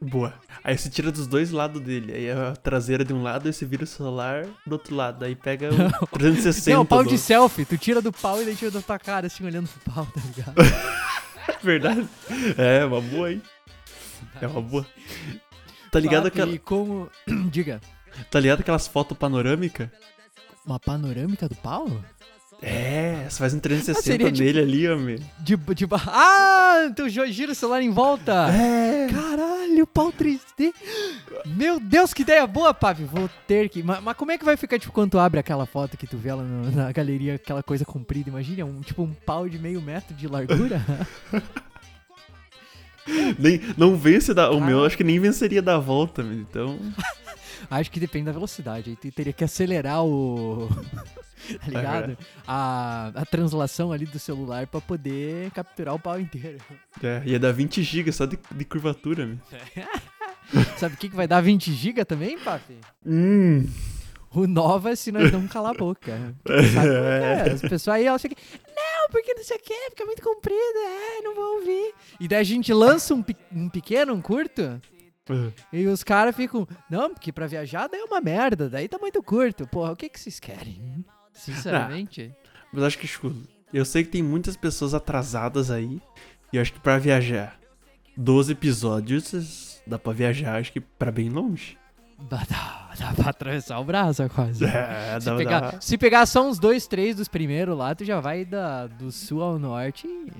Boa. 0.01 0.33
Aí 0.63 0.77
você 0.77 0.89
tira 0.89 1.11
dos 1.13 1.27
dois 1.27 1.51
lados 1.51 1.79
dele. 1.81 2.11
Aí 2.13 2.29
a 2.31 2.53
traseira 2.57 3.05
de 3.05 3.13
um 3.13 3.23
lado 3.23 3.47
e 3.47 3.53
você 3.53 3.65
vira 3.65 3.85
o 3.85 3.87
celular 3.87 4.45
do 4.67 4.73
outro 4.73 4.93
lado. 4.93 5.23
Aí 5.23 5.33
pega 5.33 5.69
o 6.01 6.07
360. 6.17 6.75
Não, 6.77 6.85
pau 6.85 7.03
do- 7.03 7.09
de 7.09 7.17
selfie. 7.17 7.63
Tu 7.63 7.77
tira 7.77 8.01
do 8.01 8.11
pau 8.11 8.41
e 8.41 8.45
daí 8.45 8.55
tira 8.55 8.71
da 8.71 8.81
tua 8.81 8.99
cara, 8.99 9.27
assim, 9.27 9.45
olhando 9.45 9.69
pro 9.69 9.93
pau, 9.93 10.05
tá 10.07 10.19
ligado? 10.25 10.55
Verdade. 11.63 12.05
É, 12.57 12.83
uma 12.83 12.99
boa, 12.99 13.31
hein? 13.31 13.41
É 14.41 14.47
uma 14.47 14.61
boa. 14.61 14.85
Tá 15.93 15.99
ligado, 15.99 16.27
aquela, 16.27 16.51
E 16.51 16.57
como... 16.59 17.09
Diga. 17.51 17.79
tá 18.31 18.39
ligado 18.39 18.59
aquelas 18.61 18.87
fotos 18.87 19.17
panorâmicas? 19.17 19.87
Uma 20.65 20.79
panorâmica 20.79 21.47
do 21.47 21.55
pau? 21.55 21.87
É, 22.61 23.25
você 23.29 23.37
faz 23.39 23.53
um 23.53 23.59
360 23.59 24.25
Ah, 24.27 24.31
nele 24.31 24.59
ali, 24.61 24.89
homem. 24.89 25.17
De, 25.39 25.57
de... 25.57 25.85
Ah! 26.07 26.89
Tu 26.95 27.09
jo- 27.09 27.25
gira 27.27 27.51
o 27.51 27.55
celular 27.55 27.81
em 27.81 27.89
volta. 27.89 28.47
É. 28.49 29.07
Caralho, 29.11 29.85
pau 29.85 30.13
3D. 30.13 30.73
Meu 31.45 31.77
Deus, 31.77 32.13
que 32.13 32.21
ideia 32.21 32.47
boa, 32.47 32.73
Papi. 32.73 33.03
Vou 33.03 33.29
ter 33.45 33.67
que. 33.67 33.83
Mas, 33.83 34.01
mas 34.01 34.15
como 34.15 34.31
é 34.31 34.37
que 34.37 34.45
vai 34.45 34.55
ficar, 34.55 34.79
tipo, 34.79 34.93
quando 34.93 35.11
tu 35.11 35.19
abre 35.19 35.41
aquela 35.41 35.65
foto 35.65 35.97
que 35.97 36.07
tu 36.07 36.15
vê 36.17 36.31
lá 36.33 36.41
no- 36.41 36.71
na 36.71 36.89
galeria, 36.93 37.35
aquela 37.35 37.61
coisa 37.61 37.83
comprida? 37.83 38.29
Imagina, 38.29 38.63
um, 38.63 38.79
tipo 38.79 39.03
um 39.03 39.13
pau 39.13 39.49
de 39.49 39.59
meio 39.59 39.81
metro 39.81 40.15
de 40.15 40.25
largura. 40.27 40.81
Nem, 43.37 43.61
não 43.77 43.95
vence 43.95 44.33
da. 44.33 44.49
O 44.51 44.59
meu 44.61 44.83
Ah. 44.83 44.87
acho 44.87 44.97
que 44.97 45.03
nem 45.03 45.19
venceria 45.19 45.61
da 45.61 45.77
volta, 45.77 46.23
meu. 46.23 46.39
Então. 46.39 46.79
Acho 47.71 47.89
que 47.89 47.99
depende 47.99 48.25
da 48.25 48.31
velocidade. 48.33 48.89
Aí 49.03 49.11
teria 49.11 49.31
que 49.31 49.43
acelerar 49.43 50.03
o. 50.03 50.67
tá 51.59 51.67
ligado? 51.67 52.17
A, 52.45 53.11
a 53.15 53.25
translação 53.25 53.91
ali 53.91 54.05
do 54.05 54.19
celular 54.19 54.67
pra 54.67 54.81
poder 54.81 55.49
capturar 55.51 55.95
o 55.95 55.99
pau 55.99 56.19
inteiro. 56.19 56.57
É, 57.01 57.21
ia 57.25 57.39
dar 57.39 57.53
20 57.53 57.81
GB 57.81 58.11
só 58.11 58.25
de, 58.25 58.37
de 58.51 58.65
curvatura, 58.65 59.25
meu. 59.25 59.37
Sabe 60.77 60.95
o 60.95 60.97
que, 60.97 61.09
que 61.09 61.15
vai 61.15 61.25
dar 61.27 61.41
20 61.41 61.71
GB 61.73 62.03
também, 62.05 62.37
Papi? 62.37 62.77
Hum. 63.05 63.65
O 64.35 64.45
Nova 64.47 64.95
se 64.95 65.11
nós 65.11 65.31
não 65.31 65.47
calar 65.47 65.71
a 65.71 65.77
boca. 65.77 66.11
Sabe 66.45 66.89
é 66.89 67.43
que 67.43 67.49
é? 67.49 67.53
As 67.53 67.61
pessoas 67.61 67.87
aí, 67.95 68.05
elas 68.05 68.21
ficam, 68.21 68.37
não, 68.67 68.92
porque 69.09 69.33
não 69.33 69.43
sei 69.43 69.57
o 69.57 69.59
que, 69.59 69.89
fica 69.89 70.05
muito 70.05 70.21
comprido, 70.21 70.77
é, 70.77 71.21
não 71.21 71.35
vou 71.35 71.59
ouvir. 71.59 71.93
E 72.19 72.27
daí 72.27 72.39
a 72.39 72.43
gente 72.43 72.73
lança 72.73 73.13
um, 73.13 73.23
um 73.51 73.69
pequeno, 73.69 74.13
um 74.13 74.21
curto, 74.21 74.81
e 75.71 75.87
os 75.87 76.03
caras 76.03 76.35
ficam, 76.35 76.67
não, 76.89 77.13
porque 77.13 77.31
pra 77.31 77.47
viajar 77.47 77.87
daí 77.87 78.01
é 78.01 78.03
uma 78.03 78.19
merda, 78.19 78.69
daí 78.69 78.87
tá 78.89 78.97
muito 78.97 79.23
curto. 79.23 79.65
Porra, 79.67 79.93
o 79.93 79.95
que 79.95 80.09
que 80.09 80.19
vocês 80.19 80.39
querem? 80.39 81.05
Sinceramente. 81.31 82.33
Mas 82.71 82.83
acho 82.83 82.99
que, 82.99 83.07
tipo, 83.07 83.33
eu 83.73 83.85
sei 83.85 84.03
que 84.03 84.09
tem 84.09 84.21
muitas 84.21 84.57
pessoas 84.57 84.93
atrasadas 84.93 85.71
aí. 85.71 86.01
E 86.51 86.57
eu 86.57 86.61
acho 86.61 86.73
que 86.73 86.79
pra 86.79 86.97
viajar 86.97 87.57
12 88.17 88.51
episódios, 88.51 89.81
dá 89.87 89.97
pra 89.97 90.11
viajar, 90.13 90.59
acho 90.59 90.73
que 90.73 90.81
pra 90.81 91.11
bem 91.11 91.29
longe. 91.29 91.77
Dá, 92.29 92.43
dá, 92.97 93.13
pra 93.15 93.29
atravessar 93.29 93.79
o 93.79 93.83
braço 93.83 94.27
quase. 94.29 94.63
É, 94.65 95.19
Se 95.19 95.25
dá, 95.25 95.35
pegar, 95.35 95.59
dá. 95.59 95.81
se 95.81 95.97
pegar 95.97 96.25
só 96.25 96.47
uns 96.47 96.57
dois, 96.59 96.87
três 96.87 97.15
dos 97.15 97.27
primeiros 97.27 97.77
lá, 97.77 97.93
tu 97.93 98.05
já 98.05 98.19
vai 98.19 98.45
da, 98.45 98.87
do 98.87 99.11
sul 99.11 99.41
ao 99.41 99.59
norte 99.59 100.07
e 100.07 100.31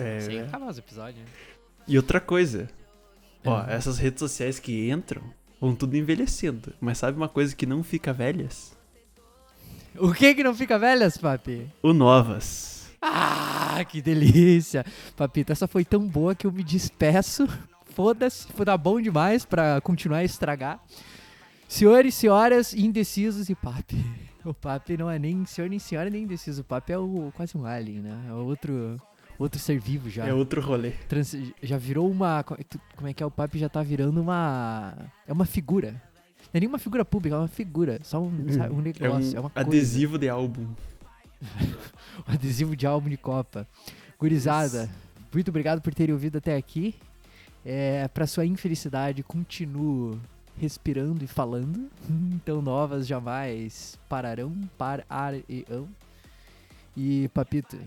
É, 0.00 0.20
sem 0.20 0.40
acabar 0.40 0.68
os 0.70 0.78
episódios. 0.78 1.24
E 1.88 1.96
outra 1.96 2.20
coisa, 2.20 2.68
ó, 3.44 3.60
Uhum. 3.60 3.68
essas 3.68 3.98
redes 3.98 4.20
sociais 4.20 4.58
que 4.60 4.90
entram 4.90 5.22
vão 5.60 5.74
tudo 5.74 5.96
envelhecendo. 5.96 6.72
Mas 6.80 6.98
sabe 6.98 7.16
uma 7.16 7.28
coisa 7.28 7.54
que 7.56 7.66
não 7.66 7.82
fica 7.82 8.12
velhas? 8.12 8.72
O 9.98 10.12
que 10.12 10.34
que 10.34 10.42
não 10.44 10.54
fica 10.54 10.78
velhas, 10.78 11.16
papi? 11.16 11.66
O 11.82 11.92
Novas. 11.92 12.90
Ah, 13.00 13.84
que 13.88 14.00
delícia! 14.00 14.86
Papito, 15.16 15.50
essa 15.52 15.66
foi 15.66 15.84
tão 15.84 16.06
boa 16.06 16.34
que 16.36 16.46
eu 16.46 16.52
me 16.52 16.62
despeço. 16.62 17.48
Foda-se, 17.94 18.46
foi 18.54 18.64
dar 18.64 18.78
bom 18.78 19.00
demais 19.00 19.44
pra 19.44 19.80
continuar 19.82 20.18
a 20.18 20.24
estragar. 20.24 20.80
Senhores, 21.72 22.14
senhoras, 22.14 22.74
indecisos 22.74 23.48
e 23.48 23.54
papi. 23.54 23.96
O 24.44 24.52
papi 24.52 24.96
não 24.96 25.08
é 25.08 25.20
nem 25.20 25.46
senhor 25.46 25.70
nem 25.70 25.78
senhora 25.78 26.10
nem 26.10 26.24
indeciso. 26.24 26.62
O 26.62 26.64
papi 26.64 26.92
é 26.92 26.98
o, 26.98 27.32
quase 27.36 27.56
um 27.56 27.64
alien, 27.64 28.00
né? 28.00 28.24
É 28.28 28.32
outro, 28.32 29.00
outro 29.38 29.60
ser 29.60 29.78
vivo 29.78 30.10
já. 30.10 30.26
É 30.26 30.34
outro 30.34 30.60
rolê. 30.60 30.90
Trans- 31.08 31.36
já 31.62 31.78
virou 31.78 32.10
uma. 32.10 32.42
Como 32.42 33.06
é 33.08 33.14
que 33.14 33.22
é? 33.22 33.26
O 33.26 33.30
papi 33.30 33.60
já 33.60 33.68
tá 33.68 33.80
virando 33.84 34.20
uma. 34.20 34.94
É 35.28 35.32
uma 35.32 35.44
figura. 35.46 35.92
Não 35.92 36.50
é 36.54 36.58
nem 36.60 36.68
uma 36.68 36.78
figura 36.80 37.04
pública, 37.04 37.36
é 37.36 37.38
uma 37.38 37.46
figura. 37.46 38.00
Só 38.02 38.20
um, 38.20 38.32
sabe, 38.50 38.74
um 38.74 38.80
É 38.80 38.82
negócio. 38.82 39.32
um 39.32 39.36
É, 39.36 39.40
uma 39.40 39.50
coisa. 39.50 39.68
adesivo 39.68 40.18
de 40.18 40.28
álbum. 40.28 40.66
Um 42.28 42.32
adesivo 42.32 42.74
de 42.74 42.84
álbum 42.84 43.08
de 43.10 43.16
Copa. 43.16 43.64
Gurizada, 44.18 44.90
Muito 45.32 45.48
obrigado 45.50 45.80
por 45.80 45.94
terem 45.94 46.12
ouvido 46.12 46.38
até 46.38 46.56
aqui. 46.56 46.96
É, 47.64 48.08
para 48.08 48.26
sua 48.26 48.44
infelicidade, 48.44 49.22
continuo 49.22 50.20
respirando 50.62 51.24
e 51.24 51.26
falando. 51.26 51.90
Então 52.34 52.62
novas 52.62 53.06
jamais 53.06 53.98
pararão, 54.08 54.52
pararão. 54.78 55.88
E 56.96 57.28
Papito, 57.28 57.78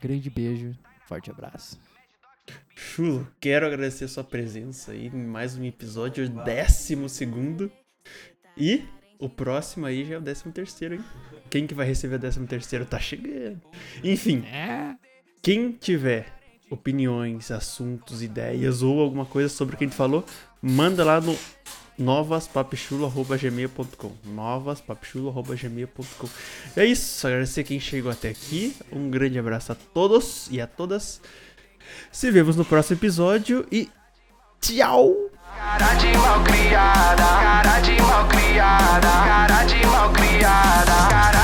grande 0.00 0.30
beijo, 0.30 0.74
forte 1.06 1.30
abraço. 1.30 1.78
Chulo, 2.74 3.26
quero 3.40 3.66
agradecer 3.66 4.04
a 4.04 4.08
sua 4.08 4.24
presença 4.24 4.92
aí 4.92 5.06
em 5.06 5.26
mais 5.26 5.56
um 5.56 5.64
episódio, 5.64 6.28
décimo 6.28 7.08
segundo. 7.08 7.70
E 8.56 8.84
o 9.18 9.28
próximo 9.28 9.86
aí 9.86 10.04
já 10.04 10.14
é 10.14 10.18
o 10.18 10.22
décimo 10.22 10.52
terceiro, 10.52 10.94
hein? 10.94 11.04
Quem 11.50 11.66
que 11.66 11.74
vai 11.74 11.86
receber 11.86 12.16
o 12.16 12.18
décimo 12.18 12.46
terceiro 12.46 12.86
tá 12.86 12.98
chegando. 12.98 13.60
Enfim, 14.04 14.44
quem 15.42 15.72
tiver 15.72 16.37
opiniões, 16.70 17.50
assuntos, 17.50 18.22
ideias 18.22 18.82
ou 18.82 19.00
alguma 19.00 19.24
coisa 19.24 19.48
sobre 19.48 19.74
o 19.74 19.78
que 19.78 19.84
a 19.84 19.86
gente 19.86 19.96
falou, 19.96 20.22
manda 20.60 21.02
lá 21.04 21.18
no 21.20 21.34
novaspapichulo.gmail.com 21.98 24.12
novaspapichulo.gmail.com 24.24 26.28
É 26.76 26.84
isso, 26.84 27.26
agradecer 27.26 27.64
quem 27.64 27.80
chegou 27.80 28.12
até 28.12 28.28
aqui, 28.28 28.76
um 28.92 29.08
grande 29.10 29.38
abraço 29.38 29.72
a 29.72 29.74
todos 29.74 30.48
e 30.50 30.60
a 30.60 30.66
todas. 30.66 31.22
Se 32.12 32.30
vemos 32.30 32.54
no 32.56 32.64
próximo 32.64 32.98
episódio 32.98 33.66
e 33.72 33.88
tchau! 34.60 35.14
Cara 35.56 35.94
de 35.94 36.12
malcriada, 36.16 37.16
cara 37.16 37.80
de 37.80 38.00
malcriada, 38.00 39.08
cara 39.08 39.64
de 39.64 39.84
malcriada, 39.86 41.08
cara 41.10 41.37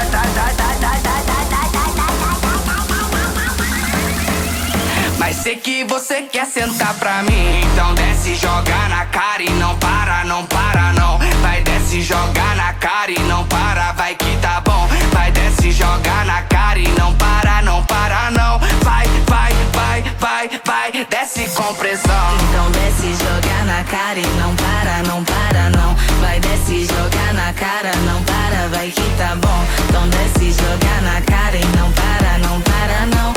sei 5.45 5.57
que 5.57 5.85
você 5.85 6.23
quer 6.23 6.47
sentar 6.47 6.95
pra 6.95 7.23
mim, 7.23 7.61
então 7.61 7.95
desce 7.95 8.35
joga 8.35 8.89
na 8.89 9.05
cara 9.05 9.43
e 9.43 9.51
não 9.51 9.77
para, 9.77 10.25
não 10.25 10.43
para 10.47 10.95
não. 10.95 11.19
Vai 11.43 11.61
desce 11.61 12.01
joga 12.01 12.55
na 12.55 12.73
cara 12.73 13.11
e 13.11 13.19
não 13.25 13.45
para, 13.45 13.93
vai 13.93 14.15
que 14.15 14.39
tá 14.39 14.63
bom. 14.63 14.89
Vai 15.13 15.31
desce 15.33 15.71
joga 15.71 16.25
na 16.25 16.41
cara 16.45 16.79
e 16.79 16.89
não 16.99 17.13
para, 17.17 17.61
não 17.61 17.85
para 17.85 18.31
não. 18.31 18.59
Vai, 18.83 19.07
vai, 19.27 19.53
vai, 19.75 20.03
vai, 20.19 20.51
vai, 20.65 21.07
desce 21.11 21.47
com 21.51 21.75
pressão. 21.75 22.27
Então 22.49 22.71
desce 22.71 23.13
jogar 23.13 23.67
na 23.67 23.85
cara 23.85 24.19
e 24.19 24.27
não 24.41 24.57
para, 24.57 25.03
não 25.03 25.23
para 25.25 25.69
não. 25.69 25.95
Vai 26.23 26.41
desce 26.41 26.87
jogar 26.87 27.35
na 27.35 27.53
cara, 27.53 27.95
não 28.07 28.23
para, 28.23 28.69
vai 28.69 28.91
que 28.91 29.11
tá 29.19 29.37
bom. 29.37 29.65
Então 29.91 30.09
desce 30.09 30.53
jogar 30.53 31.03
na 31.03 31.21
cara 31.21 31.57
e 31.59 31.67
não 31.77 31.93
para, 31.93 32.39
não 32.39 32.61
para 32.63 33.07
não. 33.15 33.34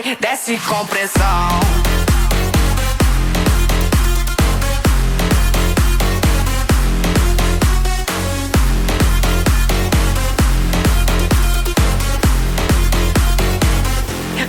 Vai, 0.00 0.16
desce 0.20 0.56
com 0.58 0.86
pressão. 0.86 1.60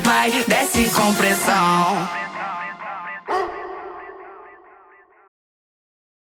Vai, 0.03 0.31
desce 0.47 0.89
com 0.91 1.13
pressão. 1.15 2.18